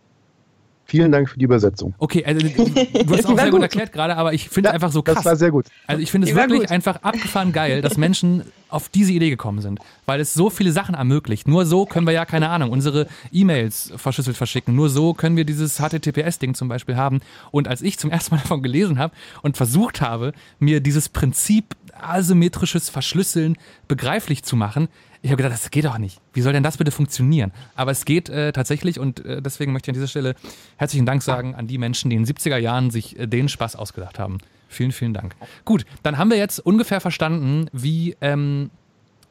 [0.85, 1.93] Vielen Dank für die Übersetzung.
[1.97, 4.91] Okay, also du hast auch sehr gut, gut erklärt gerade, aber ich finde ja, einfach
[4.91, 5.15] so krass.
[5.15, 5.67] Das war sehr gut.
[5.87, 6.71] Also ich finde es wirklich gut.
[6.71, 10.95] einfach abgefahren geil, dass Menschen auf diese Idee gekommen sind, weil es so viele Sachen
[10.95, 11.47] ermöglicht.
[11.47, 14.75] Nur so können wir ja, keine Ahnung, unsere E-Mails verschlüsselt verschicken.
[14.75, 17.21] Nur so können wir dieses HTTPS-Ding zum Beispiel haben.
[17.51, 21.75] Und als ich zum ersten Mal davon gelesen habe und versucht habe, mir dieses Prinzip
[22.03, 24.87] asymmetrisches Verschlüsseln begreiflich zu machen,
[25.23, 26.19] ich habe gedacht, das geht doch nicht.
[26.33, 27.53] Wie soll denn das bitte funktionieren?
[27.75, 30.35] Aber es geht äh, tatsächlich und äh, deswegen möchte ich an dieser Stelle
[30.75, 33.77] herzlichen Dank sagen an die Menschen, die in den 70er Jahren sich äh, den Spaß
[33.77, 34.39] ausgedacht haben.
[34.67, 35.35] Vielen, vielen Dank.
[35.63, 38.69] Gut, dann haben wir jetzt ungefähr verstanden, wie ähm,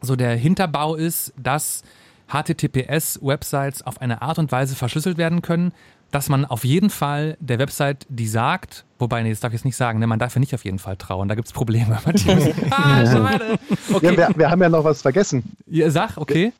[0.00, 1.82] so der Hinterbau ist, dass
[2.28, 5.72] HTTPS-Websites auf eine Art und Weise verschlüsselt werden können,
[6.12, 9.64] dass man auf jeden Fall der Website, die sagt, wobei, nee, das darf ich jetzt
[9.64, 11.98] nicht sagen, ne, man darf ja nicht auf jeden Fall trauen, da gibt es Probleme.
[12.70, 13.58] ah, schade.
[13.92, 14.06] Okay.
[14.06, 15.42] Ja, wir, wir, haben ja noch was vergessen.
[15.66, 16.52] Ja, sag, okay.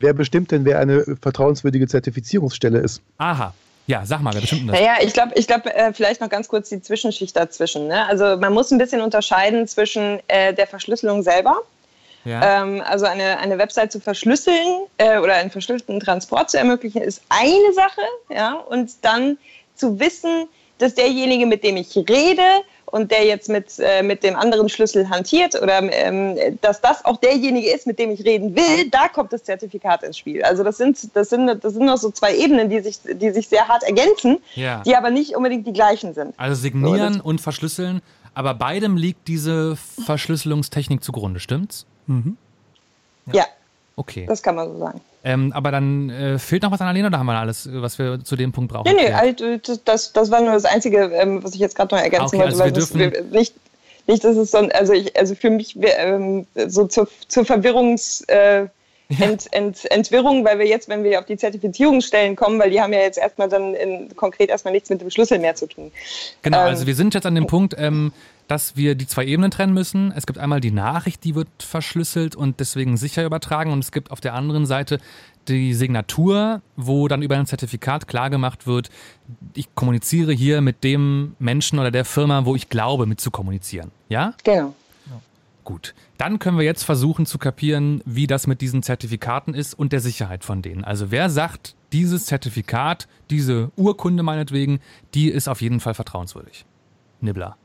[0.00, 3.02] Wer, wer bestimmt denn, wer eine vertrauenswürdige Zertifizierungsstelle ist?
[3.18, 3.54] Aha.
[3.86, 4.80] Ja, sag mal, wer bestimmt das?
[4.80, 7.86] Naja, ich glaube, ich glaub, äh, vielleicht noch ganz kurz die Zwischenschicht dazwischen.
[7.86, 8.04] Ne?
[8.08, 11.60] Also man muss ein bisschen unterscheiden zwischen äh, der Verschlüsselung selber
[12.26, 12.62] ja.
[12.62, 17.22] Ähm, also eine, eine Website zu verschlüsseln äh, oder einen verschlüsselten Transport zu ermöglichen, ist
[17.28, 18.02] eine Sache.
[18.28, 18.54] Ja?
[18.54, 19.38] Und dann
[19.76, 20.48] zu wissen,
[20.78, 22.42] dass derjenige, mit dem ich rede
[22.86, 27.16] und der jetzt mit, äh, mit dem anderen Schlüssel hantiert oder ähm, dass das auch
[27.18, 30.42] derjenige ist, mit dem ich reden will, da kommt das Zertifikat ins Spiel.
[30.42, 33.48] Also das sind, das sind, das sind noch so zwei Ebenen, die sich, die sich
[33.48, 34.82] sehr hart ergänzen, ja.
[34.84, 36.34] die aber nicht unbedingt die gleichen sind.
[36.36, 38.02] Also signieren so, und verschlüsseln,
[38.34, 41.86] aber beidem liegt diese Verschlüsselungstechnik zugrunde, stimmt's?
[42.06, 42.36] Mhm.
[43.32, 43.46] Ja.
[43.96, 44.26] Okay.
[44.28, 45.00] Das kann man so sagen.
[45.24, 48.22] Ähm, aber dann äh, fehlt noch was an Alena oder haben wir alles, was wir
[48.22, 48.84] zu dem Punkt brauchen?
[48.94, 49.42] Nee, nee, halt,
[49.84, 52.62] das, das war nur das Einzige, ähm, was ich jetzt gerade noch ergänzen okay, wollte,
[52.62, 53.54] also weil wir das, nicht,
[54.06, 58.66] nicht, dass es so, also ich, also für mich ähm, so zur, zur Verwirrungs, äh,
[59.20, 62.92] Ent, Ent, Entwirrung, weil wir jetzt, wenn wir auf die Zertifizierungsstellen kommen, weil die haben
[62.92, 65.92] ja jetzt erstmal dann in, konkret erstmal nichts mit dem Schlüssel mehr zu tun.
[66.42, 68.12] Genau, Ähm, also wir sind jetzt an dem Punkt, ähm,
[68.48, 70.12] dass wir die zwei Ebenen trennen müssen.
[70.12, 74.10] Es gibt einmal die Nachricht, die wird verschlüsselt und deswegen sicher übertragen und es gibt
[74.10, 74.98] auf der anderen Seite
[75.48, 78.90] die Signatur, wo dann über ein Zertifikat klargemacht wird,
[79.54, 83.90] ich kommuniziere hier mit dem Menschen oder der Firma, wo ich glaube, mit zu kommunizieren.
[84.08, 84.34] Ja?
[84.42, 84.74] Genau.
[85.64, 85.94] Gut.
[86.16, 90.00] Dann können wir jetzt versuchen zu kapieren, wie das mit diesen Zertifikaten ist und der
[90.00, 90.84] Sicherheit von denen.
[90.84, 94.80] Also wer sagt, dieses Zertifikat, diese Urkunde meinetwegen,
[95.14, 96.64] die ist auf jeden Fall vertrauenswürdig?
[97.20, 97.56] Nibbler.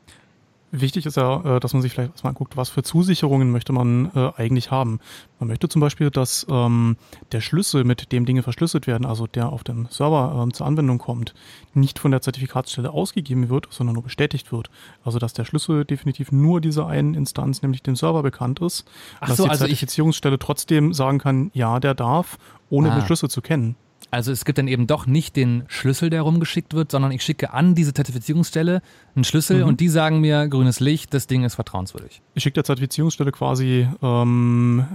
[0.74, 4.09] Wichtig ist ja, äh, dass man sich vielleicht erstmal anguckt, was für Zusicherungen möchte man
[4.15, 4.99] äh, eigentlich haben.
[5.39, 6.95] Man möchte zum Beispiel, dass ähm,
[7.34, 10.97] der Schlüssel, mit dem Dinge verschlüsselt werden, also der auf dem Server ähm, zur Anwendung
[10.97, 11.34] kommt,
[11.74, 14.69] nicht von der Zertifikatsstelle ausgegeben wird, sondern nur bestätigt wird.
[15.03, 18.86] Also dass der Schlüssel definitiv nur dieser einen Instanz, nämlich dem Server, bekannt ist.
[19.19, 22.38] Ach dass so, die also Zertifizierungsstelle trotzdem sagen kann, ja, der darf,
[22.69, 22.95] ohne Ah.
[22.95, 23.76] den Schlüssel zu kennen.
[24.12, 27.53] Also es gibt dann eben doch nicht den Schlüssel, der rumgeschickt wird, sondern ich schicke
[27.53, 28.82] an diese Zertifizierungsstelle
[29.16, 29.68] einen Schlüssel Mhm.
[29.70, 32.22] und die sagen mir, grünes Licht, das Ding ist vertrauenswürdig.
[32.34, 34.86] Ich schicke der Zertifizierungsstelle quasi ähm,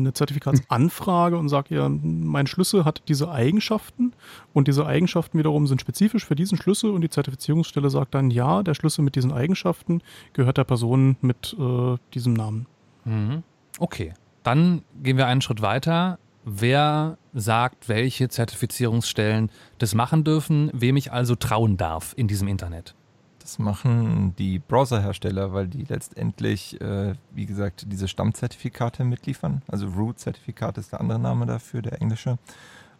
[0.00, 4.12] eine Zertifikatsanfrage und sage ihr, mein Schlüssel hat diese Eigenschaften
[4.54, 8.62] und diese Eigenschaften wiederum sind spezifisch für diesen Schlüssel und die Zertifizierungsstelle sagt dann, ja,
[8.62, 10.00] der Schlüssel mit diesen Eigenschaften
[10.32, 12.66] gehört der Person mit äh, diesem Namen.
[13.04, 13.42] Mhm.
[13.78, 16.18] Okay, dann gehen wir einen Schritt weiter.
[16.52, 22.96] Wer sagt, welche Zertifizierungsstellen das machen dürfen, wem ich also trauen darf in diesem Internet?
[23.38, 29.62] Das machen die Browserhersteller, weil die letztendlich, äh, wie gesagt, diese Stammzertifikate mitliefern.
[29.68, 32.36] Also Root-Zertifikat ist der andere Name dafür, der englische.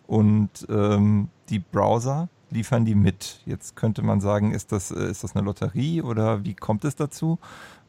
[0.06, 3.40] Und ähm, die Browser liefern die mit.
[3.46, 6.94] Jetzt könnte man sagen, ist das, äh, ist das eine Lotterie oder wie kommt es
[6.94, 7.40] dazu?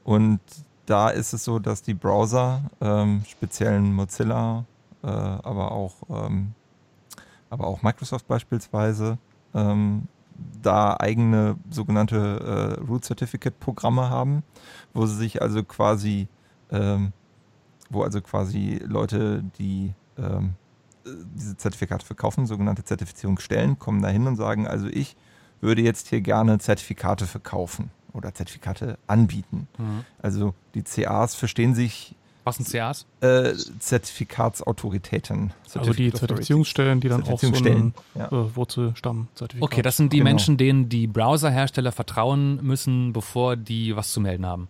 [0.04, 0.40] Und
[0.88, 4.66] da ist es so, dass die Browser, ähm, speziellen Mozilla,
[5.08, 6.54] aber auch ähm,
[7.52, 9.20] aber auch Microsoft beispielsweise,
[9.54, 10.08] ähm,
[10.62, 14.42] da eigene sogenannte äh, Root Certificate Programme haben,
[14.94, 16.28] wo sie sich also quasi,
[16.72, 17.12] ähm,
[17.90, 20.56] wo also quasi Leute, die ähm,
[21.06, 25.16] äh, diese Zertifikate verkaufen, sogenannte Zertifizierungsstellen, kommen dahin und sagen, also ich
[25.60, 29.68] würde jetzt hier gerne Zertifikate verkaufen oder Zertifikate anbieten.
[29.78, 30.06] Mhm.
[30.22, 33.06] Also die CAs verstehen sich Was sind CAs?
[33.22, 35.54] äh, Zertifikatsautoritäten.
[35.76, 38.28] Also die Zertifizierungsstellen, die dann auch so ein Zertifizierungsstellen, ja.
[38.28, 40.30] äh, Wurzelstamm-Zertifikat Okay, das sind die Genau.
[40.30, 44.68] Menschen, denen die Browserhersteller vertrauen müssen, bevor die was zu melden haben.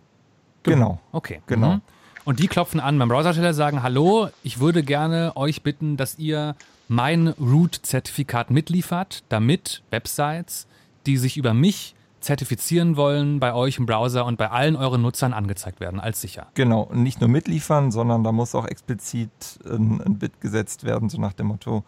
[0.62, 1.00] Genau.
[1.12, 1.40] Okay.
[1.46, 1.74] Genau.
[1.74, 1.80] Mhm.
[2.24, 6.54] Und die klopfen an beim Browserhersteller, sagen, hallo, ich würde gerne euch bitten, dass ihr
[6.88, 10.66] mein Root-Zertifikat mitliefert, damit Websites,
[11.06, 15.32] die sich über mich zertifizieren wollen, bei euch im Browser und bei allen euren Nutzern
[15.32, 16.46] angezeigt werden als sicher.
[16.54, 19.30] Genau, und nicht nur mitliefern, sondern da muss auch explizit
[19.64, 21.84] ein, ein Bit gesetzt werden, so nach dem Motto,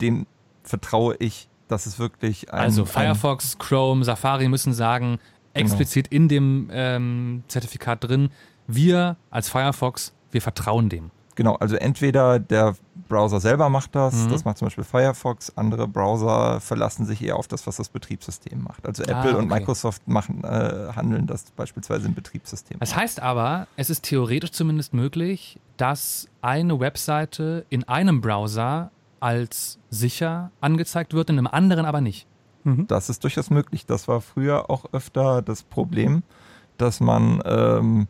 [0.00, 0.26] dem
[0.62, 2.60] vertraue ich, dass es wirklich ein...
[2.60, 5.18] Also ein, Firefox, Chrome, Safari müssen sagen,
[5.52, 8.30] explizit in dem ähm, Zertifikat drin,
[8.66, 11.10] wir als Firefox, wir vertrauen dem.
[11.34, 12.74] Genau, also entweder der
[13.08, 14.30] Browser selber macht das, Mhm.
[14.30, 18.62] das macht zum Beispiel Firefox, andere Browser verlassen sich eher auf das, was das Betriebssystem
[18.62, 18.86] macht.
[18.86, 19.60] Also Ah, Apple und okay.
[19.60, 22.78] Microsoft machen, äh, handeln das beispielsweise im Betriebssystem.
[22.80, 28.90] Das heißt aber, es ist theoretisch zumindest möglich, dass eine Webseite in einem Browser
[29.20, 32.26] als sicher angezeigt wird, in einem anderen aber nicht.
[32.64, 33.86] Das ist durchaus möglich.
[33.86, 36.22] Das war früher auch öfter das Problem,
[36.76, 38.08] dass man, ähm,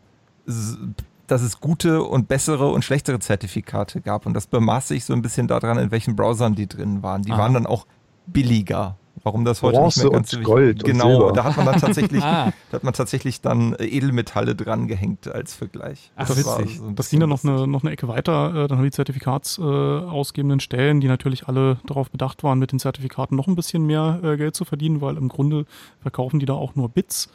[1.31, 4.25] dass es gute und bessere und schlechtere Zertifikate gab.
[4.25, 7.21] Und das bemaß sich so ein bisschen daran, in welchen Browsern die drin waren.
[7.23, 7.39] Die Aha.
[7.39, 7.85] waren dann auch
[8.27, 8.95] billiger.
[9.21, 11.33] Warum das heute Bronze nicht mehr ganz und so Gold wichtig- und Genau, Silber.
[11.33, 12.53] da hat man dann tatsächlich, Ah.
[12.71, 16.13] da hat man tatsächlich dann äh, Edelmetalle dran gehängt als Vergleich.
[16.15, 16.77] Ach, Das war witzig.
[16.77, 18.55] so Das ging dann noch eine, noch eine Ecke weiter.
[18.55, 22.79] Äh, Dann haben die Zertifikatsausgebenden äh, Stellen, die natürlich alle darauf bedacht waren, mit den
[22.79, 25.65] Zertifikaten noch ein bisschen mehr äh, Geld zu verdienen, weil im Grunde
[26.01, 27.27] verkaufen die da auch nur Bits.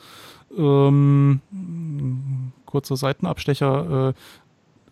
[0.57, 1.41] Ähm,
[2.75, 4.09] kurzer Seitenabstecher.
[4.11, 4.13] Äh,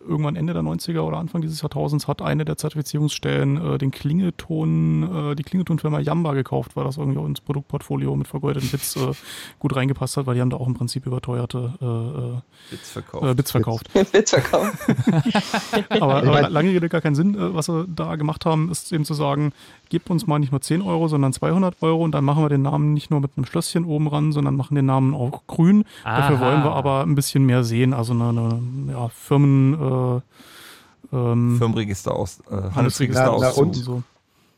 [0.05, 5.31] irgendwann Ende der 90er oder Anfang dieses Jahrtausends hat eine der Zertifizierungsstellen äh, den Klingelton,
[5.31, 9.11] äh, die Klingeltonfirma Yamba gekauft, weil das irgendwie auch ins Produktportfolio mit vergeudeten Bits äh,
[9.59, 13.23] gut reingepasst hat, weil die haben da auch im Prinzip überteuerte äh, äh, Bits verkauft.
[13.25, 13.93] äh, Bits verkauft.
[14.13, 14.87] Witzverkauf.
[14.91, 17.35] Aber, Ich aber mein- lange Rede gar keinen Sinn.
[17.35, 19.53] Äh, Was sie da gemacht haben, ist eben zu sagen,
[19.93, 22.63] gebt uns mal nicht nur 10 Euro, sondern 200 Euro und dann machen wir den
[22.63, 25.85] Namen nicht nur mit einem Schlösschen oben ran, sondern machen den Namen auch grün.
[26.03, 26.45] Dafür Aha.
[26.45, 27.93] wollen wir aber ein bisschen mehr sehen.
[27.93, 29.75] Also eine, eine ja, Firmen,
[31.11, 34.03] äh, ähm, Firmenregister aus, äh, Handelsregister aus und, und, so.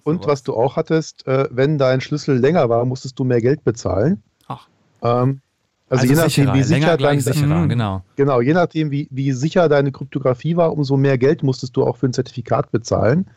[0.06, 3.66] und was du auch hattest, äh, wenn dein Schlüssel länger war, musstest du mehr Geld
[3.66, 4.24] bezahlen.
[4.48, 4.70] Ach.
[5.02, 5.42] Ähm,
[5.90, 7.70] also, also, je nachdem, sicherer, wie sicher dein, sicherer, mhm.
[7.70, 8.04] genau.
[8.16, 11.98] genau, je nachdem, wie, wie sicher deine Kryptographie war, umso mehr Geld musstest du auch
[11.98, 13.28] für ein Zertifikat bezahlen.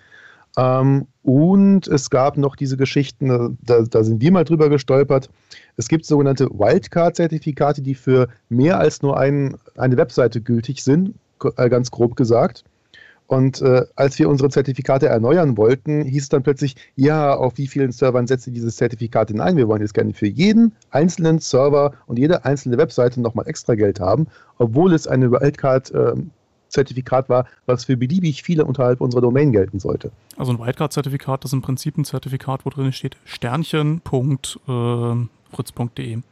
[0.57, 5.29] Ähm, und es gab noch diese Geschichten, da, da, sind wir mal drüber gestolpert.
[5.77, 11.15] Es gibt sogenannte Wildcard-Zertifikate, die für mehr als nur ein, eine Webseite gültig sind,
[11.57, 12.65] äh, ganz grob gesagt.
[13.27, 17.67] Und äh, als wir unsere Zertifikate erneuern wollten, hieß es dann plötzlich, ja, auf wie
[17.67, 19.59] vielen Servern setzt ihr dieses Zertifikat denn ein?
[19.59, 24.01] Wir wollen jetzt gerne für jeden einzelnen Server und jede einzelne Webseite nochmal extra Geld
[24.01, 26.38] haben, obwohl es eine Wildcard-Zertifikat
[26.69, 30.11] äh, war, was für beliebig viele unterhalb unserer Domain gelten sollte.
[30.37, 36.13] Also ein Wildcard-Zertifikat ist im Prinzip ein Zertifikat, wo drin steht Sternchen.fritz.de.
[36.13, 36.23] Äh,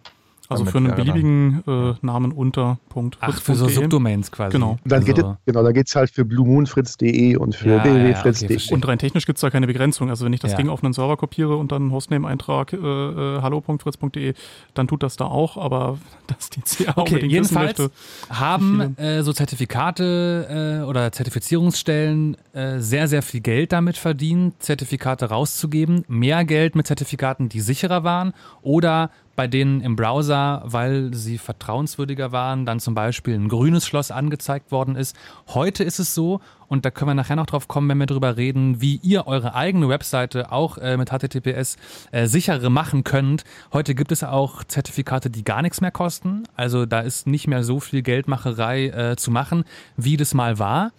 [0.48, 3.18] also für einen beliebigen äh, Namen unter Punkt.
[3.20, 4.52] Ach, für so Subdomains quasi.
[4.52, 4.78] Genau.
[4.84, 5.06] Dann also.
[5.06, 8.50] geht es, genau, geht es halt für bluemoonfritz.de und für ja, www.fritz.de.
[8.50, 10.10] Ja, okay, und rein technisch gibt es da keine Begrenzung.
[10.10, 10.56] Also wenn ich das ja.
[10.56, 14.34] Ding auf einen Server kopiere und dann Hostname-Eintrag äh, äh, hallo.fritz.de,
[14.74, 17.94] dann tut das da auch, aber dass die CA okay, unbedingt jedenfalls möchte,
[18.30, 25.26] haben äh, so Zertifikate äh, oder Zertifizierungsstellen äh, sehr, sehr viel Geld damit verdient, Zertifikate
[25.26, 26.04] rauszugeben.
[26.08, 28.32] Mehr Geld mit Zertifikaten, die sicherer waren
[28.62, 34.10] oder bei denen im Browser, weil sie vertrauenswürdiger waren, dann zum Beispiel ein grünes Schloss
[34.10, 35.14] angezeigt worden ist.
[35.48, 38.36] Heute ist es so, und da können wir nachher noch drauf kommen, wenn wir darüber
[38.36, 41.76] reden, wie ihr eure eigene Webseite auch äh, mit HTTPS
[42.10, 43.44] äh, sichere machen könnt.
[43.72, 46.44] Heute gibt es auch Zertifikate, die gar nichts mehr kosten.
[46.56, 49.64] Also da ist nicht mehr so viel Geldmacherei äh, zu machen,
[49.96, 50.92] wie das mal war.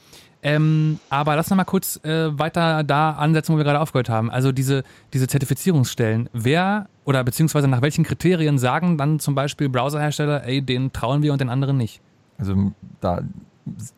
[0.47, 4.31] Ähm, aber lass noch mal kurz äh, weiter da ansetzen, wo wir gerade aufgehört haben.
[4.31, 6.29] Also diese, diese Zertifizierungsstellen.
[6.31, 11.33] Wer oder beziehungsweise nach welchen Kriterien sagen dann zum Beispiel Browserhersteller, ey, den trauen wir
[11.33, 11.99] und den anderen nicht?
[12.37, 12.71] Also
[13.01, 13.23] da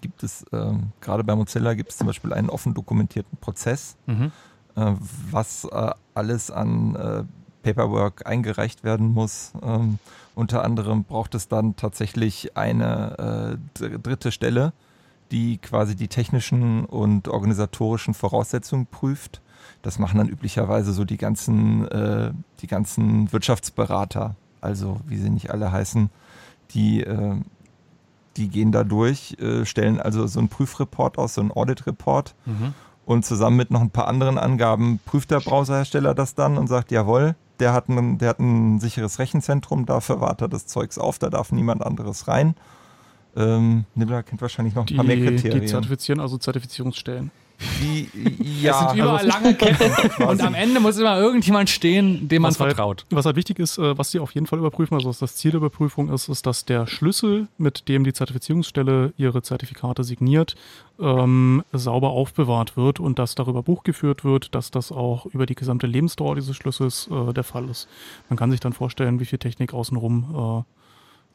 [0.01, 4.31] gibt es, äh, gerade bei Mozilla gibt es zum Beispiel einen offen dokumentierten Prozess, mhm.
[4.75, 4.93] äh,
[5.29, 7.23] was äh, alles an äh,
[7.61, 9.51] Paperwork eingereicht werden muss.
[9.61, 9.99] Ähm,
[10.33, 14.73] unter anderem braucht es dann tatsächlich eine äh, dritte Stelle,
[15.31, 19.41] die quasi die technischen und organisatorischen Voraussetzungen prüft.
[19.81, 25.51] Das machen dann üblicherweise so die ganzen, äh, die ganzen Wirtschaftsberater, also wie sie nicht
[25.51, 26.09] alle heißen,
[26.71, 27.35] die, äh,
[28.37, 32.35] die gehen da durch, äh, stellen also so einen Prüfreport aus, so einen Audit-Report.
[32.45, 32.73] Mhm.
[33.05, 36.91] Und zusammen mit noch ein paar anderen Angaben prüft der Browserhersteller das dann und sagt,
[36.91, 41.19] jawohl, der hat ein, der hat ein sicheres Rechenzentrum, dafür wahrt er das Zeugs auf,
[41.19, 42.55] da darf niemand anderes rein.
[43.35, 45.61] Ähm, Nibbler kennt wahrscheinlich noch ein die, paar mehr Kriterien.
[45.61, 47.31] Die zertifizieren also Zertifizierungsstellen.
[47.81, 48.09] Die,
[48.61, 50.23] ja, es sind überall also lange Ketten.
[50.27, 53.01] und am Ende muss immer irgendjemand stehen, dem man was halt- vertraut.
[53.01, 55.35] Halt, was halt wichtig ist, äh, was sie auf jeden Fall überprüfen, also was das
[55.35, 60.55] Ziel der Überprüfung ist, ist, dass der Schlüssel, mit dem die Zertifizierungsstelle ihre Zertifikate signiert,
[60.99, 65.55] ähm, sauber aufbewahrt wird und dass darüber Buch geführt wird, dass das auch über die
[65.55, 67.87] gesamte Lebensdauer dieses Schlüssels äh, der Fall ist.
[68.29, 70.78] Man kann sich dann vorstellen, wie viel Technik außenrum äh,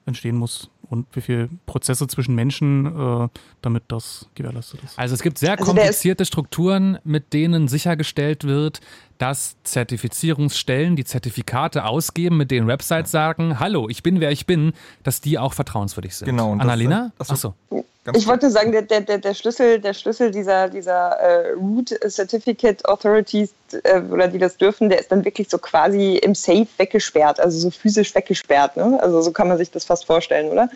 [0.07, 3.29] entstehen muss und wie viele Prozesse zwischen Menschen, äh,
[3.63, 4.99] damit das gewährleistet ist.
[4.99, 8.81] Also es gibt sehr also komplizierte Strukturen, mit denen sichergestellt wird,
[9.19, 14.73] dass Zertifizierungsstellen, die Zertifikate ausgeben, mit denen Websites sagen, hallo, ich bin wer ich bin,
[15.03, 16.27] dass die auch vertrauenswürdig sind.
[16.27, 16.53] Genau.
[16.53, 17.13] Annalena?
[17.19, 17.55] Das, das, Achso.
[18.13, 23.55] Ich wollte sagen, der, der, der Schlüssel, der Schlüssel dieser, dieser äh, Root Certificate Authorities
[23.83, 27.59] äh, oder die das dürfen, der ist dann wirklich so quasi im Safe weggesperrt, also
[27.59, 28.77] so physisch weggesperrt.
[28.77, 28.99] Ne?
[29.01, 30.69] Also so kann man sich das fast vorstellen, oder?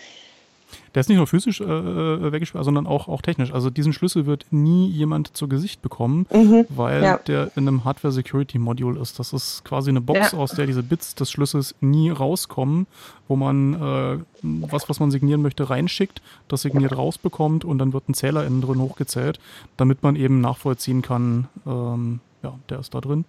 [0.98, 3.52] Der ist nicht nur physisch äh, äh, weggesperrt, sondern auch, auch technisch.
[3.52, 7.18] Also diesen Schlüssel wird nie jemand zu Gesicht bekommen, mhm, weil ja.
[7.18, 9.20] der in einem Hardware-Security-Module ist.
[9.20, 10.38] Das ist quasi eine Box, ja.
[10.38, 12.88] aus der diese Bits des Schlüssels nie rauskommen,
[13.28, 18.08] wo man äh, was, was man signieren möchte, reinschickt, das signiert rausbekommt und dann wird
[18.08, 19.38] ein Zähler innen drin hochgezählt,
[19.76, 23.24] damit man eben nachvollziehen kann, ähm, ja, der ist da drin.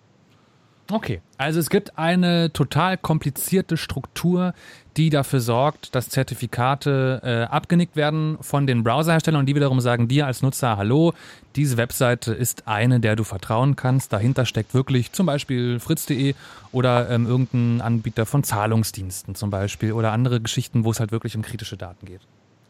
[0.91, 4.55] Okay, also es gibt eine total komplizierte Struktur,
[4.97, 10.07] die dafür sorgt, dass Zertifikate äh, abgenickt werden von den Browserherstellern und die wiederum sagen
[10.07, 11.13] dir als Nutzer, hallo,
[11.55, 14.11] diese Webseite ist eine, der du vertrauen kannst.
[14.13, 16.33] Dahinter steckt wirklich zum Beispiel fritz.de
[16.71, 21.35] oder ähm, irgendein Anbieter von Zahlungsdiensten zum Beispiel oder andere Geschichten, wo es halt wirklich
[21.35, 22.21] um kritische Daten geht.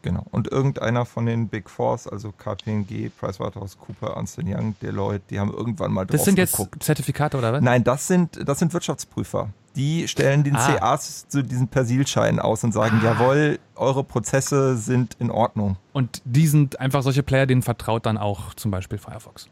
[0.02, 0.24] Genau.
[0.30, 5.92] Und irgendeiner von den Big Fours, also KPMG, PricewaterhouseCooper, Ernst Young, Deloitte, die haben irgendwann
[5.92, 6.82] mal drauf Das sind jetzt geguckt.
[6.82, 7.60] Zertifikate oder was?
[7.60, 9.50] Nein, das sind, das sind Wirtschaftsprüfer.
[9.76, 10.76] Die stellen den ah.
[10.78, 13.04] CAs zu diesen Persilschein aus und sagen, ah.
[13.04, 15.76] jawohl, eure Prozesse sind in Ordnung.
[15.92, 19.48] Und die sind einfach solche Player, denen vertraut dann auch zum Beispiel Firefox.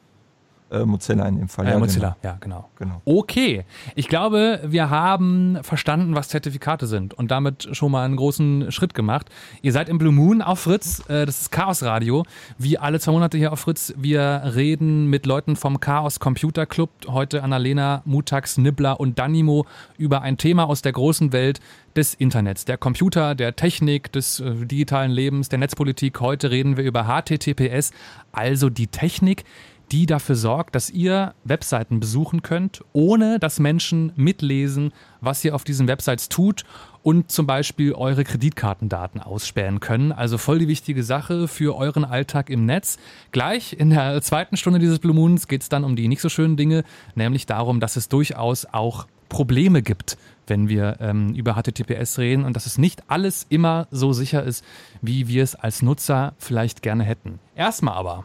[0.70, 1.66] Äh, Mozilla in dem Fall.
[1.66, 2.34] Äh, ja, Mozilla, genau.
[2.34, 2.68] ja, genau.
[2.76, 3.02] genau.
[3.06, 3.64] Okay,
[3.94, 8.92] ich glaube, wir haben verstanden, was Zertifikate sind und damit schon mal einen großen Schritt
[8.92, 9.28] gemacht.
[9.62, 12.24] Ihr seid im Blue Moon auf Fritz, äh, das ist Chaos Radio,
[12.58, 13.94] wie alle zwei Monate hier auf Fritz.
[13.96, 19.64] Wir reden mit Leuten vom Chaos Computer Club, heute Annalena, Mutax, Nibbler und Danimo
[19.96, 21.60] über ein Thema aus der großen Welt
[21.96, 26.20] des Internets, der Computer, der Technik, des äh, digitalen Lebens, der Netzpolitik.
[26.20, 27.92] Heute reden wir über HTTPS,
[28.32, 29.44] also die Technik,
[29.90, 35.64] die dafür sorgt, dass ihr Webseiten besuchen könnt, ohne dass Menschen mitlesen, was ihr auf
[35.64, 36.64] diesen Websites tut
[37.02, 40.12] und zum Beispiel eure Kreditkartendaten ausspähen können.
[40.12, 42.98] Also voll die wichtige Sache für euren Alltag im Netz.
[43.32, 46.28] Gleich in der zweiten Stunde dieses Blue Moons geht es dann um die nicht so
[46.28, 46.84] schönen Dinge,
[47.14, 50.16] nämlich darum, dass es durchaus auch Probleme gibt,
[50.46, 54.64] wenn wir ähm, über HTTPS reden und dass es nicht alles immer so sicher ist,
[55.02, 57.38] wie wir es als Nutzer vielleicht gerne hätten.
[57.54, 58.24] Erstmal aber.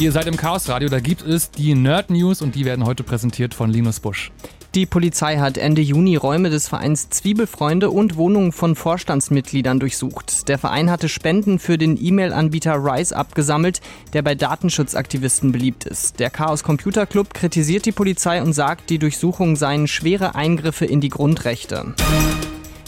[0.00, 3.02] Ihr seid im Chaos Radio, da gibt es die Nerd News und die werden heute
[3.02, 4.30] präsentiert von Linus Busch.
[4.76, 10.48] Die Polizei hat Ende Juni Räume des Vereins Zwiebelfreunde und Wohnungen von Vorstandsmitgliedern durchsucht.
[10.48, 13.80] Der Verein hatte Spenden für den E-Mail-Anbieter Rise abgesammelt,
[14.12, 16.20] der bei Datenschutzaktivisten beliebt ist.
[16.20, 21.00] Der Chaos Computer Club kritisiert die Polizei und sagt, die Durchsuchungen seien schwere Eingriffe in
[21.00, 21.94] die Grundrechte.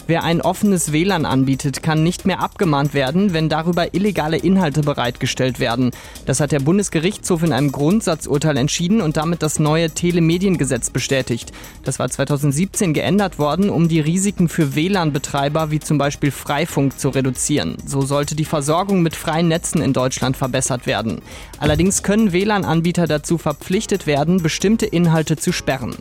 [0.07, 5.59] Wer ein offenes WLAN anbietet, kann nicht mehr abgemahnt werden, wenn darüber illegale Inhalte bereitgestellt
[5.59, 5.91] werden.
[6.25, 11.51] Das hat der Bundesgerichtshof in einem Grundsatzurteil entschieden und damit das neue Telemediengesetz bestätigt.
[11.83, 17.09] Das war 2017 geändert worden, um die Risiken für WLAN-Betreiber wie zum Beispiel Freifunk zu
[17.09, 17.77] reduzieren.
[17.85, 21.21] So sollte die Versorgung mit freien Netzen in Deutschland verbessert werden.
[21.59, 25.95] Allerdings können WLAN-Anbieter dazu verpflichtet werden, bestimmte Inhalte zu sperren.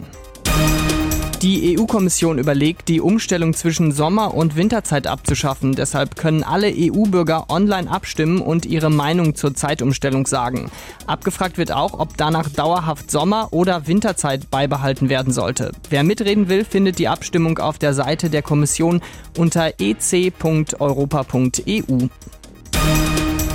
[1.42, 5.74] Die EU-Kommission überlegt, die Umstellung zwischen Sommer- und Winterzeit abzuschaffen.
[5.74, 10.70] Deshalb können alle EU-Bürger online abstimmen und ihre Meinung zur Zeitumstellung sagen.
[11.06, 15.72] Abgefragt wird auch, ob danach dauerhaft Sommer- oder Winterzeit beibehalten werden sollte.
[15.88, 19.00] Wer mitreden will, findet die Abstimmung auf der Seite der Kommission
[19.38, 20.78] unter ec.europa.eu.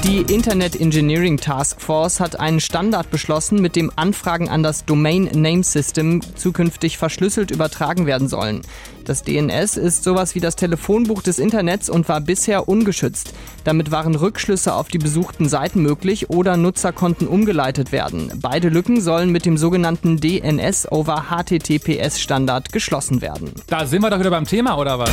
[0.08, 5.24] Die Internet Engineering Task Force hat einen Standard beschlossen, mit dem Anfragen an das Domain
[5.34, 8.62] Name System zukünftig verschlüsselt übertragen werden sollen.
[9.06, 13.34] Das DNS ist sowas wie das Telefonbuch des Internets und war bisher ungeschützt.
[13.64, 18.32] Damit waren Rückschlüsse auf die besuchten Seiten möglich oder Nutzer konnten umgeleitet werden.
[18.41, 23.51] Beide Lücken sollen mit dem sogenannten DNS over HTTPS Standard geschlossen werden.
[23.68, 25.12] Da sind wir doch wieder beim Thema, oder was?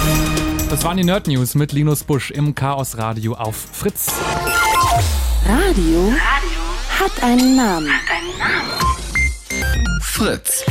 [0.71, 4.07] Das waren die Nerd News mit Linus Busch im Chaos Radio auf Fritz.
[5.47, 6.63] Radio, Radio
[6.99, 7.91] hat einen Namen.
[7.91, 10.01] Hat einen Namen.
[10.01, 10.65] Fritz.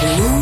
[0.00, 0.37] Blue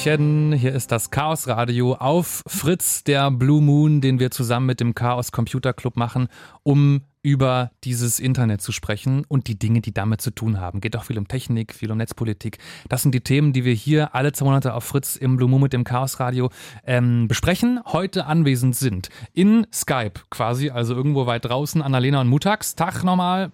[0.00, 4.80] Tachchen, hier ist das Chaos Radio auf Fritz, der Blue Moon, den wir zusammen mit
[4.80, 6.28] dem Chaos Computer Club machen,
[6.62, 10.80] um über dieses Internet zu sprechen und die Dinge, die damit zu tun haben.
[10.80, 12.56] Geht auch viel um Technik, viel um Netzpolitik.
[12.88, 15.60] Das sind die Themen, die wir hier alle zwei Monate auf Fritz im Blue Moon
[15.60, 16.48] mit dem Chaos Radio
[16.86, 17.80] ähm, besprechen.
[17.84, 22.74] Heute anwesend sind in Skype quasi, also irgendwo weit draußen, Annalena und Mutax.
[22.74, 23.52] Tag nochmal.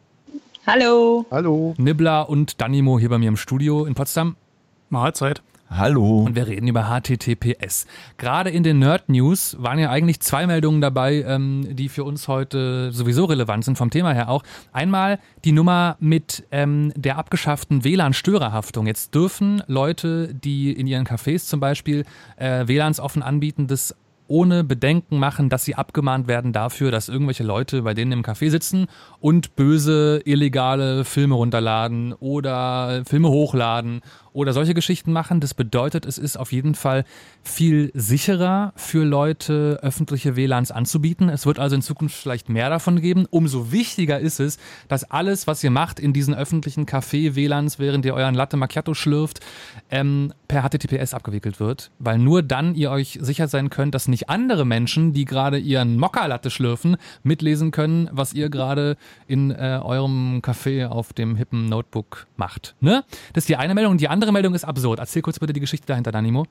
[0.65, 1.27] Hallo.
[1.29, 1.75] Hallo.
[1.77, 4.37] Nibbler und Danimo hier bei mir im Studio in Potsdam.
[4.91, 5.43] Mahlzeit.
[5.69, 6.21] Hallo.
[6.21, 7.87] Und wir reden über HTTPS.
[8.19, 12.29] Gerade in den Nerd News waren ja eigentlich zwei Meldungen dabei, ähm, die für uns
[12.29, 14.45] heute sowieso relevant sind, vom Thema her auch.
[14.73, 18.87] Einmal die Nummer mit ähm, der abgeschafften WLAN-Störerhaftung.
[18.87, 22.05] Jetzt dürfen Leute, die in ihren Cafés zum Beispiel
[22.37, 23.95] äh, WLANs offen anbieten, das
[24.29, 28.51] ohne Bedenken machen, dass sie abgemahnt werden dafür, dass irgendwelche Leute bei denen im Café
[28.51, 28.87] sitzen
[29.21, 34.01] und böse, illegale Filme runterladen oder Filme hochladen
[34.37, 35.41] oder solche Geschichten machen.
[35.41, 37.05] Das bedeutet, es ist auf jeden Fall
[37.43, 41.31] viel sicherer für Leute, öffentliche WLANs anzubieten.
[41.31, 43.27] Es wird also in Zukunft vielleicht mehr davon geben.
[43.31, 44.59] Umso wichtiger ist es,
[44.89, 49.41] dass alles, was ihr macht in diesen öffentlichen Café-WLANs, während ihr euren Latte Macchiato schlürft,
[49.91, 51.91] ähm, per HTTPS abgewickelt wird.
[51.99, 55.97] Weil nur dann ihr euch sicher sein könnt, dass nicht andere Menschen, die gerade ihren
[55.97, 62.27] Mokka-Latte schlürfen, mitlesen können, was ihr gerade in äh, eurem Café auf dem hippen Notebook
[62.37, 62.75] macht.
[62.81, 63.05] Ne?
[63.33, 63.97] Das ist die eine Meldung.
[63.97, 64.99] Die andere Meldung ist absurd.
[64.99, 66.47] Erzähl kurz bitte die Geschichte dahinter, Danimo.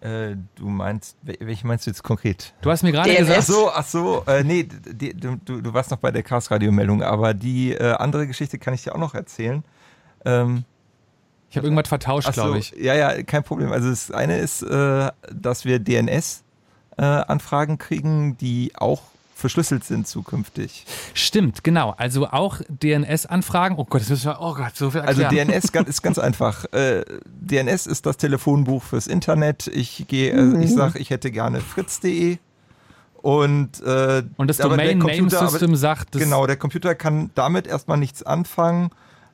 [0.00, 2.54] Äh, du meinst, welche meinst du jetzt konkret?
[2.60, 3.38] Du hast mir gerade gesagt.
[3.40, 7.34] Ach so, ach so, äh, nee, die, du, du warst noch bei der Chaos-Radio-Meldung, aber
[7.34, 9.64] die äh, andere Geschichte kann ich dir auch noch erzählen.
[10.24, 10.64] Ähm,
[11.50, 12.72] ich habe irgendwas vertauscht, so, glaube ich.
[12.78, 13.72] Ja, ja, kein Problem.
[13.72, 19.02] Also das eine ist, äh, dass wir DNS-Anfragen äh, kriegen, die auch
[19.38, 20.84] verschlüsselt sind zukünftig.
[21.14, 21.94] Stimmt, genau.
[21.96, 23.76] Also auch DNS-Anfragen.
[23.78, 25.48] Oh Gott, das müssen wir, oh Gott, so viel Also erklären.
[25.48, 26.64] DNS ist ganz einfach.
[26.72, 29.68] Äh, DNS ist das Telefonbuch fürs Internet.
[29.68, 30.60] Ich gehe, äh, Mhm.
[30.62, 32.38] ich sage, ich hätte gerne fritz.de.
[33.20, 36.94] Und, äh, Und das aber der Domain Name Computer- System sagt, das Genau, der Computer
[36.94, 38.90] kann damit erstmal nichts anfangen.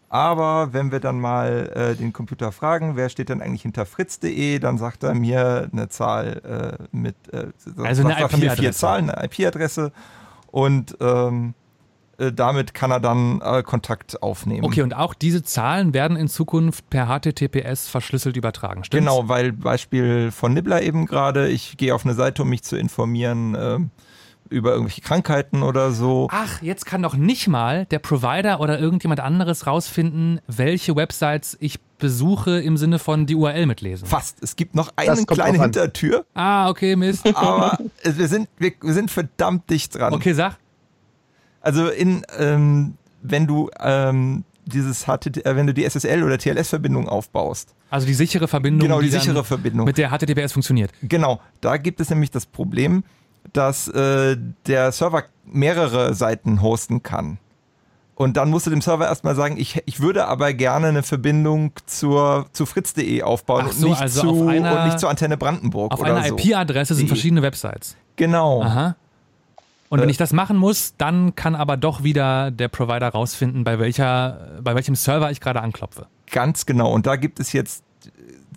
[0.08, 4.58] Aber wenn wir dann mal äh, den Computer fragen, wer steht denn eigentlich hinter fritz.de,
[4.58, 7.46] dann sagt er mir eine Zahl äh, mit, äh,
[7.82, 8.72] Also eine mir vier.
[8.72, 9.92] Zahlen, eine IP-Adresse
[10.50, 11.54] und ähm,
[12.18, 14.64] äh, damit kann er dann äh, Kontakt aufnehmen.
[14.64, 19.04] Okay, und auch diese Zahlen werden in Zukunft per HTTPS verschlüsselt übertragen, stimmt's?
[19.04, 22.76] Genau, weil Beispiel von Nibbler eben gerade, ich gehe auf eine Seite, um mich zu
[22.76, 23.90] informieren ähm,
[24.50, 26.28] über irgendwelche Krankheiten oder so.
[26.30, 31.80] Ach, jetzt kann doch nicht mal der Provider oder irgendjemand anderes rausfinden, welche Websites ich
[31.98, 34.06] besuche im Sinne von die URL mitlesen.
[34.06, 34.42] Fast.
[34.42, 35.60] Es gibt noch eine kleine.
[35.62, 37.26] Hintertür, Ah, okay, Mist.
[37.36, 40.12] aber wir sind, wir, wir sind verdammt dicht dran.
[40.12, 40.56] Okay, sag.
[41.60, 47.08] Also in, ähm, wenn du ähm, dieses HTT, äh, wenn du die SSL oder TLS-Verbindung
[47.08, 49.86] aufbaust, Also die sichere Verbindung, Genau, die dann sichere Verbindung.
[49.86, 50.90] mit der HTTPS funktioniert.
[51.02, 53.04] Genau, da gibt es nämlich das Problem,
[53.52, 54.36] dass äh,
[54.66, 57.38] der Server mehrere Seiten hosten kann.
[58.16, 61.72] Und dann musst du dem Server erstmal sagen, ich, ich würde aber gerne eine Verbindung
[61.86, 65.36] zur, zu fritz.de aufbauen Ach und, so, nicht also zu, einer- und nicht zur Antenne
[65.36, 66.38] Brandenburg Auf einer so.
[66.38, 67.96] IP-Adresse sind verschiedene Websites.
[68.16, 68.62] Genau.
[68.62, 68.94] Aha.
[69.88, 70.12] Und wenn Äh.
[70.12, 74.74] ich das machen muss, dann kann aber doch wieder der Provider rausfinden, bei welcher, bei
[74.76, 76.06] welchem Server ich gerade anklopfe.
[76.30, 76.92] Ganz genau.
[76.92, 77.82] Und da gibt es jetzt,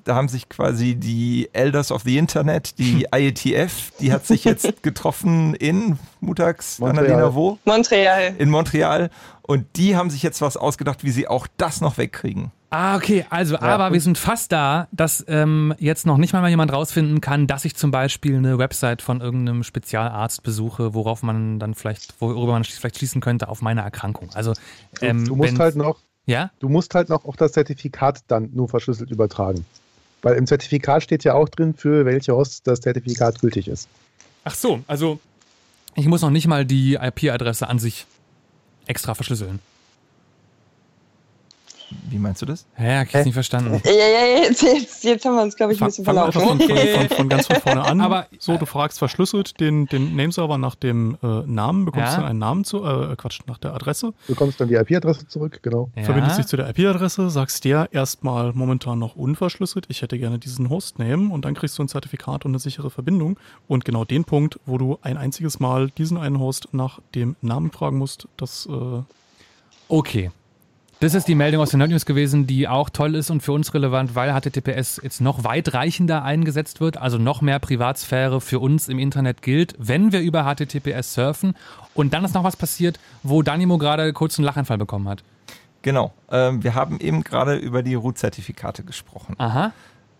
[0.08, 4.82] da haben sich quasi die Elders of the Internet, die IETF, die hat sich jetzt
[4.84, 6.56] getroffen in Montreal.
[6.82, 7.58] Annalena, wo?
[7.66, 8.36] Montreal.
[8.38, 9.10] In Montreal.
[9.42, 12.52] Und die haben sich jetzt was ausgedacht, wie sie auch das noch wegkriegen.
[12.70, 13.26] Ah, okay.
[13.30, 17.48] Also, aber wir sind fast da, dass ähm, jetzt noch nicht mal jemand rausfinden kann,
[17.48, 22.52] dass ich zum Beispiel eine Website von irgendeinem Spezialarzt besuche, worauf man dann vielleicht, worüber
[22.52, 24.30] man vielleicht schließen könnte auf meine Erkrankung.
[24.34, 24.54] Also,
[25.02, 26.52] ähm, du musst halt noch, ja?
[26.60, 29.66] du musst halt noch auch das Zertifikat dann nur verschlüsselt übertragen.
[30.28, 33.88] Weil im Zertifikat steht ja auch drin, für welche Hosts das Zertifikat gültig ist.
[34.44, 35.22] Ach so, also
[35.96, 38.06] ich muss noch nicht mal die IP-Adresse an sich
[38.88, 39.60] extra verschlüsseln.
[42.10, 42.66] Wie meinst du das?
[42.78, 43.82] Ja, ich hab's nicht verstanden.
[43.86, 46.26] Ja, ja, ja, jetzt, jetzt, jetzt haben wir uns, glaube ich, ein bisschen fangen wir
[46.26, 46.68] einfach verlaufen.
[46.68, 48.02] von, von, von, von ganz von vorne an.
[48.02, 52.18] Aber- so, du fragst verschlüsselt den, den Nameserver nach dem äh, Namen, bekommst Ja.
[52.18, 55.60] dann einen Namen zu, äh, Quatsch, nach der Adresse, Du bekommst dann die IP-Adresse zurück,
[55.62, 55.90] genau.
[55.96, 56.04] Ja.
[56.04, 60.70] verbindest dich zu der IP-Adresse, sagst der erstmal momentan noch unverschlüsselt, ich hätte gerne diesen
[60.70, 63.40] Hostname und dann kriegst du ein Zertifikat und eine sichere Verbindung.
[63.70, 67.72] Und genau den Punkt, wo du ein einziges Mal diesen einen Host nach dem Namen
[67.72, 69.02] fragen musst, das äh,
[69.90, 70.32] Okay.
[71.00, 73.52] Das ist die Meldung aus den Nerd News gewesen, die auch toll ist und für
[73.52, 78.90] uns relevant, weil HTTPS jetzt noch weitreichender eingesetzt wird, also noch mehr Privatsphäre für uns
[78.90, 81.56] im Internet gilt, wenn wir über HTTPS surfen.
[81.94, 85.24] Und dann ist noch was passiert, wo Danimo gerade kurz einen Lachanfall bekommen hat.
[85.84, 86.14] Genau.
[86.32, 89.36] Ähm, wir haben eben gerade über die Root-Zertifikate gesprochen.
[89.38, 89.74] Aha.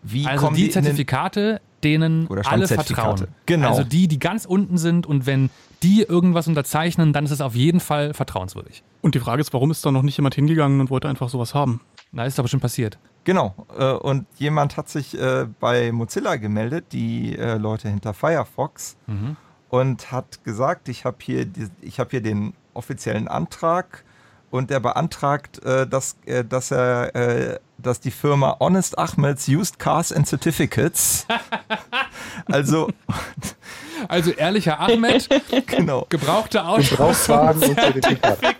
[0.04, 3.26] Wie Also die Zertifikate, denen alle vertrauen.
[3.46, 3.70] Genau.
[3.70, 5.50] Also die, die ganz unten sind und wenn
[5.82, 8.82] die irgendwas unterzeichnen, dann ist es auf jeden Fall vertrauenswürdig.
[9.00, 11.54] und die Frage ist, warum ist da noch nicht jemand hingegangen und wollte einfach sowas
[11.54, 11.80] haben?
[12.10, 12.98] Na, ist doch bestimmt passiert.
[13.24, 13.54] Genau.
[13.78, 19.36] Äh, und jemand hat sich äh, bei Mozilla gemeldet, die äh, Leute hinter Firefox, Mhm.
[19.68, 21.46] und hat gesagt, ich habe hier,
[21.82, 24.04] ich hab hier den offiziellen Antrag
[24.50, 29.78] und er beantragt, äh, dass, äh, dass er, äh, dass die Firma Honest Ahmeds Used
[29.78, 31.26] Cars and Certificates,
[32.46, 32.88] also
[34.08, 35.28] Also ehrlicher Ahmed,
[35.66, 36.88] genau, gebrauchte Autos.
[36.90, 38.38] Gebrauchtwagen und Zertifikat.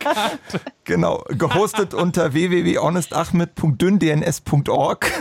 [0.84, 5.12] genau, gehostet unter www.honestahmed.dünndns.org.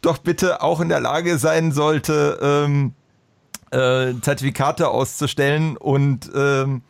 [0.00, 2.94] Doch bitte auch in der Lage sein sollte, ähm,
[3.70, 6.82] äh, Zertifikate auszustellen und ähm,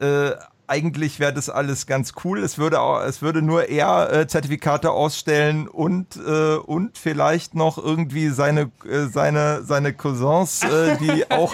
[0.00, 0.30] äh,
[0.66, 2.38] eigentlich wäre das alles ganz cool.
[2.42, 7.78] Es würde, auch, es würde nur er äh, Zertifikate ausstellen und, äh, und vielleicht noch
[7.78, 11.52] irgendwie seine, äh, seine, seine Cousins, äh, die auch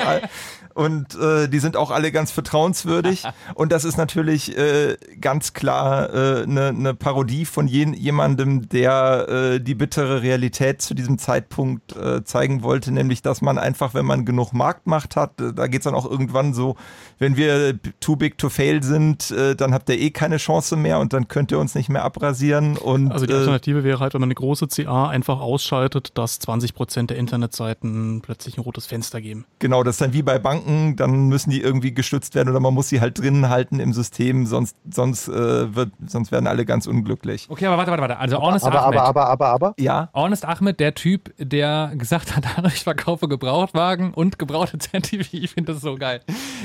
[0.74, 3.24] und äh, die sind auch alle ganz vertrauenswürdig.
[3.54, 8.68] Und das ist natürlich äh, ganz klar eine äh, ne, ne Parodie von jen, jemandem,
[8.68, 13.94] der äh, die bittere Realität zu diesem Zeitpunkt äh, zeigen wollte, nämlich dass man einfach,
[13.94, 16.76] wenn man genug Marktmacht hat, äh, da geht's dann auch irgendwann so,
[17.18, 21.12] wenn wir too big to fail sind, dann habt ihr eh keine Chance mehr und
[21.12, 22.78] dann könnt ihr uns nicht mehr abrasieren.
[22.78, 26.74] Und, also die Alternative wäre halt, wenn man eine große CA einfach ausschaltet, dass 20
[26.74, 29.44] Prozent der Internetseiten plötzlich ein rotes Fenster geben.
[29.58, 32.60] Genau, das ist dann wie bei Banken Banken, dann müssen die irgendwie gestützt werden oder
[32.60, 36.64] man muss sie halt drinnen halten im System, sonst, sonst, äh, wird, sonst werden alle
[36.64, 37.46] ganz unglücklich.
[37.48, 38.18] Okay, aber warte, warte, warte.
[38.18, 38.98] Also Honest aber, Ahmed.
[39.00, 39.74] Aber, aber, aber, aber?
[39.78, 40.10] Ja.
[40.14, 45.72] Honest Ahmed, der Typ, der gesagt hat, ich verkaufe Gebrauchtwagen und gebrauchte ZTV, ich finde
[45.72, 46.20] das so geil.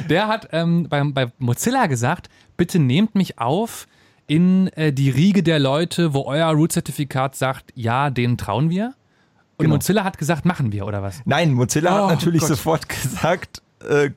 [0.10, 3.88] Der hat ähm, bei, bei Mozilla gesagt, bitte nehmt mich auf
[4.28, 8.94] in äh, die Riege der Leute, wo euer Root-Zertifikat sagt, ja, denen trauen wir.
[9.58, 9.76] Und genau.
[9.76, 11.22] Mozilla hat gesagt, machen wir, oder was?
[11.26, 12.50] Nein, Mozilla oh, hat natürlich Gott.
[12.50, 14.12] sofort gesagt, äh,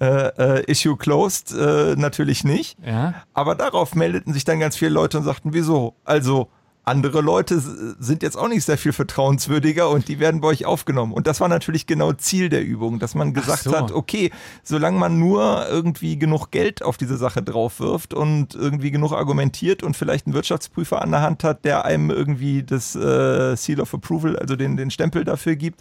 [0.00, 2.76] äh, Issue closed, äh, natürlich nicht.
[2.84, 3.14] Ja.
[3.32, 5.94] Aber darauf meldeten sich dann ganz viele Leute und sagten, wieso?
[6.04, 6.48] Also
[6.86, 7.60] andere Leute
[7.98, 11.12] sind jetzt auch nicht sehr viel vertrauenswürdiger und die werden bei euch aufgenommen.
[11.12, 13.74] Und das war natürlich genau Ziel der Übung, dass man gesagt so.
[13.74, 14.30] hat, okay,
[14.62, 19.82] solange man nur irgendwie genug Geld auf diese Sache drauf wirft und irgendwie genug argumentiert
[19.82, 23.94] und vielleicht einen Wirtschaftsprüfer an der Hand hat, der einem irgendwie das äh, Seal of
[23.94, 25.80] Approval, also den, den Stempel dafür gibt,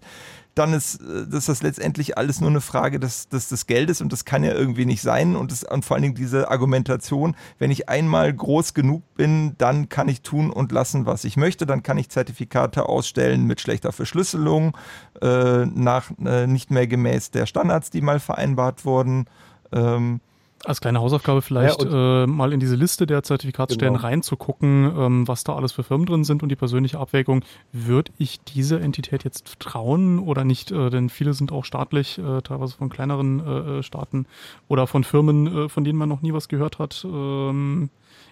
[0.56, 4.14] dann ist, äh, ist das letztendlich alles nur eine Frage des, des, des Geldes und
[4.14, 5.36] das kann ja irgendwie nicht sein.
[5.36, 9.90] Und, das, und vor allen Dingen diese Argumentation, wenn ich einmal groß genug bin, dann
[9.90, 11.66] kann ich tun und lassen, was ich möchte.
[11.66, 14.78] Dann kann ich Zertifikate ausstellen mit schlechter Verschlüsselung,
[15.22, 19.26] äh, nach äh, nicht mehr gemäß der Standards, die mal vereinbart wurden.
[19.72, 20.22] Ähm,
[20.65, 24.06] als kleine Hausaufgabe vielleicht ja, äh, mal in diese Liste der Zertifikatsstellen genau.
[24.06, 27.44] reinzugucken, ähm, was da alles für Firmen drin sind und die persönliche Abwägung.
[27.72, 30.72] Würde ich dieser Entität jetzt trauen oder nicht?
[30.72, 34.26] Äh, denn viele sind auch staatlich, äh, teilweise von kleineren äh, äh, Staaten
[34.68, 37.06] oder von Firmen, äh, von denen man noch nie was gehört hat.
[37.06, 37.90] Ähm,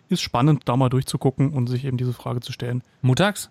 [0.09, 2.83] ist spannend, da mal durchzugucken und sich eben diese Frage zu stellen.
[3.01, 3.49] Mutags?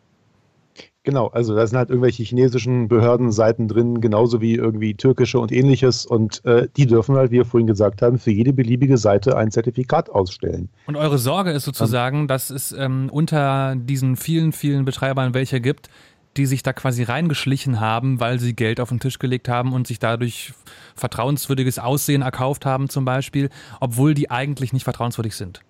[1.03, 6.05] Genau, also da sind halt irgendwelche chinesischen Behördenseiten drin, genauso wie irgendwie türkische und ähnliches.
[6.05, 9.51] Und äh, die dürfen halt, wie wir vorhin gesagt haben, für jede beliebige Seite ein
[9.51, 10.69] Zertifikat ausstellen.
[10.87, 15.89] Und eure Sorge ist sozusagen, dass es ähm, unter diesen vielen, vielen Betreibern welche gibt,
[16.37, 19.87] die sich da quasi reingeschlichen haben, weil sie Geld auf den Tisch gelegt haben und
[19.87, 20.53] sich dadurch
[20.97, 23.49] vertrauenswürdiges Aussehen erkauft haben zum Beispiel,
[23.81, 25.63] obwohl die eigentlich nicht vertrauenswürdig sind.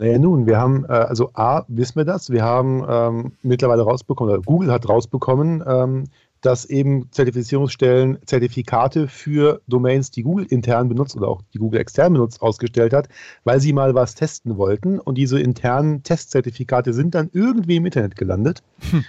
[0.00, 4.32] Naja, nun, wir haben, äh, also A, wissen wir das, wir haben ähm, mittlerweile rausbekommen,
[4.32, 6.04] oder Google hat rausbekommen, ähm,
[6.40, 12.14] dass eben Zertifizierungsstellen Zertifikate für Domains, die Google intern benutzt oder auch die Google extern
[12.14, 13.10] benutzt, ausgestellt hat,
[13.44, 14.98] weil sie mal was testen wollten.
[14.98, 18.62] Und diese internen Testzertifikate sind dann irgendwie im Internet gelandet.
[18.90, 19.04] Hm.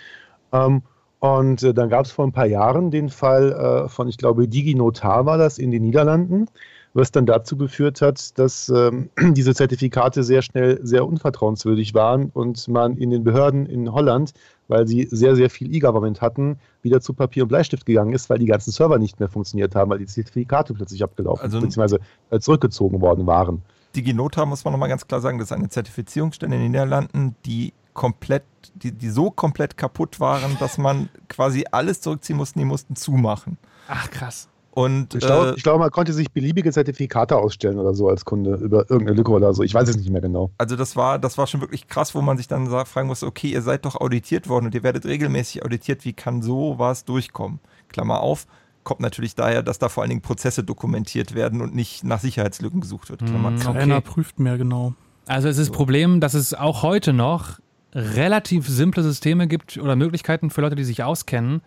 [0.52, 0.82] Ähm,
[1.20, 4.50] und äh, dann gab es vor ein paar Jahren den Fall äh, von, ich glaube,
[4.50, 6.48] DigiNotar war das in den Niederlanden
[6.94, 12.68] was dann dazu geführt hat, dass ähm, diese Zertifikate sehr schnell sehr unvertrauenswürdig waren und
[12.68, 14.34] man in den Behörden in Holland,
[14.68, 18.40] weil sie sehr, sehr viel E-Government hatten, wieder zu Papier und Bleistift gegangen ist, weil
[18.40, 21.98] die ganzen Server nicht mehr funktioniert haben, weil die Zertifikate plötzlich abgelaufen also, bzw.
[22.30, 23.62] Äh, zurückgezogen worden waren.
[23.96, 27.74] DigiNota muss man nochmal ganz klar sagen, das ist eine Zertifizierungsstelle in den Niederlanden, die
[27.94, 28.44] komplett,
[28.76, 33.58] die, die so komplett kaputt waren, dass man quasi alles zurückziehen musste, die mussten zumachen.
[33.88, 34.48] Ach krass.
[34.74, 38.56] Und, ich glaube, äh, glaub, man konnte sich beliebige Zertifikate ausstellen oder so als Kunde
[38.56, 39.64] über irgendeine Lücke oder so.
[39.64, 40.52] Ich weiß es nicht mehr genau.
[40.58, 43.50] Also das war, das war schon wirklich krass, wo man sich dann fragen muss, okay,
[43.50, 46.06] ihr seid doch auditiert worden und ihr werdet regelmäßig auditiert.
[46.06, 47.60] Wie kann so was durchkommen?
[47.90, 48.48] Klammer auf,
[48.86, 52.80] kommt natürlich daher, dass da vor allen Dingen Prozesse dokumentiert werden und nicht nach Sicherheitslücken
[52.80, 53.26] gesucht wird.
[53.26, 54.94] Klammer mhm, Keiner prüft mehr genau.
[55.26, 57.60] Also es ist das Problem, dass es auch heute noch
[57.94, 61.62] relativ simple Systeme gibt oder Möglichkeiten für Leute, die sich auskennen,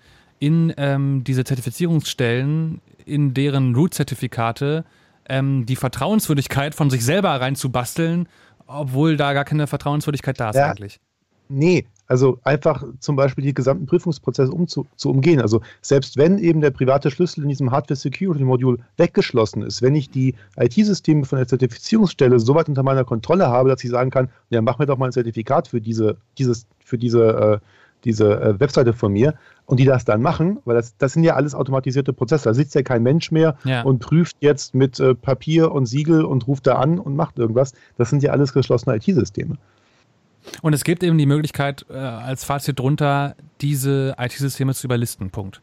[0.45, 4.85] in ähm, diese Zertifizierungsstellen in deren Root-Zertifikate
[5.27, 8.29] ähm, die Vertrauenswürdigkeit von sich selber reinzubasteln,
[8.66, 11.01] obwohl da gar keine Vertrauenswürdigkeit da ist ja, eigentlich.
[11.49, 15.41] Nee, also einfach zum Beispiel die gesamten Prüfungsprozesse um zu, zu, umgehen.
[15.41, 19.95] Also selbst wenn eben der private Schlüssel in diesem Hardware Security Modul weggeschlossen ist, wenn
[19.95, 24.11] ich die IT-Systeme von der Zertifizierungsstelle so weit unter meiner Kontrolle habe, dass ich sagen
[24.11, 27.66] kann, ja, mach mir doch mal ein Zertifikat für diese, dieses, für diese äh,
[28.05, 29.35] diese äh, Webseite von mir
[29.66, 32.44] und die das dann machen, weil das, das sind ja alles automatisierte Prozesse.
[32.44, 33.82] Da sitzt ja kein Mensch mehr ja.
[33.82, 37.72] und prüft jetzt mit äh, Papier und Siegel und ruft da an und macht irgendwas.
[37.97, 39.56] Das sind ja alles geschlossene IT-Systeme.
[40.62, 45.31] Und es gibt eben die Möglichkeit, äh, als Fazit drunter, diese IT-Systeme zu überlisten.
[45.31, 45.62] Punkt.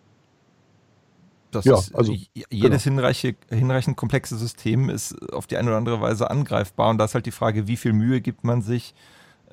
[1.52, 2.96] Das ja, ist, also jedes genau.
[2.96, 7.14] hinreichend, hinreichend komplexe System ist auf die eine oder andere Weise angreifbar und da ist
[7.14, 8.94] halt die Frage, wie viel Mühe gibt man sich,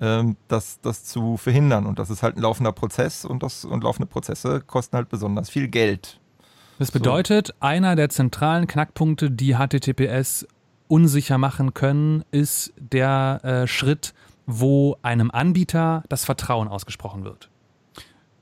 [0.01, 1.87] ähm, das, das zu verhindern.
[1.87, 5.51] Und das ist halt ein laufender Prozess und, das, und laufende Prozesse kosten halt besonders
[5.51, 6.20] viel Geld.
[6.79, 7.55] Das bedeutet, so.
[7.61, 10.47] einer der zentralen Knackpunkte, die HTTPS
[10.87, 14.15] unsicher machen können, ist der äh, Schritt,
[14.47, 17.51] wo einem Anbieter das Vertrauen ausgesprochen wird.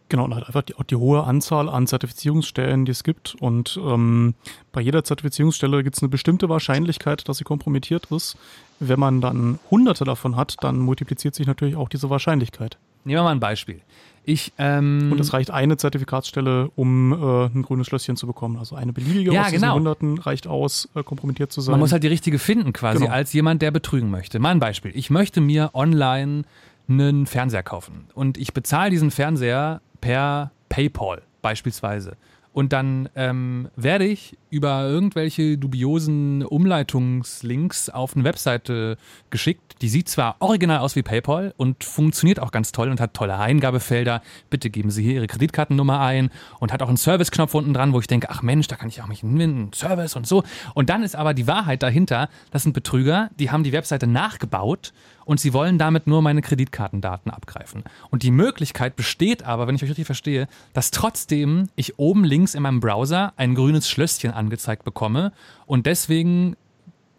[0.09, 3.35] Genau, und halt einfach die, auch die hohe Anzahl an Zertifizierungsstellen, die es gibt.
[3.41, 4.35] Und ähm,
[4.73, 8.37] bei jeder Zertifizierungsstelle gibt es eine bestimmte Wahrscheinlichkeit, dass sie kompromittiert ist.
[8.79, 12.79] Wenn man dann hunderte davon hat, dann multipliziert sich natürlich auch diese Wahrscheinlichkeit.
[13.05, 13.81] Nehmen wir mal ein Beispiel.
[14.29, 18.59] Ich, ähm und es reicht eine Zertifikatsstelle, um äh, ein grünes Schlösschen zu bekommen.
[18.59, 19.75] Also eine beliebige ja, aus genau.
[19.75, 21.73] Hunderten reicht aus, äh, kompromittiert zu sein.
[21.73, 23.13] Man muss halt die richtige finden quasi genau.
[23.13, 24.41] als jemand, der betrügen möchte.
[24.41, 24.91] Mal ein Beispiel.
[24.95, 26.43] Ich möchte mir online
[26.89, 32.17] einen Fernseher kaufen und ich bezahle diesen Fernseher per PayPal beispielsweise.
[32.53, 38.99] Und dann ähm, werde ich über irgendwelche dubiosen Umleitungslinks auf eine Webseite
[39.31, 39.83] geschickt.
[39.83, 43.37] Die sieht zwar original aus wie PayPal und funktioniert auch ganz toll und hat tolle
[43.37, 44.23] Eingabefelder.
[44.49, 46.31] Bitte geben Sie hier Ihre Kreditkartennummer ein
[46.61, 49.03] und hat auch einen Service-Knopf unten dran, wo ich denke, ach Mensch, da kann ich
[49.03, 50.45] auch mich einen Service und so.
[50.73, 54.93] Und dann ist aber die Wahrheit dahinter, das sind Betrüger, die haben die Webseite nachgebaut
[55.27, 57.83] und sie wollen damit nur meine Kreditkartendaten abgreifen.
[58.11, 62.55] Und die Möglichkeit besteht aber, wenn ich euch richtig verstehe, dass trotzdem ich oben links
[62.55, 65.33] in meinem Browser ein grünes Schlösschen angezeigt bekomme
[65.67, 66.57] und deswegen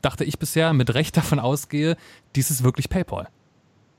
[0.01, 1.97] dachte ich bisher mit Recht davon ausgehe,
[2.35, 3.27] dies ist wirklich PayPal.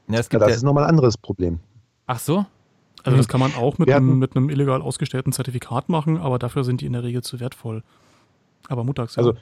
[0.09, 1.60] Ja, es gibt ja, das ist nochmal ein anderes Problem.
[2.06, 2.47] Ach so?
[3.05, 6.64] Also das kann man auch mit einem, mit einem illegal ausgestellten Zertifikat machen, aber dafür
[6.64, 7.82] sind die in der Regel zu wertvoll.
[8.68, 9.22] Aber montags, ja.
[9.22, 9.39] Also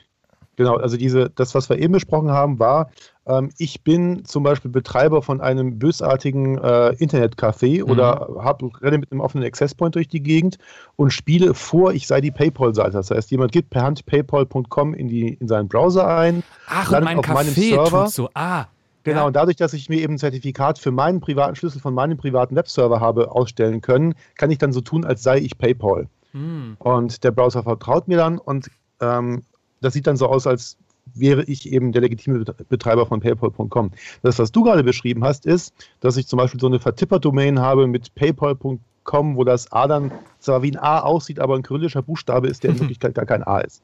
[0.57, 2.91] Genau, also diese, das, was wir eben besprochen haben, war,
[3.27, 7.91] ähm, ich bin zum Beispiel Betreiber von einem bösartigen äh, Internetcafé mhm.
[7.91, 10.57] oder hab, renne mit einem offenen Access Point durch die Gegend
[10.97, 12.93] und spiele vor, ich sei die PayPal-Seite.
[12.93, 17.19] Das heißt, jemand gibt per Hand paypal.com in, in seinen Browser ein, Ach, landet mein
[17.19, 18.09] auf Café meinem Server.
[18.09, 18.31] so.
[18.35, 18.67] Ah,
[19.07, 19.27] Genau, ja.
[19.29, 22.57] und dadurch, dass ich mir eben ein Zertifikat für meinen privaten Schlüssel von meinem privaten
[22.57, 26.09] Webserver habe ausstellen können, kann ich dann so tun, als sei ich PayPal.
[26.33, 26.77] Mhm.
[26.81, 28.69] Und der Browser vertraut mir dann und
[29.01, 29.45] ähm,
[29.81, 30.77] das sieht dann so aus, als
[31.15, 33.91] wäre ich eben der legitime Betreiber von PayPal.com.
[34.23, 37.87] Das, was du gerade beschrieben hast, ist, dass ich zum Beispiel so eine Vertipper-Domain habe
[37.87, 42.49] mit PayPal.com, wo das A dann zwar wie ein A aussieht, aber ein kyrillischer Buchstabe
[42.49, 43.83] ist, der in Wirklichkeit gar kein A ist.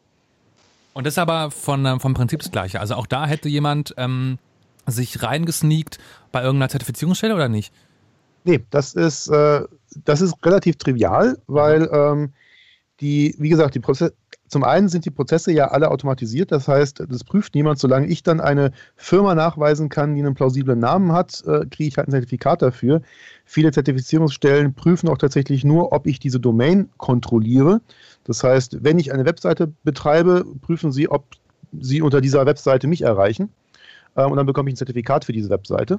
[0.94, 2.80] Und das ist aber von, ähm, vom Prinzip das Gleiche.
[2.80, 4.38] Also auch da hätte jemand ähm,
[4.86, 5.98] sich reingesneakt
[6.32, 7.72] bei irgendeiner Zertifizierungsstelle oder nicht?
[8.44, 9.62] Nee, das ist, äh,
[10.04, 12.32] das ist relativ trivial, weil ähm,
[13.00, 14.14] die, wie gesagt, die Prozesse,
[14.48, 17.78] zum einen sind die Prozesse ja alle automatisiert, das heißt, das prüft niemand.
[17.78, 21.96] Solange ich dann eine Firma nachweisen kann, die einen plausiblen Namen hat, äh, kriege ich
[21.96, 23.00] halt ein Zertifikat dafür.
[23.46, 27.80] Viele Zertifizierungsstellen prüfen auch tatsächlich nur, ob ich diese Domain kontrolliere.
[28.24, 31.24] Das heißt, wenn ich eine Webseite betreibe, prüfen sie, ob
[31.80, 33.48] sie unter dieser Webseite mich erreichen.
[34.16, 35.98] Ähm, und dann bekomme ich ein Zertifikat für diese Webseite.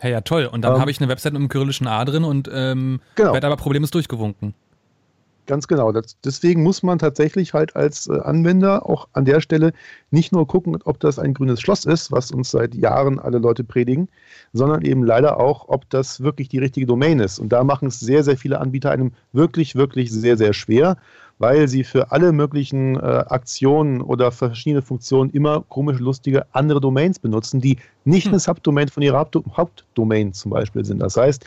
[0.00, 0.46] Hey, ja, toll.
[0.46, 3.32] Und dann ähm, habe ich eine Webseite mit einem kyrillischen A drin und ähm, genau.
[3.32, 4.54] werde aber problemlos durchgewunken.
[5.46, 5.90] Ganz genau.
[5.90, 9.72] Das, deswegen muss man tatsächlich halt als äh, Anwender auch an der Stelle
[10.12, 13.64] nicht nur gucken, ob das ein grünes Schloss ist, was uns seit Jahren alle Leute
[13.64, 14.08] predigen,
[14.52, 17.40] sondern eben leider auch, ob das wirklich die richtige Domain ist.
[17.40, 20.96] Und da machen es sehr, sehr viele Anbieter einem wirklich, wirklich sehr, sehr schwer,
[21.38, 27.18] weil sie für alle möglichen äh, Aktionen oder verschiedene Funktionen immer komische, lustige andere Domains
[27.18, 28.32] benutzen, die nicht hm.
[28.32, 31.00] eine Subdomain von ihrer Hauptdomain zum Beispiel sind.
[31.00, 31.44] Das heißt,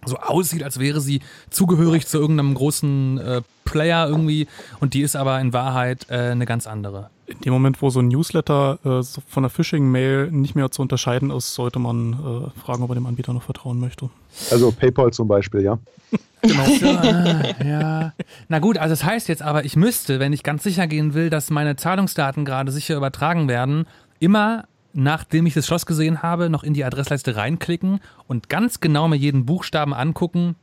[0.06, 1.20] so aussieht, als wäre sie
[1.50, 4.46] zugehörig zu irgendeinem großen äh, Player irgendwie
[4.80, 7.10] und die ist aber in Wahrheit äh, eine ganz andere.
[7.30, 10.82] In dem Moment, wo so ein Newsletter äh, so von einer Phishing-Mail nicht mehr zu
[10.82, 14.10] unterscheiden ist, sollte man äh, fragen, ob er dem Anbieter noch vertrauen möchte.
[14.50, 15.78] Also PayPal zum Beispiel, ja.
[16.42, 16.64] Genau.
[16.66, 18.12] ja, ja.
[18.48, 21.28] Na gut, also das heißt jetzt aber, ich müsste, wenn ich ganz sicher gehen will,
[21.28, 23.84] dass meine Zahlungsdaten gerade sicher übertragen werden,
[24.20, 29.08] immer nachdem ich das Schloss gesehen habe, noch in die Adressleiste reinklicken und ganz genau
[29.08, 30.56] mir jeden Buchstaben angucken,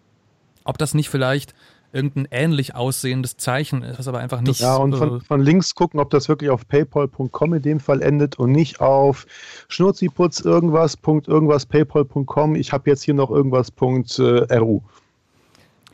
[0.64, 1.54] ob das nicht vielleicht
[1.98, 4.62] irgendein ähnlich aussehendes Zeichen ist, was aber einfach nicht.
[4.62, 8.38] Ja, und von, von links gucken, ob das wirklich auf paypal.com in dem Fall endet
[8.40, 9.26] und nicht auf
[9.68, 12.56] schnurziputz irgendwas, Punkt irgendwas, paypal.com.
[12.56, 14.82] Ich habe jetzt hier noch irgendwas, Punkt äh, RU.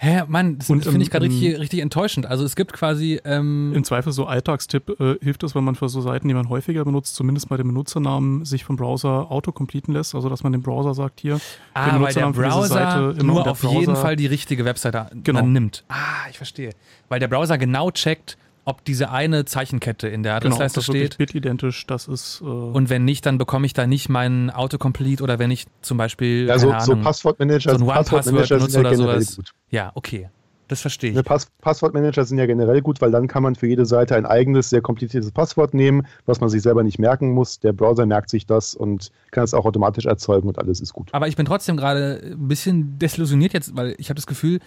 [0.03, 2.25] Hä, Mann, das finde ich gerade richtig, richtig enttäuschend.
[2.25, 3.21] Also es gibt quasi.
[3.23, 6.49] Ähm Im Zweifel so Alltagstipp äh, hilft es, wenn man für so Seiten, die man
[6.49, 10.13] häufiger benutzt, zumindest mal den Benutzernamen sich vom Browser autocompleten lässt.
[10.13, 11.39] Also dass man dem Browser sagt, hier,
[11.73, 15.43] ah, den weil der Browser nur auf Browser jeden Fall die richtige Webseite genau.
[15.43, 15.85] nimmt.
[15.87, 16.71] Ah, ich verstehe.
[17.07, 20.93] Weil der Browser genau checkt, ob diese eine Zeichenkette in der Genau, Adressleiste das ist
[20.93, 21.17] wirklich steht.
[21.17, 25.39] bitidentisch, das ist äh, Und wenn nicht, dann bekomme ich da nicht meinen Autocomplete oder
[25.39, 28.89] wenn ich zum Beispiel Ja, so, keine so Ahnung, Passwortmanager, so ein One-Password benutze oder
[28.91, 29.35] generell sowas.
[29.35, 29.51] gut.
[29.69, 30.29] Ja, okay.
[30.69, 31.15] Das verstehe ich.
[31.17, 34.25] Ne, Pass Passwortmanager sind ja generell gut, weil dann kann man für jede Seite ein
[34.25, 37.59] eigenes, sehr kompliziertes Passwort nehmen, was man sich selber nicht merken muss.
[37.59, 41.09] Der Browser merkt sich das und kann es auch automatisch erzeugen und alles ist gut.
[41.11, 44.61] Aber ich bin trotzdem gerade ein bisschen desillusioniert jetzt, weil ich habe das Gefühl,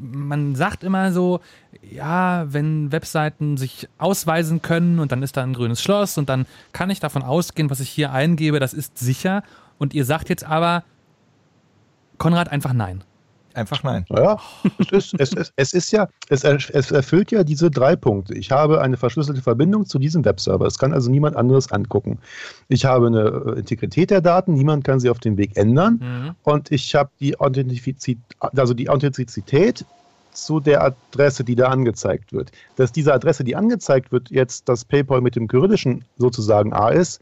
[0.00, 1.40] man sagt immer so,
[1.82, 6.46] ja, wenn Webseiten sich ausweisen können und dann ist da ein grünes Schloss und dann
[6.72, 9.42] kann ich davon ausgehen, was ich hier eingebe, das ist sicher.
[9.78, 10.84] Und ihr sagt jetzt aber,
[12.18, 13.02] Konrad, einfach nein.
[13.54, 14.04] Einfach nein.
[14.08, 14.38] Ja,
[14.78, 18.34] es ist, es, ist, es ist ja, es, es erfüllt ja diese drei Punkte.
[18.34, 20.66] Ich habe eine verschlüsselte Verbindung zu diesem Webserver.
[20.66, 22.18] Es kann also niemand anderes angucken.
[22.68, 26.36] Ich habe eine äh, Integrität der Daten, niemand kann sie auf dem Weg ändern.
[26.44, 29.84] Und ich habe die Authentizität, also die Authentizität
[30.32, 32.52] zu der Adresse, die da angezeigt wird.
[32.76, 37.20] Dass diese Adresse, die angezeigt wird, jetzt das PayPal mit dem kyrillischen sozusagen A ist,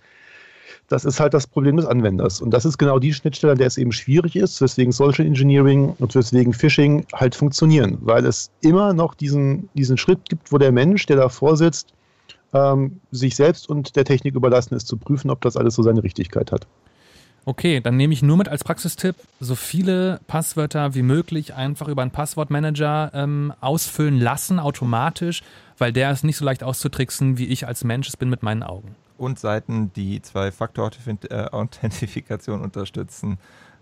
[0.89, 2.41] das ist halt das Problem des Anwenders.
[2.41, 5.95] Und das ist genau die Schnittstelle, an der es eben schwierig ist, weswegen Social Engineering
[5.99, 7.99] und weswegen Phishing halt funktionieren.
[8.01, 11.93] Weil es immer noch diesen, diesen Schritt gibt, wo der Mensch, der davor sitzt,
[12.55, 16.03] ähm, sich selbst und der Technik überlassen ist, zu prüfen, ob das alles so seine
[16.03, 16.67] Richtigkeit hat.
[17.45, 22.03] Okay, dann nehme ich nur mit als Praxistipp, so viele Passwörter wie möglich einfach über
[22.03, 25.43] einen Passwortmanager ähm, ausfüllen lassen, automatisch,
[25.77, 28.63] weil der ist nicht so leicht auszutricksen, wie ich als Mensch es bin mit meinen
[28.63, 28.97] Augen.
[29.19, 33.39] Und Seiten, die Zwei-Faktor-Authentifikation unterstützen,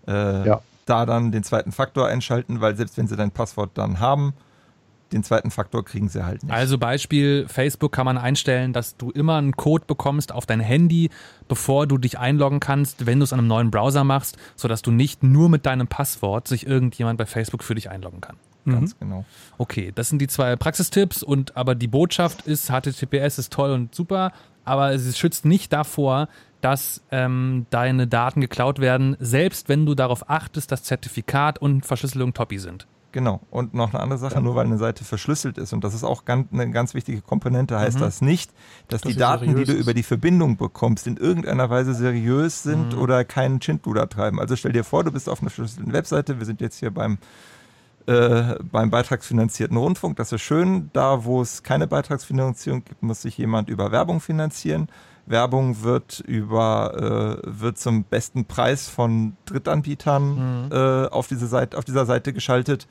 [0.07, 0.61] äh, Ja.
[0.85, 4.33] da dann den zweiten Faktor einschalten, weil selbst wenn sie dein Passwort dann haben,
[5.13, 6.51] den zweiten Faktor kriegen sie halt nicht.
[6.51, 11.09] Also Beispiel Facebook kann man einstellen, dass du immer einen Code bekommst auf dein Handy,
[11.47, 14.91] bevor du dich einloggen kannst, wenn du es an einem neuen Browser machst, sodass du
[14.91, 18.35] nicht nur mit deinem Passwort sich irgendjemand bei Facebook für dich einloggen kann.
[18.65, 19.23] Ganz genau.
[19.57, 23.95] Okay, das sind die zwei Praxistipps und aber die Botschaft ist, HTTPS ist toll und
[23.95, 24.33] super,
[24.67, 26.27] aber es schützt nicht davor,
[26.61, 32.33] dass ähm, deine Daten geklaut werden, selbst wenn du darauf achtest, dass Zertifikat und Verschlüsselung
[32.33, 32.87] Toppi sind.
[33.13, 33.39] Genau.
[33.49, 36.25] Und noch eine andere Sache, nur weil eine Seite verschlüsselt ist, und das ist auch
[36.25, 38.01] ganz, eine ganz wichtige Komponente, heißt Mhm.
[38.01, 38.51] das nicht,
[38.89, 39.79] dass, Dass die Daten, die du ist.
[39.79, 42.99] über die Verbindung bekommst, in irgendeiner Weise seriös sind Mhm.
[42.99, 44.39] oder keinen Schindluder treiben.
[44.39, 47.17] Also stell dir vor, du bist auf einer verschlüsselten Webseite, wir sind jetzt hier beim
[48.07, 50.89] äh, beim beitragsfinanzierten Rundfunk, das ist schön.
[50.93, 54.87] Da, wo es keine Beitragsfinanzierung gibt, muss sich jemand über Werbung finanzieren.
[55.25, 60.71] Werbung wird über äh, wird zum besten Preis von Drittanbietern Mhm.
[60.71, 62.87] äh, auf diese Seite auf dieser Seite geschaltet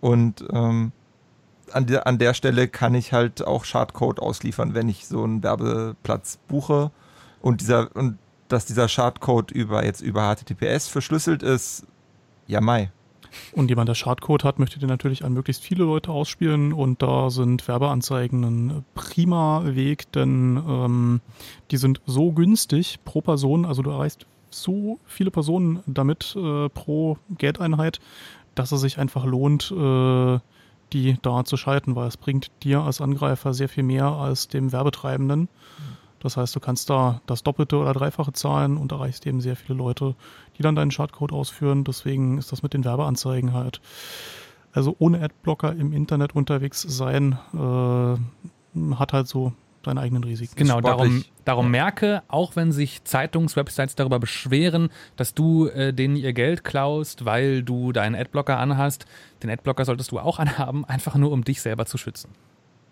[0.00, 0.92] und ähm,
[1.72, 5.42] an der an der Stelle kann ich halt auch Schadcode ausliefern, wenn ich so einen
[5.42, 6.92] Werbeplatz buche
[7.40, 11.84] und dieser und dass dieser Schadcode über jetzt über HTTPS verschlüsselt ist,
[12.46, 12.92] ja mai.
[13.52, 16.72] Und jemand, der Schadcode hat, möchte den natürlich an möglichst viele Leute ausspielen.
[16.72, 21.20] Und da sind Werbeanzeigen ein prima Weg, denn ähm,
[21.70, 27.18] die sind so günstig pro Person, also du erreichst so viele Personen damit äh, pro
[27.30, 28.00] Geldeinheit,
[28.54, 30.38] dass es sich einfach lohnt, äh,
[30.92, 34.72] die da zu schalten, weil es bringt dir als Angreifer sehr viel mehr als dem
[34.72, 35.48] Werbetreibenden.
[36.20, 39.78] Das heißt, du kannst da das Doppelte oder Dreifache zahlen und erreichst eben sehr viele
[39.78, 40.14] Leute,
[40.56, 41.84] die dann deinen Schadcode ausführen.
[41.84, 43.80] Deswegen ist das mit den Werbeanzeigen halt.
[44.72, 49.52] Also ohne Adblocker im Internet unterwegs sein, äh, hat halt so
[49.86, 50.56] seine eigenen Risiken.
[50.56, 56.32] Genau, darum, darum merke, auch wenn sich Zeitungswebsites darüber beschweren, dass du äh, denen ihr
[56.32, 59.06] Geld klaust, weil du deinen Adblocker anhast,
[59.42, 62.30] den Adblocker solltest du auch anhaben, einfach nur um dich selber zu schützen.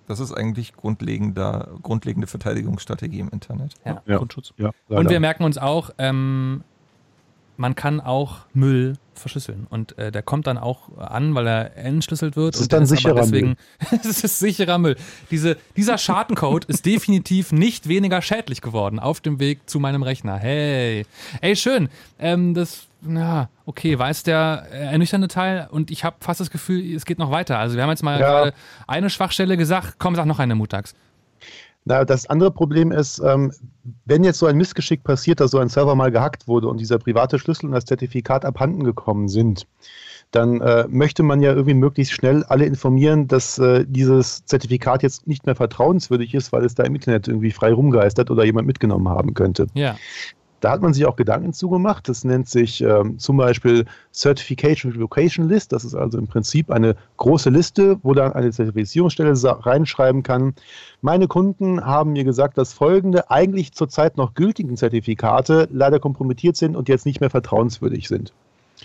[0.06, 3.74] Das ist eigentlich grundlegender, grundlegende Verteidigungsstrategie im Internet.
[3.84, 4.02] Ja.
[4.06, 4.18] Ja.
[4.18, 4.52] Grundschutz.
[4.56, 6.62] Ja, Und wir merken uns auch, ähm,
[7.56, 9.66] man kann auch Müll verschlüsseln.
[9.70, 12.54] Und äh, der kommt dann auch an, weil er entschlüsselt wird.
[12.54, 13.56] Das ist dann sicherer deswegen,
[14.02, 14.96] Es ist sicherer Müll.
[15.30, 20.36] Diese, dieser Schadencode ist definitiv nicht weniger schädlich geworden auf dem Weg zu meinem Rechner.
[20.36, 21.06] Hey.
[21.40, 21.88] Ey, schön.
[22.18, 25.68] Ähm, das, ja, okay, weiß der äh, ernüchternde Teil.
[25.70, 27.58] Und ich habe fast das Gefühl, es geht noch weiter.
[27.58, 28.26] Also wir haben jetzt mal Ja.
[28.26, 28.54] gerade
[28.88, 29.94] eine Schwachstelle gesagt.
[29.98, 30.94] Komm, sag noch eine Mutags.
[31.84, 33.52] Na, das andere Problem ist, ähm,
[34.04, 36.98] wenn jetzt so ein Missgeschick passiert, dass so ein Server mal gehackt wurde und dieser
[36.98, 39.66] private Schlüssel und das Zertifikat abhanden gekommen sind,
[40.30, 45.26] dann äh, möchte man ja irgendwie möglichst schnell alle informieren, dass äh, dieses Zertifikat jetzt
[45.26, 49.08] nicht mehr vertrauenswürdig ist, weil es da im Internet irgendwie frei rumgeistert oder jemand mitgenommen
[49.08, 49.68] haben könnte.
[49.74, 49.96] Ja.
[50.64, 52.08] Da hat man sich auch Gedanken zugemacht.
[52.08, 53.84] Das nennt sich ähm, zum Beispiel
[54.14, 55.72] Certification Revocation List.
[55.72, 60.54] Das ist also im Prinzip eine große Liste, wo dann eine Zertifizierungsstelle reinschreiben kann.
[61.02, 66.76] Meine Kunden haben mir gesagt, dass folgende eigentlich zurzeit noch gültigen Zertifikate leider kompromittiert sind
[66.76, 68.32] und jetzt nicht mehr vertrauenswürdig sind.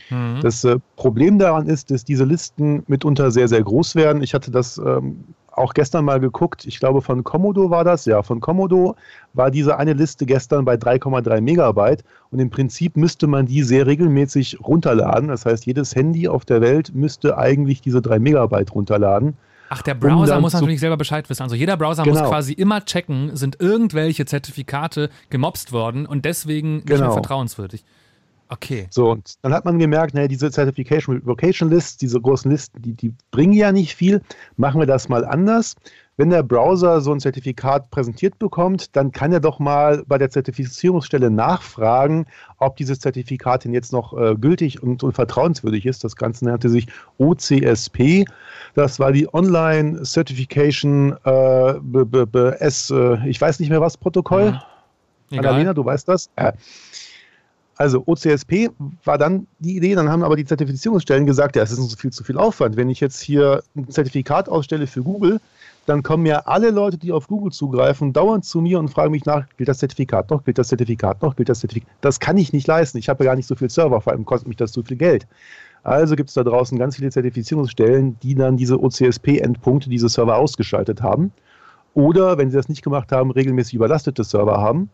[0.09, 0.39] Mhm.
[0.41, 4.21] Das äh, Problem daran ist, dass diese Listen mitunter sehr, sehr groß werden.
[4.21, 5.23] Ich hatte das ähm,
[5.59, 8.95] auch gestern mal geguckt, ich glaube von Komodo war das, ja, von Komodo
[9.33, 13.85] war diese eine Liste gestern bei 3,3 Megabyte und im Prinzip müsste man die sehr
[13.85, 15.29] regelmäßig runterladen.
[15.29, 19.35] Das heißt, jedes Handy auf der Welt müsste eigentlich diese 3 Megabyte runterladen.
[19.69, 21.43] Ach, der Browser um muss natürlich selber Bescheid wissen.
[21.43, 22.21] Also jeder Browser genau.
[22.21, 27.01] muss quasi immer checken, sind irgendwelche Zertifikate gemobst worden und deswegen nicht genau.
[27.01, 27.83] mehr vertrauenswürdig.
[28.51, 28.87] Okay.
[28.89, 32.93] So, und dann hat man gemerkt, naja, diese Certification Revocation Lists, diese großen Listen, die,
[32.93, 34.21] die bringen ja nicht viel.
[34.57, 35.75] Machen wir das mal anders.
[36.17, 40.31] Wenn der Browser so ein Zertifikat präsentiert bekommt, dann kann er doch mal bei der
[40.31, 42.25] Zertifizierungsstelle nachfragen,
[42.57, 46.03] ob dieses Zertifikat denn jetzt noch äh, gültig und, und, vertrauenswürdig ist.
[46.03, 46.87] Das Ganze nannte sich
[47.19, 48.25] OCSP.
[48.73, 53.79] Das war die Online Certification äh, B -B -B S, äh, ich weiß nicht mehr
[53.79, 54.59] was, Protokoll.
[55.29, 55.39] Ja.
[55.39, 56.29] Annalena, du weißt das?
[56.35, 56.51] Äh,
[57.79, 58.69] also OCSP
[59.05, 62.11] war dann die Idee, dann haben aber die Zertifizierungsstellen gesagt, ja, es ist uns viel
[62.11, 62.75] zu viel Aufwand.
[62.75, 65.39] Wenn ich jetzt hier ein Zertifikat ausstelle für Google,
[65.85, 69.23] dann kommen ja alle Leute, die auf Google zugreifen, dauernd zu mir und fragen mich
[69.23, 71.89] nach, gilt das Zertifikat noch, gilt das Zertifikat noch, gilt das Zertifikat.
[72.01, 72.97] Das kann ich nicht leisten.
[72.97, 74.97] Ich habe ja gar nicht so viel Server, vor allem kostet mich das zu viel
[74.97, 75.25] Geld.
[75.83, 81.01] Also gibt es da draußen ganz viele Zertifizierungsstellen, die dann diese OCSP-Endpunkte, diese Server ausgeschaltet
[81.01, 81.31] haben.
[81.93, 84.89] Oder, wenn sie das nicht gemacht haben, regelmäßig überlastete Server haben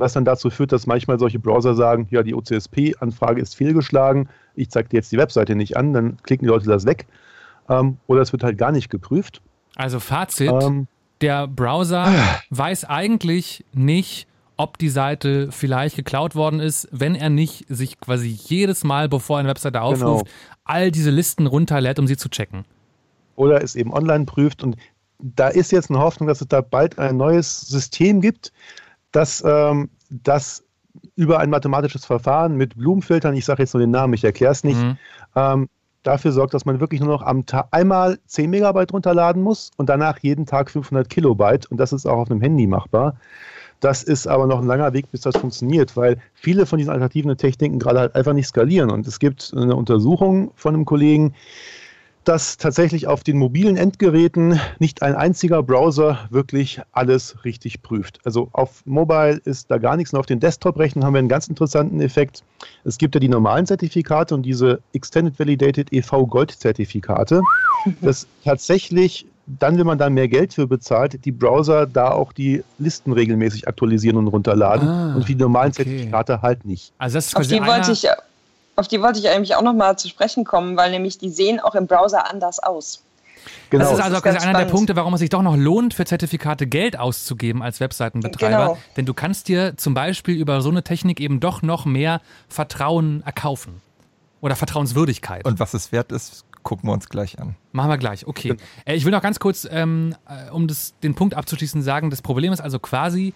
[0.00, 4.70] was dann dazu führt, dass manchmal solche Browser sagen, ja, die OCSP-Anfrage ist fehlgeschlagen, ich
[4.70, 7.06] zeige dir jetzt die Webseite nicht an, dann klicken die Leute das weg.
[7.68, 9.40] Ähm, oder es wird halt gar nicht geprüft.
[9.76, 10.88] Also Fazit, ähm,
[11.20, 12.20] der Browser äh,
[12.50, 18.28] weiß eigentlich nicht, ob die Seite vielleicht geklaut worden ist, wenn er nicht sich quasi
[18.28, 20.36] jedes Mal, bevor er eine Webseite aufruft, genau.
[20.64, 22.64] all diese Listen runterlädt, um sie zu checken.
[23.36, 24.76] Oder es eben online prüft und
[25.18, 28.52] da ist jetzt eine Hoffnung, dass es da bald ein neues System gibt,
[29.12, 30.64] dass ähm, das
[31.16, 34.64] über ein mathematisches Verfahren mit Blumenfiltern, ich sage jetzt nur den Namen, ich erkläre es
[34.64, 34.96] nicht, mhm.
[35.36, 35.68] ähm,
[36.02, 39.88] dafür sorgt, dass man wirklich nur noch am Tag einmal 10 Megabyte runterladen muss und
[39.88, 43.16] danach jeden Tag 500 Kilobyte und das ist auch auf einem Handy machbar.
[43.80, 47.34] Das ist aber noch ein langer Weg, bis das funktioniert, weil viele von diesen alternativen
[47.38, 48.90] Techniken gerade halt einfach nicht skalieren.
[48.90, 51.34] Und es gibt eine Untersuchung von einem Kollegen,
[52.24, 58.20] dass tatsächlich auf den mobilen Endgeräten nicht ein einziger Browser wirklich alles richtig prüft.
[58.24, 61.48] Also auf Mobile ist da gar nichts und auf den Desktop-Rechnern haben wir einen ganz
[61.48, 62.42] interessanten Effekt.
[62.84, 67.42] Es gibt ja die normalen Zertifikate und diese Extended Validated EV Gold Zertifikate,
[68.00, 69.26] das tatsächlich
[69.58, 73.66] dann, wenn man da mehr Geld für bezahlt, die Browser da auch die Listen regelmäßig
[73.66, 75.84] aktualisieren und runterladen ah, und die normalen okay.
[75.84, 76.92] Zertifikate halt nicht.
[76.98, 78.06] Also das ist auf die wollte ich
[78.80, 81.74] auf die wollte ich eigentlich auch nochmal zu sprechen kommen, weil nämlich die sehen auch
[81.74, 83.02] im Browser anders aus.
[83.70, 83.84] Genau.
[83.84, 84.58] Das ist also das ist einer spannend.
[84.58, 88.56] der Punkte, warum es sich doch noch lohnt, für Zertifikate Geld auszugeben als Webseitenbetreiber.
[88.56, 88.78] Genau.
[88.96, 93.22] Denn du kannst dir zum Beispiel über so eine Technik eben doch noch mehr Vertrauen
[93.24, 93.80] erkaufen.
[94.40, 95.44] Oder Vertrauenswürdigkeit.
[95.44, 97.56] Und was es wert ist, gucken wir uns gleich an.
[97.72, 98.56] Machen wir gleich, okay.
[98.84, 102.22] Äh, ich will noch ganz kurz, ähm, äh, um das, den Punkt abzuschließen, sagen, das
[102.22, 103.34] Problem ist also quasi,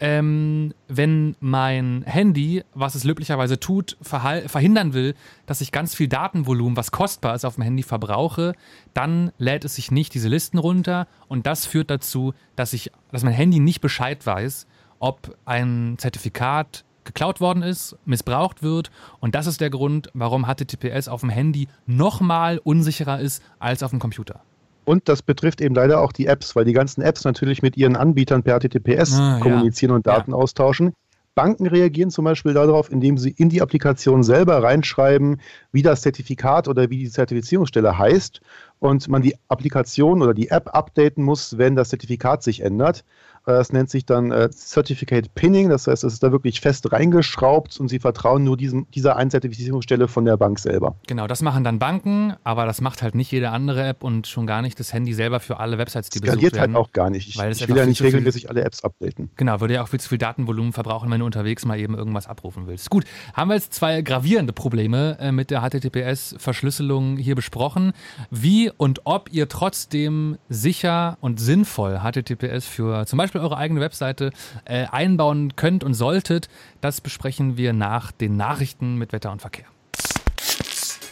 [0.00, 5.14] ähm, wenn mein Handy, was es löblicherweise tut, verhindern will,
[5.44, 8.54] dass ich ganz viel Datenvolumen, was kostbar ist, auf dem Handy verbrauche,
[8.94, 13.22] dann lädt es sich nicht diese Listen runter und das führt dazu, dass ich, dass
[13.22, 14.66] mein Handy nicht Bescheid weiß,
[14.98, 18.90] ob ein Zertifikat geklaut worden ist, missbraucht wird
[19.20, 23.90] und das ist der Grund, warum HTTPS auf dem Handy nochmal unsicherer ist als auf
[23.90, 24.42] dem Computer.
[24.84, 27.96] Und das betrifft eben leider auch die Apps, weil die ganzen Apps natürlich mit ihren
[27.96, 29.96] Anbietern per HTTPS ah, kommunizieren ja.
[29.96, 30.36] und Daten ja.
[30.36, 30.92] austauschen.
[31.34, 35.40] Banken reagieren zum Beispiel darauf, indem sie in die Applikation selber reinschreiben,
[35.70, 38.40] wie das Zertifikat oder wie die Zertifizierungsstelle heißt
[38.80, 43.04] und man die Applikation oder die App updaten muss, wenn das Zertifikat sich ändert.
[43.46, 47.80] Das nennt sich dann äh, Certificate Pinning, das heißt, es ist da wirklich fest reingeschraubt
[47.80, 50.96] und sie vertrauen nur diesem, dieser Einzertifizierungsstelle von der Bank selber.
[51.06, 54.46] Genau, das machen dann Banken, aber das macht halt nicht jede andere App und schon
[54.46, 56.74] gar nicht das Handy selber für alle Websites, die Skaliert besucht werden.
[56.74, 57.28] halt auch gar nicht.
[57.28, 59.30] Ich, ich will ja nicht regelmäßig viel, alle Apps updaten.
[59.36, 62.26] Genau, würde ja auch viel zu viel Datenvolumen verbrauchen, wenn du unterwegs mal eben irgendwas
[62.26, 62.90] abrufen willst.
[62.90, 63.04] Gut,
[63.34, 67.92] haben wir jetzt zwei gravierende Probleme äh, mit der HTTPS-Verschlüsselung hier besprochen.
[68.30, 74.30] Wie und ob ihr trotzdem sicher und sinnvoll HTTPS für zum Beispiel eure eigene Webseite
[74.64, 76.48] äh, einbauen könnt und solltet,
[76.80, 79.66] das besprechen wir nach den Nachrichten mit Wetter und Verkehr.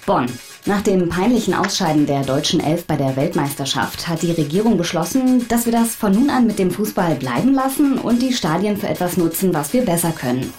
[0.08, 0.26] Bonn.
[0.64, 5.66] Nach dem peinlichen Ausscheiden der deutschen Elf bei der Weltmeisterschaft hat die Regierung beschlossen, dass
[5.66, 9.18] wir das von nun an mit dem Fußball bleiben lassen und die Stadien für etwas
[9.18, 10.52] nutzen, was wir besser können.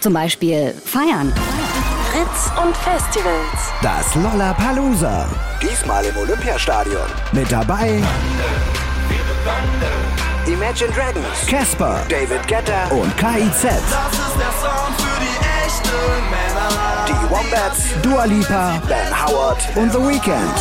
[0.00, 1.32] Zum Beispiel feiern.
[2.10, 3.72] Fritz und Festivals.
[3.82, 5.28] Das Lollapalooza.
[5.62, 7.06] Diesmal im Olympiastadion.
[7.32, 8.02] Mit dabei
[10.46, 13.64] Imagine Dragons, Casper, David Guetta und KIZ.
[13.64, 15.36] Das ist der Sound für die
[15.66, 17.04] echten Männer.
[17.08, 20.56] Die Wombats, Dua Lipa, Ben Howard und The Weeknd.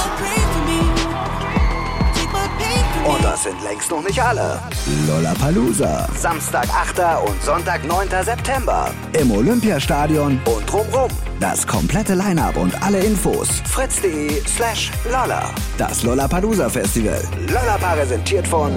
[3.06, 4.60] Und das sind längst noch nicht alle.
[5.07, 6.07] Lollapalooza.
[6.18, 7.28] Samstag, 8.
[7.28, 8.10] und Sonntag, 9.
[8.24, 8.90] September.
[9.14, 11.12] Im Olympiastadion und drumrum.
[11.40, 13.49] Das komplette Line-Up und alle Infos.
[13.70, 15.44] fritz.de slash lolla.
[15.78, 17.22] Das Lollapalooza Festival.
[17.48, 18.72] Lolla präsentiert von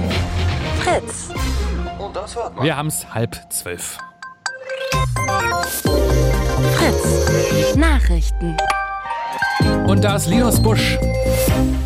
[0.89, 1.29] Fritz.
[1.99, 2.65] Und das hört man.
[2.65, 3.99] Wir haben's halb zwölf.
[6.77, 7.77] Fritz.
[7.77, 8.57] Nachrichten.
[9.87, 10.99] Und da ist Linus Busch.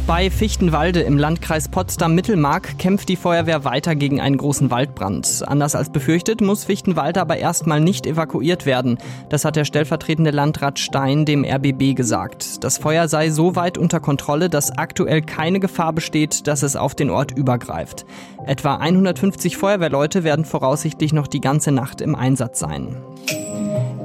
[0.06, 5.44] Bei Fichtenwalde im Landkreis Potsdam-Mittelmark kämpft die Feuerwehr weiter gegen einen großen Waldbrand.
[5.46, 8.98] Anders als befürchtet muss Fichtenwalde aber erstmal nicht evakuiert werden.
[9.28, 12.64] Das hat der stellvertretende Landrat Stein dem RBB gesagt.
[12.64, 16.94] Das Feuer sei so weit unter Kontrolle, dass aktuell keine Gefahr besteht, dass es auf
[16.94, 18.04] den Ort übergreift.
[18.44, 22.96] Etwa 150 Feuerwehrleute werden voraussichtlich noch die ganze Nacht im Einsatz sein.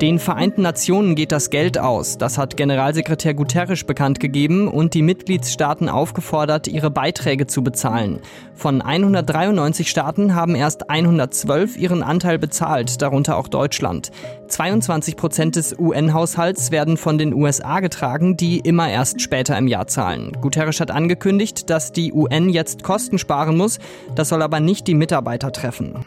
[0.02, 2.20] Den Vereinten Nationen geht das Geld aus.
[2.20, 8.20] Das hat Generalsekretär Guterres bekannt gegeben und die Mitgliedsstaaten aufgefordert, ihre Beiträge zu bezahlen.
[8.54, 14.12] Von 193 Staaten haben erst 112 ihren Anteil bezahlt, darunter auch Deutschland.
[14.48, 19.88] 22 Prozent des UN-Haushalts werden von den USA getragen, die immer erst später im Jahr
[19.88, 20.32] zahlen.
[20.42, 23.80] Guterres hat angekündigt, dass die UN jetzt Kosten sparen muss.
[24.16, 26.06] Das soll aber nicht die Mitarbeiter treffen.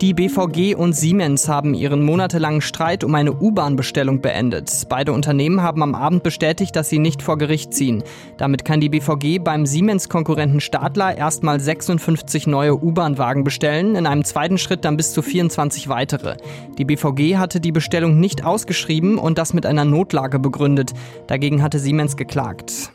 [0.00, 4.86] Die BVG und Siemens haben ihren monatelangen Streit um eine U-Bahn-Bestellung beendet.
[4.88, 8.02] Beide Unternehmen haben am Abend bestätigt, dass sie nicht vor Gericht ziehen.
[8.38, 14.56] Damit kann die BVG beim Siemens-Konkurrenten Stadler erstmal 56 neue U-Bahn-Wagen bestellen, in einem zweiten
[14.56, 16.36] Schritt dann bis zu 24 weitere.
[16.78, 20.92] Die BVG hatte die Bestellung nicht ausgeschrieben und das mit einer Notlage begründet.
[21.26, 22.90] Dagegen hatte Siemens geklagt.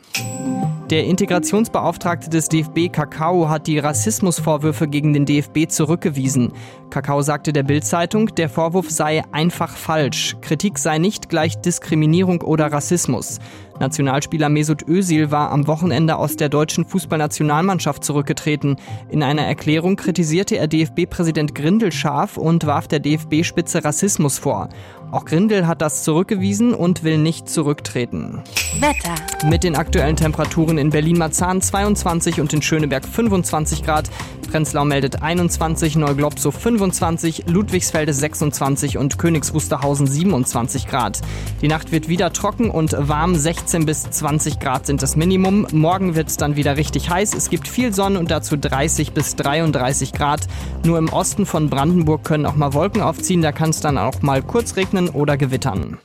[0.90, 6.52] Der Integrationsbeauftragte des DFB Kakao hat die Rassismusvorwürfe gegen den DFB zurückgewiesen.
[6.90, 10.36] Kakao sagte der Bild-Zeitung, der Vorwurf sei einfach falsch.
[10.42, 13.40] Kritik sei nicht gleich Diskriminierung oder Rassismus.
[13.80, 18.76] Nationalspieler Mesut Özil war am Wochenende aus der deutschen Fußballnationalmannschaft zurückgetreten.
[19.10, 24.68] In einer Erklärung kritisierte er DFB-Präsident Grindel scharf und warf der DFB-Spitze Rassismus vor.
[25.12, 28.42] Auch Grindel hat das zurückgewiesen und will nicht zurücktreten.
[28.80, 29.14] Wetter.
[29.48, 34.10] Mit den aktuellen Temperaturen in Berlin-Marzahn 22 und in Schöneberg 25 Grad.
[34.46, 41.20] Prenzlau meldet 21, Neuglobsow 25, Ludwigsfelde 26 und Königs Wusterhausen 27 Grad.
[41.62, 45.66] Die Nacht wird wieder trocken und warm, 16 bis 20 Grad sind das Minimum.
[45.72, 47.34] Morgen wird es dann wieder richtig heiß.
[47.34, 50.46] Es gibt viel Sonne und dazu 30 bis 33 Grad.
[50.84, 53.42] Nur im Osten von Brandenburg können auch mal Wolken aufziehen.
[53.42, 55.98] Da kann es dann auch mal kurz regnen oder gewittern.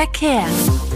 [0.00, 0.46] Verkehr.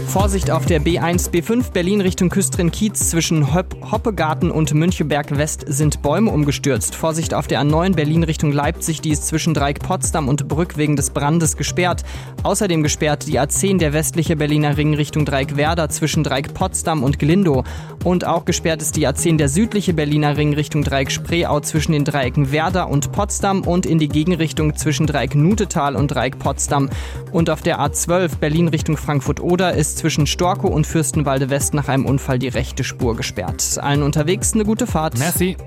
[0.07, 6.01] Vorsicht auf der B1, B5 Berlin Richtung Küstrin-Kiez zwischen Hopp Hoppegarten und Müncheberg West sind
[6.01, 6.95] Bäume umgestürzt.
[6.95, 10.95] Vorsicht auf der A9 Berlin Richtung Leipzig, die ist zwischen Dreieck Potsdam und Brück wegen
[10.95, 12.03] des Brandes gesperrt.
[12.43, 17.19] Außerdem gesperrt die A10 der westliche Berliner Ring Richtung Dreieck Werder zwischen Dreieck Potsdam und
[17.19, 17.63] Glindow.
[18.03, 22.05] Und auch gesperrt ist die A10 der südliche Berliner Ring Richtung Dreieck Spreeau zwischen den
[22.05, 26.89] Dreiecken Werder und Potsdam und in die Gegenrichtung zwischen Dreieck Nutetal und Dreieck Potsdam.
[27.31, 32.05] Und auf der A12 Berlin Richtung Frankfurt-Oder ist zwischen Storkow und Fürstenwalde West nach einem
[32.05, 33.77] Unfall die rechte Spur gesperrt.
[33.81, 35.17] Allen unterwegs eine gute Fahrt.
[35.17, 35.57] Merci.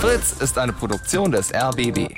[0.00, 2.08] Fritz ist eine Produktion des RBB.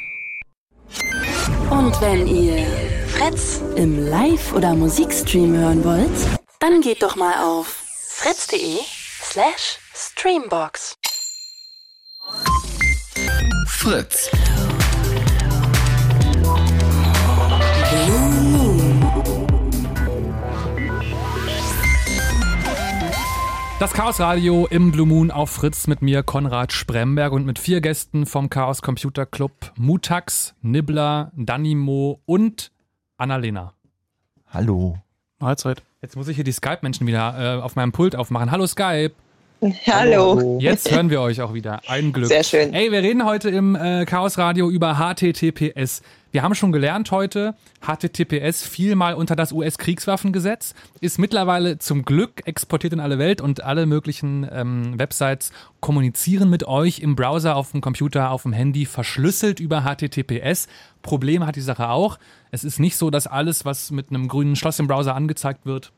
[1.71, 2.67] Und wenn ihr
[3.09, 7.67] Fritz im Live- oder Musikstream hören wollt, dann geht doch mal auf
[8.07, 8.79] fritz.de
[9.23, 10.97] slash streambox.
[13.67, 14.31] Fritz.
[23.79, 27.81] Das Chaos Radio im Blue Moon auf Fritz mit mir Konrad Spremberg und mit vier
[27.81, 32.73] Gästen vom Chaos Computer Club Mutax, Nibbler, Danimo und
[33.19, 33.75] Annalena.
[34.49, 34.99] Hallo.
[35.39, 35.85] Mahlzeit.
[36.03, 38.51] Jetzt muss ich hier die Skype-Menschen wieder äh, auf meinem Pult aufmachen.
[38.51, 39.15] Hallo Skype.
[39.61, 40.59] Hallo.
[40.61, 41.81] Jetzt hören wir euch auch wieder.
[41.89, 42.29] Ein Glück.
[42.29, 42.75] Sehr schön.
[42.75, 46.03] Ey, wir reden heute im äh, Chaos Radio über HTTPS.
[46.31, 52.47] Wir haben schon gelernt heute, HTTPS fiel mal unter das US-Kriegswaffengesetz, ist mittlerweile zum Glück
[52.47, 57.73] exportiert in alle Welt und alle möglichen ähm, Websites kommunizieren mit euch im Browser, auf
[57.73, 60.69] dem Computer, auf dem Handy, verschlüsselt über HTTPS.
[61.01, 62.19] Problem hat die Sache auch.
[62.51, 65.93] Es ist nicht so, dass alles, was mit einem grünen Schloss im Browser angezeigt wird,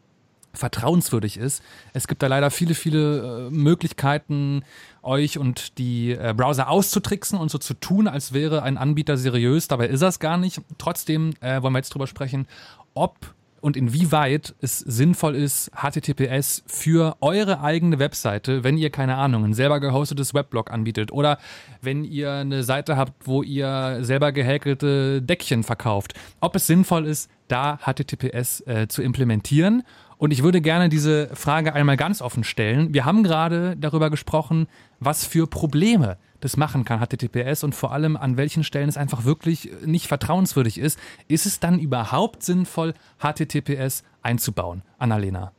[0.53, 1.63] vertrauenswürdig ist.
[1.93, 4.63] Es gibt da leider viele, viele äh, Möglichkeiten,
[5.03, 9.69] euch und die äh, Browser auszutricksen und so zu tun, als wäre ein Anbieter seriös.
[9.69, 10.61] Dabei ist es gar nicht.
[10.79, 12.47] Trotzdem äh, wollen wir jetzt drüber sprechen,
[12.95, 19.45] ob und inwieweit es sinnvoll ist, HTTPS für eure eigene Webseite, wenn ihr keine Ahnung,
[19.45, 21.39] ein selber gehostetes Weblog anbietet oder
[21.83, 27.31] wenn ihr eine Seite habt, wo ihr selber gehäkelte Deckchen verkauft, ob es sinnvoll ist,
[27.49, 29.83] da HTTPS äh, zu implementieren
[30.21, 32.93] Und ich würde gerne diese Frage einmal ganz offen stellen.
[32.93, 34.69] Wir haben gerade darüber gesprochen,
[34.99, 39.25] was für Probleme das machen kann, HTTPS, und vor allem an welchen Stellen es einfach
[39.25, 40.99] wirklich nicht vertrauenswürdig ist.
[41.29, 44.83] Ist es dann überhaupt sinnvoll, HTTPS einzubauen?
[44.99, 45.53] Annalena.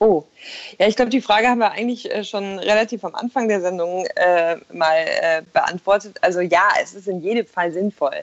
[0.00, 0.26] Oh,
[0.78, 4.06] ja, ich glaube, die Frage haben wir eigentlich äh, schon relativ am Anfang der Sendung
[4.16, 6.16] äh, mal äh, beantwortet.
[6.20, 8.14] Also ja, es ist in jedem Fall sinnvoll.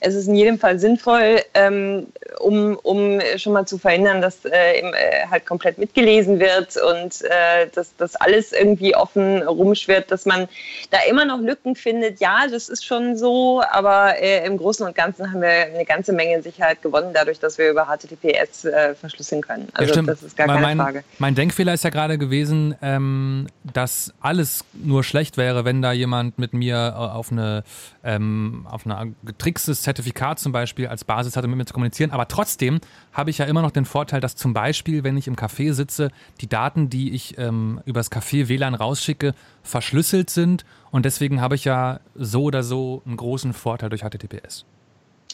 [0.00, 2.08] Es ist in jedem Fall sinnvoll, ähm,
[2.40, 7.22] um, um schon mal zu verhindern, dass äh, eben, äh, halt komplett mitgelesen wird und
[7.22, 10.48] äh, dass das alles irgendwie offen rumschwirrt, dass man
[10.90, 12.20] da immer noch Lücken findet.
[12.20, 16.42] Ja, das ist schon so, aber im Großen und Ganzen haben wir eine ganze Menge
[16.42, 18.66] Sicherheit gewonnen, dadurch, dass wir über HTTPS
[18.98, 19.68] verschlüsseln können.
[19.74, 21.04] Also ja, das ist gar keine mein, Frage.
[21.18, 26.38] Mein Denkfehler ist ja gerade gewesen, ähm, dass alles nur schlecht wäre, wenn da jemand
[26.38, 27.64] mit mir äh, auf eine
[28.02, 32.10] ähm, auf ein getrickstes Zertifikat zum Beispiel als Basis hatte, mit mir zu kommunizieren.
[32.10, 32.80] Aber trotzdem
[33.12, 36.10] habe ich ja immer noch den Vorteil, dass zum Beispiel, wenn ich im Café sitze,
[36.40, 40.64] die Daten, die ich ähm, übers Café WLAN rausschicke, verschlüsselt sind.
[40.90, 44.64] Und deswegen habe ich ja so oder so einen großen Vorteil durch HTTPS.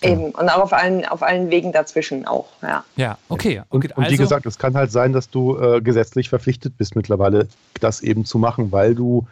[0.03, 2.85] Eben, und auch auf allen, auf allen Wegen dazwischen auch, ja.
[2.97, 3.63] Ja, okay.
[3.71, 6.97] Und, und also, wie gesagt, es kann halt sein, dass du äh, gesetzlich verpflichtet bist
[6.97, 7.49] mittlerweile,
[7.81, 9.27] das eben zu machen, weil du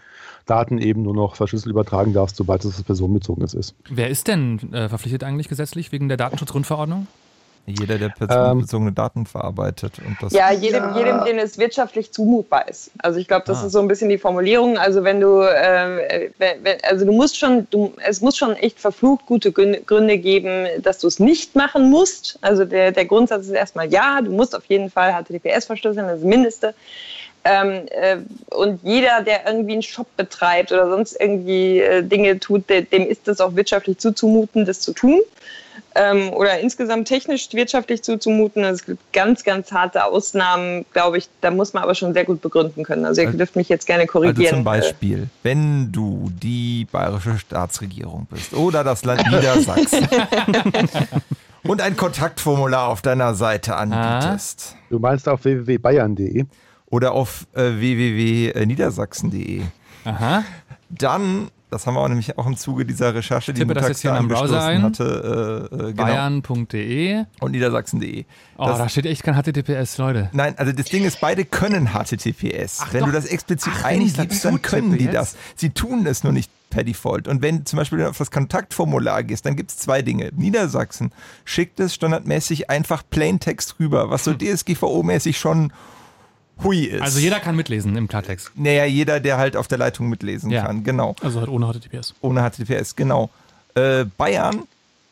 [0.46, 3.74] Daten eben nur noch verschlüsselt übertragen darfst, sobald es personenbezogenes ist.
[3.88, 7.06] Wer ist denn äh, verpflichtet eigentlich gesetzlich wegen der Datenschutzgrundverordnung?
[7.66, 9.94] Jeder, der personenbezogene ähm, Daten verarbeitet.
[10.06, 10.98] Und das ja, jedem, ja.
[10.98, 12.90] jedem, dem es wirtschaftlich zumutbar ist.
[12.98, 13.66] Also ich glaube, das ah.
[13.66, 14.76] ist so ein bisschen die Formulierung.
[14.76, 19.24] Also wenn du, äh, wenn, also du musst schon, du, es muss schon echt verflucht
[19.24, 22.38] gute Gründe geben, dass du es nicht machen musst.
[22.42, 26.16] Also der, der Grundsatz ist erstmal ja, du musst auf jeden Fall HTTPS verschlüsseln, das
[26.16, 26.74] ist das Mindeste.
[27.44, 28.16] Ähm, äh,
[28.54, 33.06] und jeder, der irgendwie einen Shop betreibt oder sonst irgendwie äh, Dinge tut, der, dem
[33.06, 35.20] ist das auch wirtschaftlich zuzumuten, das zu tun
[35.94, 38.64] ähm, oder insgesamt technisch wirtschaftlich zuzumuten.
[38.64, 41.28] Es gibt ganz, ganz harte Ausnahmen, glaube ich.
[41.40, 43.04] Da muss man aber schon sehr gut begründen können.
[43.04, 44.38] Also ihr also, dürft mich jetzt gerne korrigieren.
[44.38, 50.08] Also zum Beispiel, wenn du die bayerische Staatsregierung bist oder das Land Niedersachsen
[51.62, 54.76] und ein Kontaktformular auf deiner Seite anbietest.
[54.90, 56.46] Du meinst auf www.bayern.de?
[56.86, 59.62] Oder auf äh, www.niedersachsen.de.
[60.04, 60.44] Aha.
[60.90, 64.02] Dann das haben wir auch nämlich auch im Zuge dieser Recherche, die Tippe das jetzt
[64.02, 64.82] hier am Browser ein.
[64.82, 65.68] hatte.
[65.72, 66.04] Äh, äh, genau.
[66.04, 68.24] Bayern.de und niedersachsen.de.
[68.56, 70.30] Oh, das, da steht echt kein HTTPS, Leute.
[70.32, 72.80] Nein, also das Ding ist, beide können HTTPS.
[72.80, 73.06] Ach, wenn doch.
[73.08, 74.98] du das explizit Ach, eingibst, dann können TPS?
[74.98, 75.36] die das.
[75.56, 77.26] Sie tun es nur nicht per Default.
[77.26, 80.30] Und wenn zum Beispiel auf das Kontaktformular gehst, dann gibt es zwei Dinge.
[80.36, 81.12] Niedersachsen
[81.44, 84.30] schickt es standardmäßig einfach Plaintext rüber, was so.
[84.34, 85.72] DSGVO-mäßig schon
[86.62, 87.02] hui ist.
[87.02, 88.52] Also jeder kann mitlesen im Klartext.
[88.54, 90.64] Naja, jeder, der halt auf der Leitung mitlesen ja.
[90.66, 91.16] kann, genau.
[91.22, 92.14] Also halt ohne HTTPS.
[92.20, 93.30] Ohne HTTPS, genau.
[93.74, 94.62] Äh, Bayern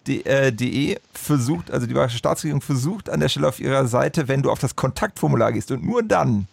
[0.09, 4.43] äh, de versucht, also die bayerische Staatsregierung versucht an der Stelle auf ihrer Seite, wenn
[4.43, 6.47] du auf das Kontaktformular gehst und nur dann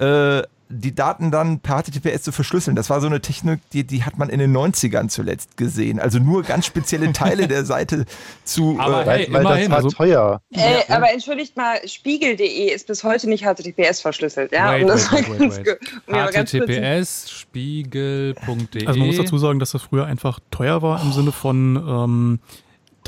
[0.00, 2.76] äh, die Daten dann per HTTPS zu verschlüsseln.
[2.76, 5.98] Das war so eine Technik, die, die hat man in den 90ern zuletzt gesehen.
[5.98, 8.04] Also nur ganz spezielle Teile der Seite
[8.44, 8.76] zu.
[8.78, 10.42] Aber äh, hey, weil, weil das war also, teuer.
[10.50, 10.96] Äh, ja.
[10.96, 14.52] Aber entschuldigt mal, spiegel.de ist bis heute nicht HTTPS verschlüsselt.
[14.52, 14.72] Ja?
[14.72, 15.76] Wait, wait,
[16.06, 18.86] wait, HTTPS spiegel.de.
[18.86, 21.76] Also man muss dazu sagen, dass das früher einfach teuer war im Sinne von.
[21.76, 22.40] Ähm,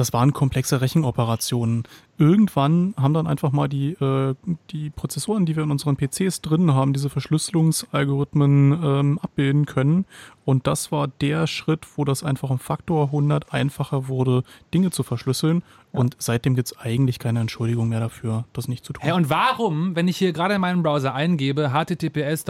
[0.00, 1.84] das waren komplexe Rechenoperationen.
[2.16, 4.34] Irgendwann haben dann einfach mal die, äh,
[4.70, 10.06] die Prozessoren, die wir in unseren PCs drin haben, diese Verschlüsselungsalgorithmen ähm, abbilden können.
[10.46, 15.02] Und das war der Schritt, wo das einfach um Faktor 100 einfacher wurde, Dinge zu
[15.02, 15.62] verschlüsseln.
[15.92, 16.00] Ja.
[16.00, 19.02] Und seitdem gibt es eigentlich keine Entschuldigung mehr dafür, das nicht zu tun.
[19.02, 22.44] Hey, und warum, wenn ich hier gerade in meinem Browser eingebe, https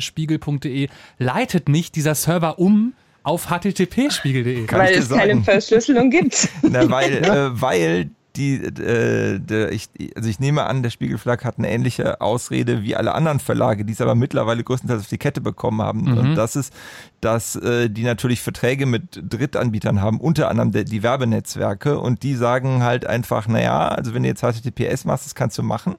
[0.00, 0.88] spiegel.de,
[1.18, 2.92] leitet mich dieser Server um
[3.24, 4.70] auf http-spiegel.de.
[4.70, 6.48] Weil es keine Verschlüsselung gibt.
[6.62, 11.58] Na, weil, äh, weil die, äh, de, ich, also ich nehme an, der Spiegelverlag hat
[11.58, 15.40] eine ähnliche Ausrede wie alle anderen Verlage, die es aber mittlerweile größtenteils auf die Kette
[15.40, 16.02] bekommen haben.
[16.02, 16.18] Mhm.
[16.18, 16.72] Und das ist,
[17.20, 21.98] dass äh, die natürlich Verträge mit Drittanbietern haben, unter anderem der, die Werbenetzwerke.
[21.98, 25.62] Und die sagen halt einfach, naja, also wenn du jetzt HTTPS machst, das kannst du
[25.62, 25.96] machen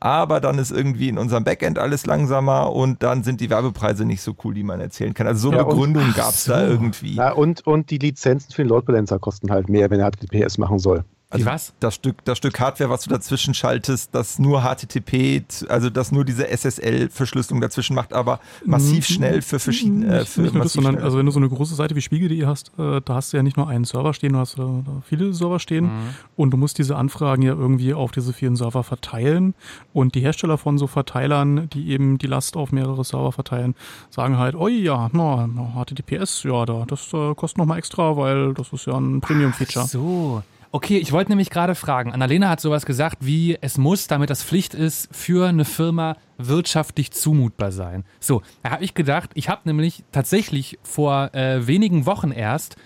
[0.00, 4.22] aber dann ist irgendwie in unserem Backend alles langsamer und dann sind die Werbepreise nicht
[4.22, 5.26] so cool, die man erzählen kann.
[5.26, 6.52] Also so ja, Begründung gab es so.
[6.52, 7.14] da irgendwie.
[7.14, 10.58] Ja, und, und die Lizenzen für den Load Balancer kosten halt mehr, wenn er HTTPS
[10.58, 11.04] machen soll.
[11.28, 11.74] Also was?
[11.80, 16.24] Das Stück, das Stück Hardware, was du dazwischen schaltest, das nur HTTP, also das nur
[16.24, 19.14] diese SSL-Verschlüsselung dazwischen macht, aber massiv mhm.
[19.14, 20.20] schnell für verschiedene.
[20.20, 22.46] Äh, für nicht nur das, sondern, also wenn du so eine große Seite wie Spiegel.de
[22.46, 24.62] hast, äh, da hast du ja nicht nur einen Server stehen, du hast äh,
[25.04, 26.14] viele Server stehen mhm.
[26.36, 29.54] und du musst diese Anfragen ja irgendwie auf diese vielen Server verteilen
[29.92, 33.74] und die Hersteller von so Verteilern, die eben die Last auf mehrere Server verteilen,
[34.10, 38.72] sagen halt, oh ja, na, HTTPS, ja, da, das äh, kostet nochmal extra, weil das
[38.72, 39.86] ist ja ein Premium-Feature.
[39.86, 40.42] So.
[40.76, 42.12] Okay, ich wollte nämlich gerade fragen.
[42.12, 47.12] Annalena hat sowas gesagt wie, es muss, damit das Pflicht ist, für eine Firma wirtschaftlich
[47.12, 48.04] zumutbar sein.
[48.20, 52.76] So, da habe ich gedacht, ich habe nämlich tatsächlich vor äh, wenigen Wochen erst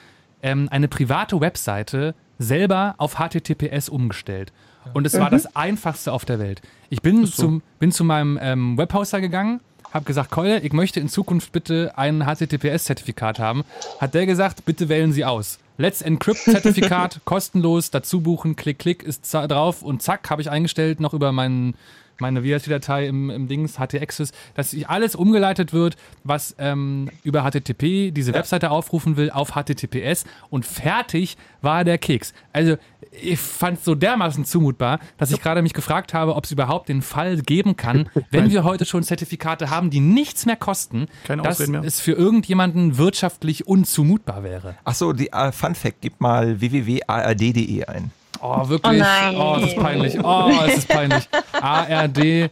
[0.41, 4.53] ähm, eine private Webseite selber auf HTTPS umgestellt.
[4.95, 5.23] Und es mhm.
[5.23, 6.63] war das einfachste auf der Welt.
[6.91, 7.43] Ich bin, so.
[7.43, 9.59] zum, bin zu meinem ähm, Webhoster gegangen,
[9.93, 13.65] habe gesagt, Keule, ich möchte in Zukunft bitte ein HTTPS-Zertifikat haben.
[14.01, 15.59] Hat der gesagt, bitte wählen Sie aus.
[15.81, 21.15] Let's Encrypt-Zertifikat, kostenlos, dazu buchen, klick, klick, ist drauf und zack, habe ich eingestellt, noch
[21.15, 21.75] über meinen
[22.19, 28.35] meine WSD-Datei im, im Dings, HT-Access, dass alles umgeleitet wird, was ähm, über HTTP diese.
[28.35, 32.35] Webseite aufrufen will, auf HTTPS und fertig war der Keks.
[32.53, 32.77] Also
[33.11, 36.89] ich fand es so dermaßen zumutbar, dass ich gerade mich gefragt habe, ob es überhaupt
[36.89, 41.43] den Fall geben kann, wenn wir heute schon Zertifikate haben, die nichts mehr kosten, Keine
[41.43, 41.83] dass mehr.
[41.83, 44.77] es für irgendjemanden wirtschaftlich unzumutbar wäre.
[44.85, 48.13] Achso, die uh, Fun Fact, gib mal www.ard.de ein.
[48.41, 49.03] Oh, wirklich?
[49.03, 50.25] Oh, oh, es ist peinlich.
[50.25, 51.29] Oh, es ist peinlich.
[51.53, 52.51] ARD.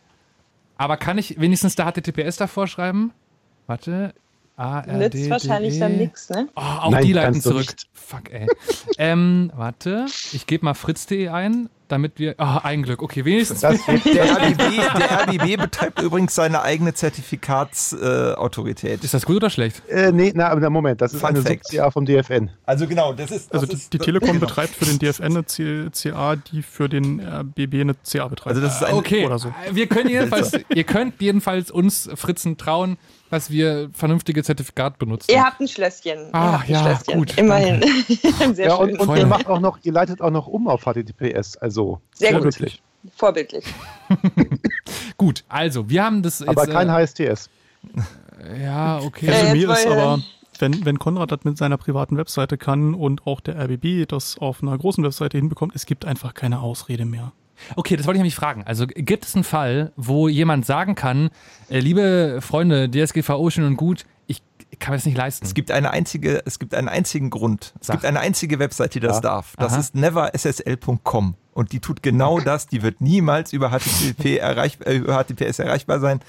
[0.76, 3.12] Aber kann ich wenigstens da HTTPS davor schreiben?
[3.66, 4.12] Warte.
[4.58, 5.14] ARD.
[5.14, 6.48] Nützt wahrscheinlich dann nichts, ne?
[6.56, 7.66] Oh, auch Nein, die leiten zurück.
[7.92, 8.46] Fuck, ey.
[8.98, 10.06] ähm, warte.
[10.32, 12.34] Ich gebe mal fritz.de ein damit wir.
[12.38, 13.02] Ah, oh, ein Glück.
[13.02, 13.60] Okay, wenigstens.
[13.60, 19.00] Das, der, RBB, der RBB betreibt übrigens seine eigene Zertifikatsautorität.
[19.00, 19.82] Äh, ist das gut oder schlecht?
[19.88, 22.50] Äh, nee, na, aber Moment, das ist Fun eine CA vom DFN.
[22.66, 23.52] Also genau, das ist.
[23.52, 24.46] Das also ist, die, die Telekom genau.
[24.46, 25.44] betreibt für den DFN eine
[25.90, 28.56] CA, die für den RBB eine CA betreibt.
[28.56, 29.26] Also das ist ein, okay.
[29.26, 29.52] oder so.
[29.72, 32.98] Wir können jedenfalls, ihr könnt jedenfalls uns Fritzen trauen,
[33.30, 35.30] dass wir vernünftige Zertifikat benutzen.
[35.30, 36.32] Ihr habt ein Schlösschen.
[36.32, 37.18] Ah, ja, Schlösschen.
[37.18, 37.38] gut.
[37.38, 37.82] Immerhin.
[38.54, 41.56] Sehr ja, und, und ihr macht auch noch, ihr leitet auch noch um auf HTTPS,
[41.56, 42.74] also sehr vorbildlich.
[42.74, 42.82] gut.
[43.16, 43.64] Vorbildlich.
[45.16, 46.40] gut, also wir haben das.
[46.40, 47.48] Jetzt, aber kein äh, HSTS.
[48.60, 49.30] Ja, okay.
[49.30, 50.20] Resümee ist aber,
[50.58, 54.62] wenn, wenn Konrad das mit seiner privaten Webseite kann und auch der RBB das auf
[54.62, 57.32] einer großen Webseite hinbekommt, es gibt einfach keine Ausrede mehr.
[57.76, 58.64] Okay, das wollte ich nämlich fragen.
[58.64, 61.30] Also gibt es einen Fall, wo jemand sagen kann,
[61.68, 64.04] äh, liebe Freunde, DSGVO schön und gut,
[64.70, 65.44] ich kann mir das nicht leisten.
[65.44, 67.74] Es gibt eine einzige, es gibt einen einzigen Grund.
[67.80, 67.96] Es Sag.
[67.96, 69.22] gibt eine einzige Website, die das ja.
[69.22, 69.54] darf.
[69.56, 69.80] Das Aha.
[69.80, 71.34] ist neverssl.com.
[71.52, 72.66] Und die tut genau das.
[72.68, 76.20] Die wird niemals über HTTP erreich, äh, über HTTPS erreichbar sein.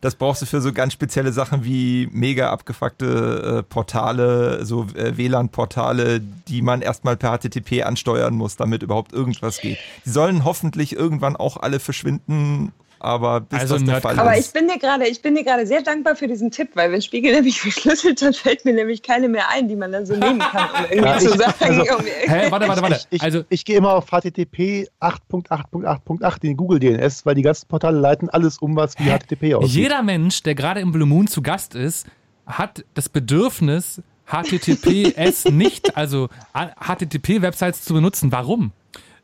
[0.00, 5.16] Das brauchst du für so ganz spezielle Sachen wie mega abgefuckte äh, Portale, so äh,
[5.16, 9.78] WLAN-Portale, die man erstmal per HTTP ansteuern muss, damit überhaupt irgendwas geht.
[10.04, 14.50] Die sollen hoffentlich irgendwann auch alle verschwinden aber bis also das der Fall aber ich
[14.52, 17.32] bin dir gerade, ich bin dir gerade sehr dankbar für diesen Tipp, weil wenn Spiegel
[17.34, 20.68] nämlich verschlüsselt, dann fällt mir nämlich keine mehr ein, die man dann so nehmen kann,
[20.70, 21.54] um irgendwie ja, zu sagen.
[21.60, 23.00] Also, hä, warte, warte, warte.
[23.10, 27.98] Ich, also, ich gehe immer auf HTTP 8.8.8.8 in Google DNS, weil die ganzen Portale
[27.98, 29.18] leiten alles um, was wie hä?
[29.18, 29.72] HTTP aussieht.
[29.72, 32.06] Jeder Mensch, der gerade im Blue Moon zu Gast ist,
[32.46, 38.32] hat das Bedürfnis, HTTPS nicht, also HTTP-Websites zu benutzen.
[38.32, 38.72] Warum?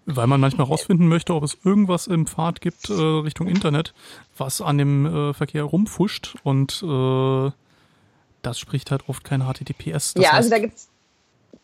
[0.04, 3.94] Weil man manchmal herausfinden möchte, ob es irgendwas im Pfad gibt äh, Richtung Internet,
[4.36, 7.50] was an dem äh, Verkehr rumfuscht und äh,
[8.42, 10.14] das spricht halt oft kein HTTPS.
[10.16, 10.88] Ja, also da gibt's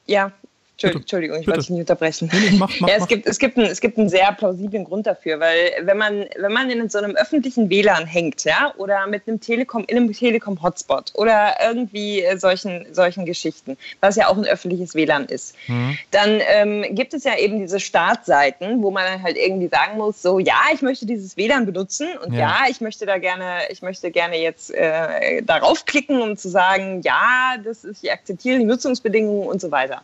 [0.09, 0.32] ja,
[0.81, 1.57] Entschuldigung, ich Bitte.
[1.57, 2.31] wollte dich nicht unterbrechen.
[2.33, 5.07] Nee, mach, mach, ja, es, Gibt, es, gibt einen, es gibt einen sehr plausiblen Grund
[5.07, 9.27] dafür, weil wenn man, wenn man in so einem öffentlichen WLAN hängt, ja, oder mit
[9.27, 14.45] einem Telekom, in einem Telekom-Hotspot oder irgendwie äh, solchen, solchen Geschichten, was ja auch ein
[14.45, 15.99] öffentliches WLAN ist, mhm.
[16.13, 20.23] dann ähm, gibt es ja eben diese Startseiten, wo man dann halt irgendwie sagen muss,
[20.23, 23.83] so, ja, ich möchte dieses WLAN benutzen und ja, ja ich möchte da gerne, ich
[23.83, 28.65] möchte gerne jetzt äh, darauf klicken, um zu sagen, ja, das ist, ich akzeptiere die
[28.65, 30.03] Nutzungsbedingungen und so weiter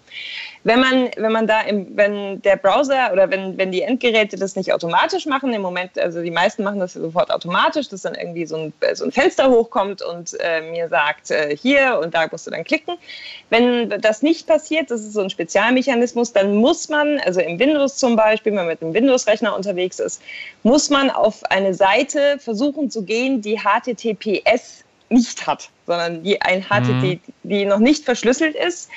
[0.65, 4.57] wenn man, wenn man da im, wenn der Browser oder wenn, wenn die Endgeräte das
[4.57, 8.47] nicht automatisch machen, im Moment, also die meisten machen das sofort automatisch, dass dann irgendwie
[8.47, 12.47] so ein, so ein Fenster hochkommt und äh, mir sagt, äh, hier und da musst
[12.47, 12.97] du dann klicken.
[13.51, 17.97] Wenn das nicht passiert, das ist so ein Spezialmechanismus, dann muss man, also im Windows
[17.97, 20.23] zum Beispiel, wenn man mit einem Windows-Rechner unterwegs ist,
[20.62, 26.62] muss man auf eine Seite versuchen zu gehen, die HTTPS nicht hat, sondern die ein
[26.62, 27.20] HTTP, mhm.
[27.43, 28.89] die noch nicht verschlüsselt ist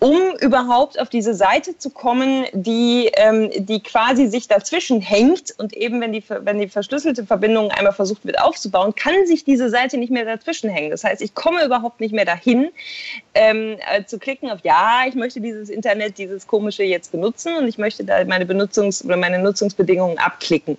[0.00, 5.54] um überhaupt auf diese Seite zu kommen, die, ähm, die quasi sich dazwischen hängt.
[5.58, 9.70] Und eben, wenn die, wenn die verschlüsselte Verbindung einmal versucht wird aufzubauen, kann sich diese
[9.70, 10.90] Seite nicht mehr dazwischen hängen.
[10.90, 12.70] Das heißt, ich komme überhaupt nicht mehr dahin,
[13.34, 17.66] ähm, äh, zu klicken auf Ja, ich möchte dieses Internet, dieses komische jetzt benutzen und
[17.66, 20.78] ich möchte da meine Benutzungs- oder meine Nutzungsbedingungen abklicken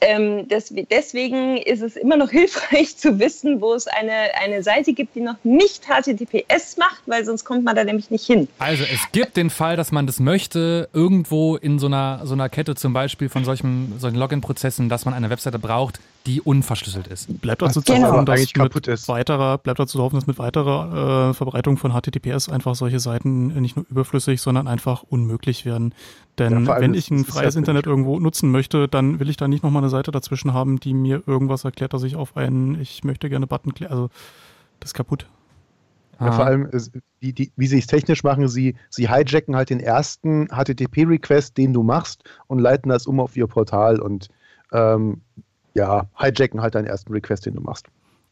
[0.00, 4.12] ähm, das, deswegen ist es immer noch hilfreich zu wissen, wo es eine,
[4.42, 8.26] eine Seite gibt, die noch nicht HTTPS macht, weil sonst kommt man da nämlich nicht
[8.26, 8.48] hin.
[8.58, 12.48] Also es gibt den Fall, dass man das möchte, irgendwo in so einer, so einer
[12.48, 17.40] Kette zum Beispiel von solchen, solchen Login-Prozessen, dass man eine Webseite braucht, die unverschlüsselt ist.
[17.40, 18.12] Bleibt dazu zu genau.
[18.12, 19.08] hoffen, dass mit ist.
[19.08, 23.48] weiterer, bleibt dazu zu hoffen, dass mit weiterer äh, Verbreitung von HTTPS einfach solche Seiten
[23.60, 25.94] nicht nur überflüssig, sondern einfach unmöglich werden.
[26.38, 29.62] Denn ja, wenn ich ein freies Internet irgendwo nutzen möchte, dann will ich da nicht
[29.62, 33.28] nochmal eine Seite dazwischen haben, die mir irgendwas erklärt, dass ich auf einen, ich möchte
[33.28, 34.10] gerne Button, also
[34.80, 35.26] das ist kaputt.
[36.18, 36.70] Ja, vor allem,
[37.20, 41.74] wie, die, wie sie es technisch machen, sie, sie hijacken halt den ersten HTTP-Request, den
[41.74, 44.28] du machst, und leiten das um auf ihr Portal und
[44.72, 45.20] ähm,
[45.76, 47.86] ja, hijacken halt deinen ersten Request, den du machst.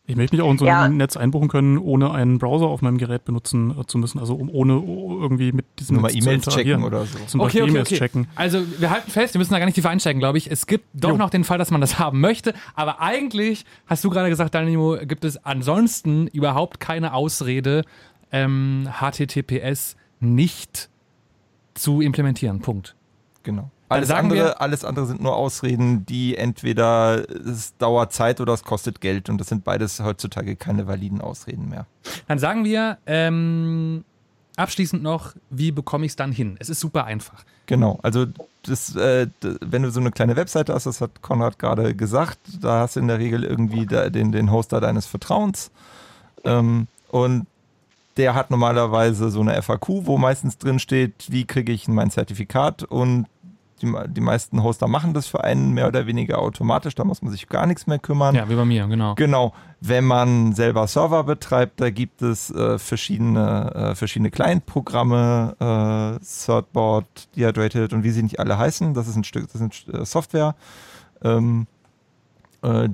[0.06, 2.98] Ich möchte mich auch in so ein Netz einbuchen können, ohne einen Browser auf meinem
[2.98, 6.46] Gerät benutzen äh, zu müssen, also um ohne irgendwie mit diesem Nur Netz mal E-Mails
[6.48, 7.18] checken oder so.
[7.26, 7.96] Zum okay, Beispiel okay, okay.
[7.96, 8.26] checken.
[8.34, 10.50] Also wir halten fest, wir müssen da gar nicht tiefer einsteigen, glaube ich.
[10.50, 11.16] Es gibt doch jo.
[11.16, 15.06] noch den Fall, dass man das haben möchte, aber eigentlich, hast du gerade gesagt, Daniel,
[15.06, 17.84] gibt es ansonsten überhaupt keine Ausrede,
[18.30, 20.90] ähm, HTTPS nicht
[21.72, 22.60] zu implementieren.
[22.60, 22.94] Punkt.
[23.42, 23.70] Genau.
[23.88, 29.00] Alles andere, alles andere sind nur Ausreden, die entweder es dauert Zeit oder es kostet
[29.00, 31.86] Geld und das sind beides heutzutage keine validen Ausreden mehr.
[32.26, 34.04] Dann sagen wir ähm,
[34.56, 36.56] abschließend noch, wie bekomme ich es dann hin?
[36.58, 37.44] Es ist super einfach.
[37.66, 38.26] Genau, also
[38.62, 39.26] das, äh,
[39.60, 43.00] wenn du so eine kleine Webseite hast, das hat Konrad gerade gesagt, da hast du
[43.00, 45.70] in der Regel irgendwie da, den, den Hoster deines Vertrauens
[46.44, 47.46] ähm, und
[48.16, 52.84] der hat normalerweise so eine FAQ, wo meistens drin steht, wie kriege ich mein Zertifikat
[52.84, 53.26] und
[53.84, 57.30] die, die meisten Hoster machen das für einen mehr oder weniger automatisch, da muss man
[57.30, 58.34] sich gar nichts mehr kümmern.
[58.34, 59.14] Ja, wie bei mir, genau.
[59.14, 59.52] Genau.
[59.80, 65.56] Wenn man selber Server betreibt, da gibt es äh, verschiedene, äh, verschiedene Client-Programme,
[66.20, 68.94] äh, Thirdboard, Dehydrated und wie sie nicht alle heißen.
[68.94, 70.54] Das ist ein Stück, das ist äh, Software.
[71.22, 71.66] Ähm,
[72.62, 72.88] äh,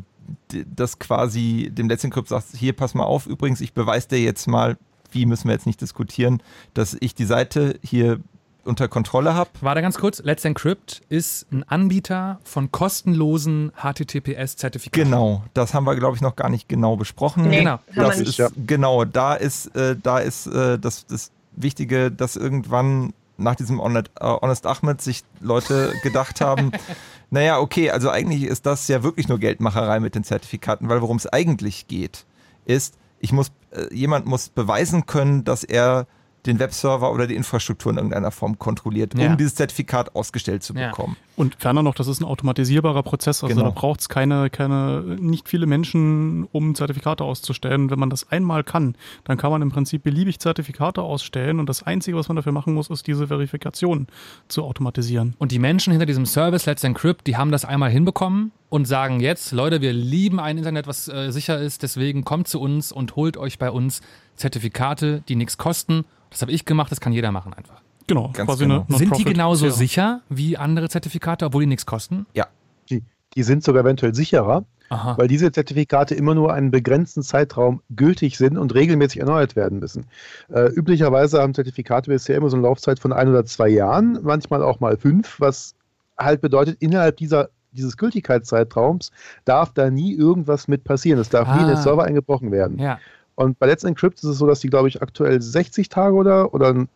[0.48, 4.46] das quasi dem Let's Encrypt sagt, hier pass mal auf, übrigens, ich beweise dir jetzt
[4.46, 4.76] mal,
[5.12, 6.42] wie müssen wir jetzt nicht diskutieren,
[6.74, 8.20] dass ich die Seite hier
[8.64, 9.50] unter Kontrolle habe.
[9.60, 15.04] Warte ganz kurz, Let's Encrypt ist ein Anbieter von kostenlosen HTTPS-Zertifikaten.
[15.04, 17.48] Genau, das haben wir, glaube ich, noch gar nicht genau besprochen.
[17.48, 18.48] Nee, genau, das ist, ja.
[18.66, 24.10] genau, da ist, äh, da ist äh, das, das Wichtige, dass irgendwann nach diesem Honest,
[24.20, 26.72] äh, Honest Ahmed sich Leute gedacht haben,
[27.30, 31.16] naja, okay, also eigentlich ist das ja wirklich nur Geldmacherei mit den Zertifikaten, weil worum
[31.16, 32.26] es eigentlich geht,
[32.64, 36.06] ist, ich muss, äh, jemand muss beweisen können, dass er
[36.46, 39.36] den Webserver oder die Infrastruktur in irgendeiner Form kontrolliert, um ja.
[39.36, 41.16] dieses Zertifikat ausgestellt zu bekommen.
[41.18, 41.26] Ja.
[41.36, 43.68] Und ferner noch, das ist ein automatisierbarer Prozess, also genau.
[43.68, 47.90] da braucht es keine, keine, nicht viele Menschen, um Zertifikate auszustellen.
[47.90, 48.94] Wenn man das einmal kann,
[49.24, 52.74] dann kann man im Prinzip beliebig Zertifikate ausstellen und das Einzige, was man dafür machen
[52.74, 54.06] muss, ist diese Verifikation
[54.48, 55.34] zu automatisieren.
[55.38, 59.20] Und die Menschen hinter diesem Service Let's Encrypt, die haben das einmal hinbekommen und sagen
[59.20, 63.16] jetzt, Leute, wir lieben ein Internet, was äh, sicher ist, deswegen kommt zu uns und
[63.16, 64.00] holt euch bei uns
[64.40, 67.82] Zertifikate, die nichts kosten das habe ich gemacht, das kann jeder machen einfach.
[68.06, 68.86] Genau, Ganz quasi genau.
[68.88, 69.72] eine Sind die genauso ja.
[69.72, 72.26] sicher wie andere Zertifikate, obwohl die nichts kosten?
[72.34, 72.46] Ja.
[72.88, 73.02] Die,
[73.34, 75.16] die sind sogar eventuell sicherer, Aha.
[75.18, 80.06] weil diese Zertifikate immer nur einen begrenzten Zeitraum gültig sind und regelmäßig erneuert werden müssen.
[80.48, 84.62] Äh, üblicherweise haben Zertifikate bisher immer so eine Laufzeit von ein oder zwei Jahren, manchmal
[84.62, 85.74] auch mal fünf, was
[86.18, 89.12] halt bedeutet, innerhalb dieser dieses Gültigkeitszeitraums
[89.44, 91.20] darf da nie irgendwas mit passieren.
[91.20, 91.54] Es darf ah.
[91.54, 92.80] nie in den Server eingebrochen werden.
[92.80, 92.98] Ja.
[93.40, 96.52] Und bei Let's Encrypt ist es so, dass die, glaube ich, aktuell 60 Tage oder,
[96.52, 96.86] oder,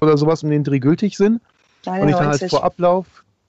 [0.00, 1.40] oder sowas um den Dreh gültig sind.
[1.86, 2.18] Nein, und ich 90.
[2.18, 3.06] dann halt vor Ablauf.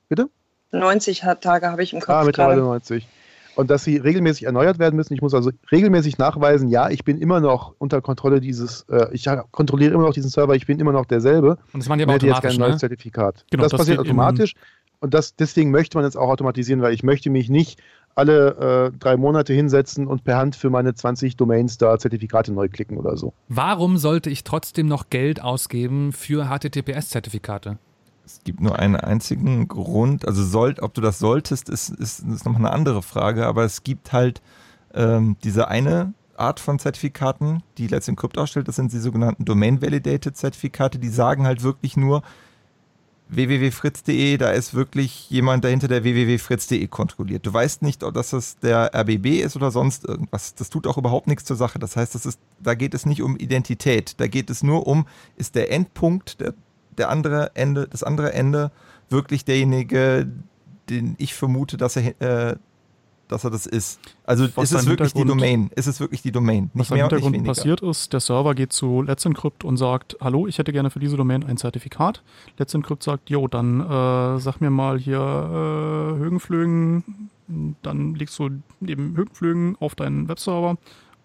[0.08, 0.30] Bitte?
[0.72, 2.10] 90 Tage habe ich im Kopf.
[2.10, 3.08] Ah, mittlerweile 90.
[3.56, 5.16] Und dass sie regelmäßig erneuert werden müssen.
[5.16, 9.28] Ich muss also regelmäßig nachweisen, ja, ich bin immer noch unter Kontrolle dieses, äh, ich
[9.50, 11.58] kontrolliere immer noch diesen Server, ich bin immer noch derselbe.
[11.74, 12.80] Und das machen die aber automatisch, jetzt kein neues ne?
[12.82, 13.46] Zertifikat.
[13.50, 14.54] Genau, das, das passiert automatisch.
[15.00, 17.82] Und das, deswegen möchte man jetzt auch automatisieren, weil ich möchte mich nicht
[18.16, 22.70] alle äh, drei Monate hinsetzen und per Hand für meine 20 Domains da Zertifikate neu
[22.70, 23.34] klicken oder so.
[23.50, 27.78] Warum sollte ich trotzdem noch Geld ausgeben für HTTPS-Zertifikate?
[28.26, 32.46] Es gibt nur einen einzigen Grund, also sollt, ob du das solltest, ist, ist, ist
[32.46, 34.42] nochmal eine andere Frage, aber es gibt halt
[34.94, 40.38] ähm, diese eine Art von Zertifikaten, die Let's Encrypt ausstellt, das sind die sogenannten Domain-Validated
[40.38, 42.24] Zertifikate, die sagen halt wirklich nur,
[43.30, 47.46] www.fritz.de, da ist wirklich jemand dahinter, der www.fritz.de kontrolliert.
[47.46, 50.56] Du weißt nicht, ob das der RBB ist oder sonst irgendwas.
[50.56, 51.80] Das tut auch überhaupt nichts zur Sache.
[51.80, 54.20] Das heißt, das ist, da geht es nicht um Identität.
[54.20, 56.54] Da geht es nur um, ist der Endpunkt, der,
[56.98, 58.72] der andere Ende, das andere Ende
[59.10, 60.28] wirklich derjenige,
[60.90, 62.56] den ich vermute, dass er äh,
[63.28, 64.00] dass er das ist.
[64.26, 65.70] Also was ist es wirklich die Domain?
[65.76, 66.70] Ist es wirklich die Domain?
[66.74, 70.48] Nicht was im Hintergrund passiert ist, der Server geht zu Let's Encrypt und sagt, hallo,
[70.48, 72.22] ich hätte gerne für diese Domain ein Zertifikat.
[72.58, 77.30] Let's Encrypt sagt, jo, dann äh, sag mir mal hier äh, Högenflögen,
[77.82, 80.78] dann legst du neben Högenflögen auf deinen Webserver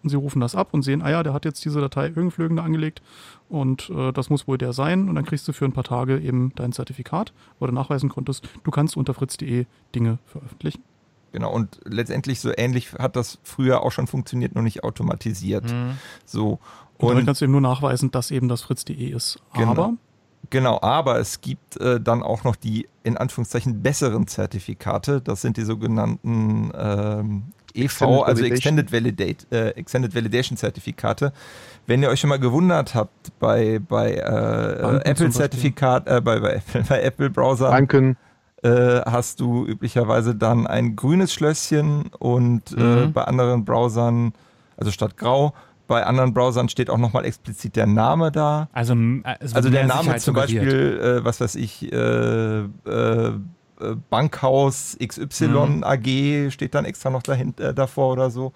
[0.03, 2.57] und sie rufen das ab und sehen, ah ja, der hat jetzt diese Datei Högenflögen
[2.57, 3.03] da angelegt
[3.49, 6.19] und äh, das muss wohl der sein und dann kriegst du für ein paar Tage
[6.19, 10.83] eben dein Zertifikat, wo du nachweisen konntest, du kannst unter fritz.de Dinge veröffentlichen.
[11.33, 15.65] Genau, und letztendlich so ähnlich hat das früher auch schon funktioniert, nur nicht automatisiert.
[15.65, 15.99] Mhm.
[16.25, 16.53] So.
[16.53, 16.61] Und,
[16.99, 19.39] und damit kannst du eben nur nachweisen, dass eben das fritz.de ist.
[19.55, 19.71] Genau.
[19.71, 19.93] Aber
[20.51, 25.21] Genau, aber es gibt äh, dann auch noch die in Anführungszeichen besseren Zertifikate.
[25.21, 27.43] Das sind die sogenannten ähm,
[27.75, 31.33] EV, Extended also Extended, Validate, äh, Extended Validation Zertifikate.
[31.87, 36.55] Wenn ihr euch schon mal gewundert habt bei, bei äh, Apple Zertifikat, äh, bei, bei,
[36.55, 38.17] Apple, bei Apple Browser, Banken.
[38.63, 43.13] Äh, hast du üblicherweise dann ein grünes Schlösschen und äh, mhm.
[43.13, 44.33] bei anderen Browsern,
[44.77, 45.55] also statt grau,
[45.87, 48.69] bei anderen Browsern steht auch nochmal explizit der Name da.
[48.73, 53.33] Also, also, also der Name zum Beispiel, äh, was weiß ich, äh, äh,
[54.11, 55.85] Bankhaus XY mhm.
[55.85, 58.53] AG steht dann extra noch dahinter, äh, davor oder so.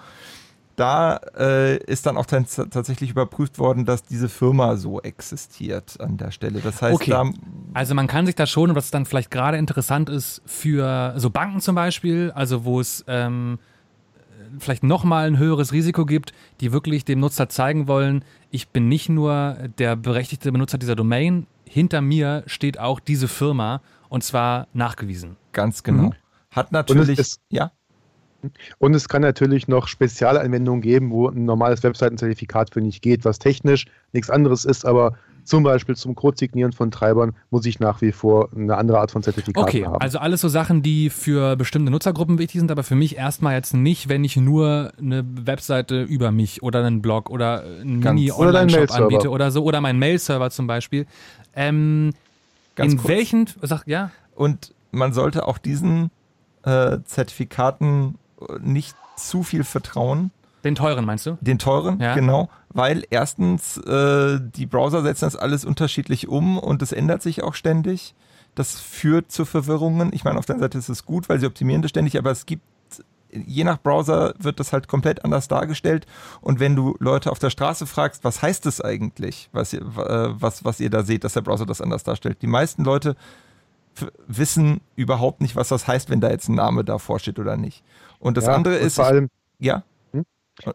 [0.77, 6.31] Da äh, ist dann auch tatsächlich überprüft worden, dass diese Firma so existiert an der
[6.31, 6.61] Stelle.
[6.61, 7.33] Das heißt, okay.
[7.75, 11.61] also man kann sich da schon, was dann vielleicht gerade interessant ist für so Banken
[11.61, 13.59] zum Beispiel, also wo es ähm,
[14.59, 19.09] vielleicht nochmal ein höheres Risiko gibt, die wirklich dem Nutzer zeigen wollen, ich bin nicht
[19.09, 25.37] nur der berechtigte Benutzer dieser Domain, hinter mir steht auch diese Firma und zwar nachgewiesen.
[25.53, 26.09] Ganz genau.
[26.09, 26.15] Mhm.
[26.51, 27.73] Hat natürlich, ist, ja.
[28.79, 33.39] Und es kann natürlich noch Spezialanwendungen geben, wo ein normales Webseitenzertifikat für nicht geht, was
[33.39, 35.15] technisch nichts anderes ist, aber
[35.45, 39.23] zum Beispiel zum Code-Signieren von Treibern muss ich nach wie vor eine andere Art von
[39.23, 39.95] Zertifikat okay, haben.
[39.95, 43.55] Okay, also alles so Sachen, die für bestimmte Nutzergruppen wichtig sind, aber für mich erstmal
[43.55, 48.93] jetzt nicht, wenn ich nur eine Webseite über mich oder einen Blog oder einen Mini-Online-Shop
[48.93, 51.07] anbiete oder so oder meinen Mail-Server zum Beispiel.
[51.55, 52.13] Ähm,
[52.77, 53.09] in kurz.
[53.09, 54.11] welchen, sag, ja?
[54.35, 56.11] Und man sollte auch diesen
[56.65, 58.15] äh, Zertifikaten
[58.61, 60.31] nicht zu viel vertrauen.
[60.65, 61.39] Den teuren meinst du?
[61.41, 62.15] Den teuren, ja.
[62.15, 62.49] genau.
[62.69, 67.55] Weil erstens, äh, die Browser setzen das alles unterschiedlich um und es ändert sich auch
[67.55, 68.15] ständig.
[68.55, 70.11] Das führt zu Verwirrungen.
[70.13, 72.47] Ich meine, auf der Seite ist es gut, weil sie optimieren das ständig, aber es
[72.47, 72.63] gibt,
[73.33, 76.07] je nach Browser wird das halt komplett anders dargestellt.
[76.41, 80.41] Und wenn du Leute auf der Straße fragst, was heißt es eigentlich, was ihr, äh,
[80.41, 83.17] was, was ihr da seht, dass der Browser das anders darstellt, die meisten Leute
[84.27, 87.83] wissen überhaupt nicht, was das heißt, wenn da jetzt ein Name davor steht oder nicht.
[88.23, 88.95] Und das ja, andere ist.
[88.95, 89.29] Vor allem,
[89.59, 89.83] ja.
[90.13, 90.25] Hm?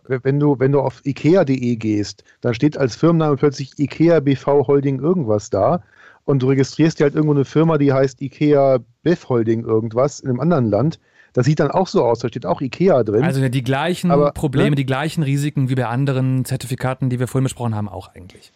[0.07, 4.99] Wenn du, wenn du auf ikea.de gehst, dann steht als Firmenname plötzlich IKEA BV Holding
[4.99, 5.81] irgendwas da
[6.25, 10.29] und du registrierst dir halt irgendwo eine Firma, die heißt IKEA Bev Holding irgendwas in
[10.29, 10.99] einem anderen Land.
[11.31, 13.23] Das sieht dann auch so aus, da steht auch IKEA drin.
[13.23, 14.75] Also die gleichen Aber, Probleme, ne?
[14.75, 18.51] die gleichen Risiken wie bei anderen Zertifikaten, die wir vorhin besprochen haben, auch eigentlich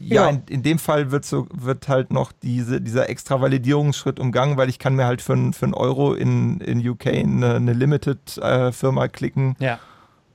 [0.00, 0.28] ja, ja.
[0.28, 4.68] In, in, dem Fall wird, so, wird halt noch diese, dieser extra Validierungsschritt umgangen, weil
[4.68, 9.08] ich kann mir halt für, für einen Euro in, in UK eine, eine Limited-Firma äh,
[9.08, 9.56] klicken.
[9.58, 9.78] Ja.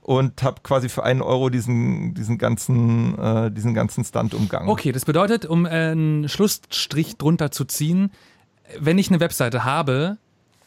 [0.02, 4.68] Und habe quasi für einen Euro diesen, diesen, ganzen, äh, diesen ganzen Stand umgangen.
[4.68, 8.10] Okay, das bedeutet, um einen Schlussstrich drunter zu ziehen,
[8.78, 10.18] wenn ich eine Webseite habe,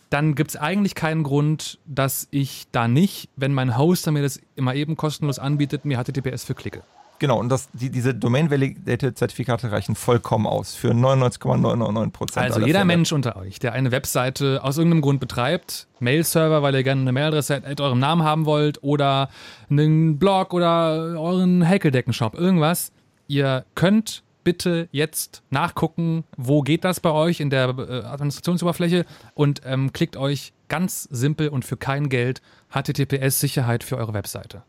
[0.09, 4.39] dann gibt es eigentlich keinen Grund, dass ich da nicht, wenn mein Hoster mir das
[4.55, 6.83] immer eben kostenlos anbietet, mir HTTPS für klicke.
[7.19, 12.45] Genau, und das, die, diese Domain-Validated-Zertifikate reichen vollkommen aus für 99,999 Prozent.
[12.45, 12.85] Also jeder Fälle.
[12.85, 17.11] Mensch unter euch, der eine Webseite aus irgendeinem Grund betreibt, Mail-Server, weil ihr gerne eine
[17.11, 19.29] Mailadresse mit eurem Namen haben wollt oder
[19.69, 22.91] einen Blog oder euren Häkeldecken-Shop, irgendwas,
[23.27, 29.61] ihr könnt bitte jetzt nachgucken, wo geht das bei euch in der äh, Administrationsoberfläche und
[29.65, 32.41] ähm, klickt euch ganz simpel und für kein Geld
[32.71, 34.63] HTTPS-Sicherheit für eure Webseite.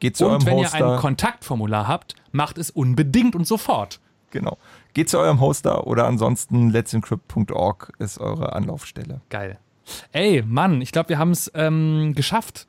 [0.00, 0.78] Geht zu und eurem wenn Hoster.
[0.78, 4.00] ihr ein Kontaktformular habt, macht es unbedingt und sofort.
[4.30, 4.58] Genau.
[4.94, 9.20] Geht zu eurem Hoster oder ansonsten let'sencrypt.org ist eure Anlaufstelle.
[9.30, 9.58] Geil.
[10.12, 12.66] Ey, Mann, ich glaube, wir haben es ähm, geschafft.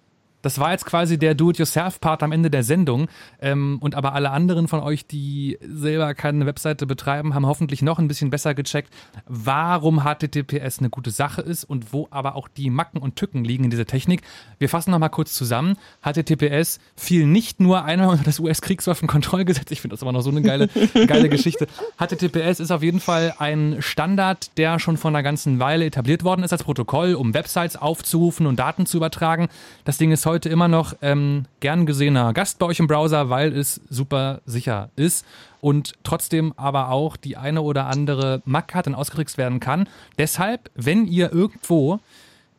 [0.48, 3.10] Das war jetzt quasi der Do-it-yourself-Part am Ende der Sendung.
[3.42, 8.00] Ähm, und aber alle anderen von euch, die selber keine Webseite betreiben, haben hoffentlich noch
[8.00, 8.94] ein bisschen besser gecheckt,
[9.26, 13.66] warum HTTPS eine gute Sache ist und wo aber auch die Macken und Tücken liegen
[13.66, 14.22] in dieser Technik.
[14.58, 15.76] Wir fassen nochmal kurz zusammen.
[16.02, 19.70] HTTPS fiel nicht nur einmal unter das US-Kriegswaffenkontrollgesetz.
[19.72, 20.70] Ich finde das aber noch so eine geile,
[21.08, 21.68] geile Geschichte.
[22.00, 26.44] HTTPS ist auf jeden Fall ein Standard, der schon vor einer ganzen Weile etabliert worden
[26.44, 29.50] ist als Protokoll, um Websites aufzurufen und Daten zu übertragen.
[29.84, 33.58] Das Ding ist heute immer noch ähm, gern gesehener Gast bei euch im Browser, weil
[33.58, 35.26] es super sicher ist
[35.62, 39.90] und trotzdem aber auch die eine oder andere Mac hat und ausgetrickst werden kann.
[40.18, 42.00] Deshalb, wenn ihr irgendwo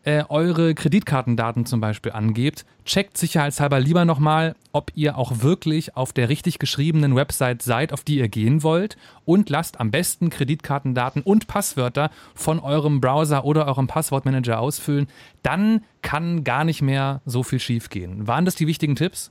[0.05, 6.13] äh, eure Kreditkartendaten zum Beispiel angebt, checkt sicherheitshalber lieber nochmal, ob ihr auch wirklich auf
[6.13, 11.23] der richtig geschriebenen Website seid, auf die ihr gehen wollt und lasst am besten Kreditkartendaten
[11.23, 15.09] und Passwörter von eurem Browser oder eurem Passwortmanager ausfüllen.
[15.43, 18.27] Dann kann gar nicht mehr so viel schief gehen.
[18.27, 19.31] Waren das die wichtigen Tipps?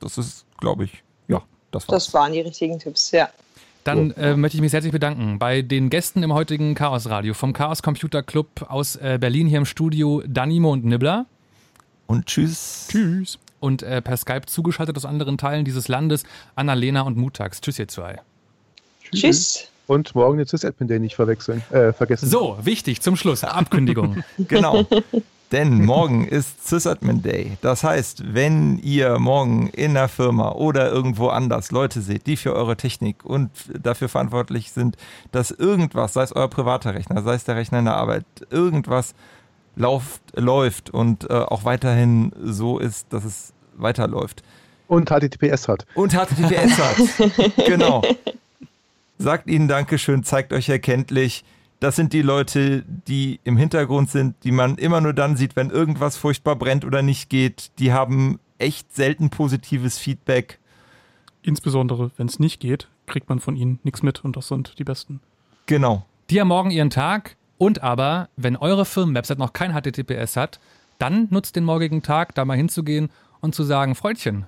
[0.00, 2.04] Das ist, glaube ich, ja, das, war's.
[2.04, 3.30] das waren die richtigen Tipps, ja.
[3.86, 7.52] Dann äh, möchte ich mich herzlich bedanken bei den Gästen im heutigen Chaos Radio vom
[7.52, 11.26] Chaos Computer Club aus äh, Berlin hier im Studio Danimo und Nibbler.
[12.08, 12.88] Und tschüss.
[12.90, 13.38] Tschüss.
[13.60, 16.24] Und äh, per Skype zugeschaltet aus anderen Teilen dieses Landes
[16.56, 17.60] Annalena und Mutax.
[17.60, 18.18] Tschüss ihr zwei.
[19.02, 19.20] Tschüss.
[19.20, 19.70] Tschüss.
[19.86, 22.28] Und morgen den Sys-Admin Day nicht verwechseln, äh, vergessen.
[22.28, 24.24] So, wichtig, zum Schluss, Abkündigung.
[24.38, 24.84] genau.
[25.52, 27.56] Denn morgen ist Sysadmin Day.
[27.60, 32.52] Das heißt, wenn ihr morgen in der Firma oder irgendwo anders Leute seht, die für
[32.52, 34.96] eure Technik und dafür verantwortlich sind,
[35.30, 39.14] dass irgendwas, sei es euer privater Rechner, sei es der Rechner in der Arbeit, irgendwas
[39.76, 44.42] lauft, läuft und äh, auch weiterhin so ist, dass es weiterläuft.
[44.88, 45.86] Und HTTPS hat.
[45.94, 47.56] Und HTTPS hat.
[47.66, 48.02] genau.
[49.18, 51.44] Sagt ihnen Dankeschön, zeigt euch erkenntlich
[51.80, 55.70] das sind die Leute, die im Hintergrund sind, die man immer nur dann sieht, wenn
[55.70, 57.70] irgendwas furchtbar brennt oder nicht geht.
[57.78, 60.58] Die haben echt selten positives Feedback.
[61.42, 64.84] Insbesondere, wenn es nicht geht, kriegt man von ihnen nichts mit und das sind die
[64.84, 65.20] Besten.
[65.66, 66.04] Genau.
[66.30, 70.58] Die haben morgen ihren Tag und aber, wenn eure Firmenwebsite noch kein HTTPS hat,
[70.98, 74.46] dann nutzt den morgigen Tag, da mal hinzugehen und zu sagen, Freundchen,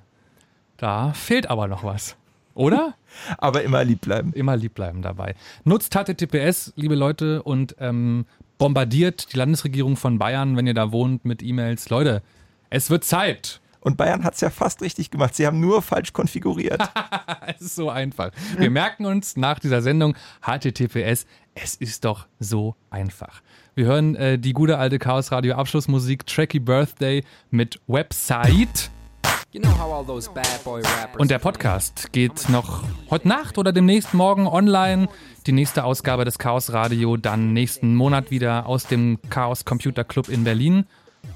[0.76, 2.16] da fehlt aber noch was.
[2.58, 2.94] Oder?
[3.38, 4.32] Aber immer lieb bleiben.
[4.32, 5.34] Immer lieb bleiben dabei.
[5.64, 8.26] Nutzt HTTPS, liebe Leute, und ähm,
[8.58, 11.88] bombardiert die Landesregierung von Bayern, wenn ihr da wohnt, mit E-Mails.
[11.88, 12.22] Leute,
[12.68, 13.60] es wird Zeit.
[13.80, 15.36] Und Bayern hat es ja fast richtig gemacht.
[15.36, 16.82] Sie haben nur falsch konfiguriert.
[17.46, 18.32] es ist so einfach.
[18.58, 21.26] Wir merken uns nach dieser Sendung HTTPS.
[21.54, 23.40] Es ist doch so einfach.
[23.76, 27.22] Wir hören äh, die gute alte Chaos Radio Abschlussmusik Tracky Birthday
[27.52, 28.90] mit Website.
[31.16, 35.08] Und der Podcast geht noch heute Nacht oder demnächst morgen online.
[35.46, 40.28] Die nächste Ausgabe des Chaos Radio dann nächsten Monat wieder aus dem Chaos Computer Club
[40.28, 40.84] in Berlin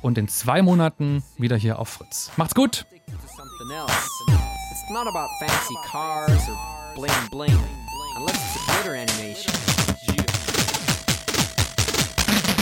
[0.02, 2.30] und in zwei Monaten wieder hier auf Fritz.
[2.36, 2.84] Macht's gut!
[3.08, 7.58] It's not about fancy cars or bling bling,
[8.18, 9.52] unless it's a glitter animation.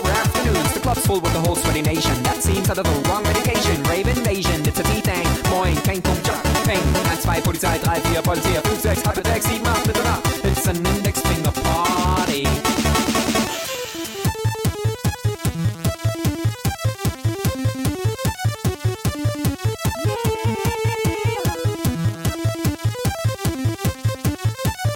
[0.81, 2.23] club's full with the whole sweaty nation.
[2.23, 3.83] That seems out of the wrong medication.
[3.83, 5.27] Rave invasion, it's a B-Thing.
[5.49, 6.81] Moin, kein Punkt, Jump, Peng.
[6.93, 10.67] 1, 2, Polizei, 3, 4, Polizei, 5, 6, halbe 6, 7, 8, mit oder It's
[10.67, 12.47] an index finger party.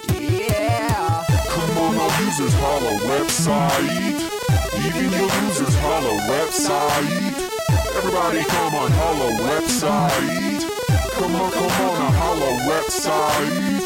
[0.09, 1.25] Yeah.
[1.49, 4.04] Come on, losers, holla, website.
[6.27, 7.35] Website.
[7.97, 10.63] Everybody come on holla website.
[11.13, 13.85] Come on, come on, a holla website.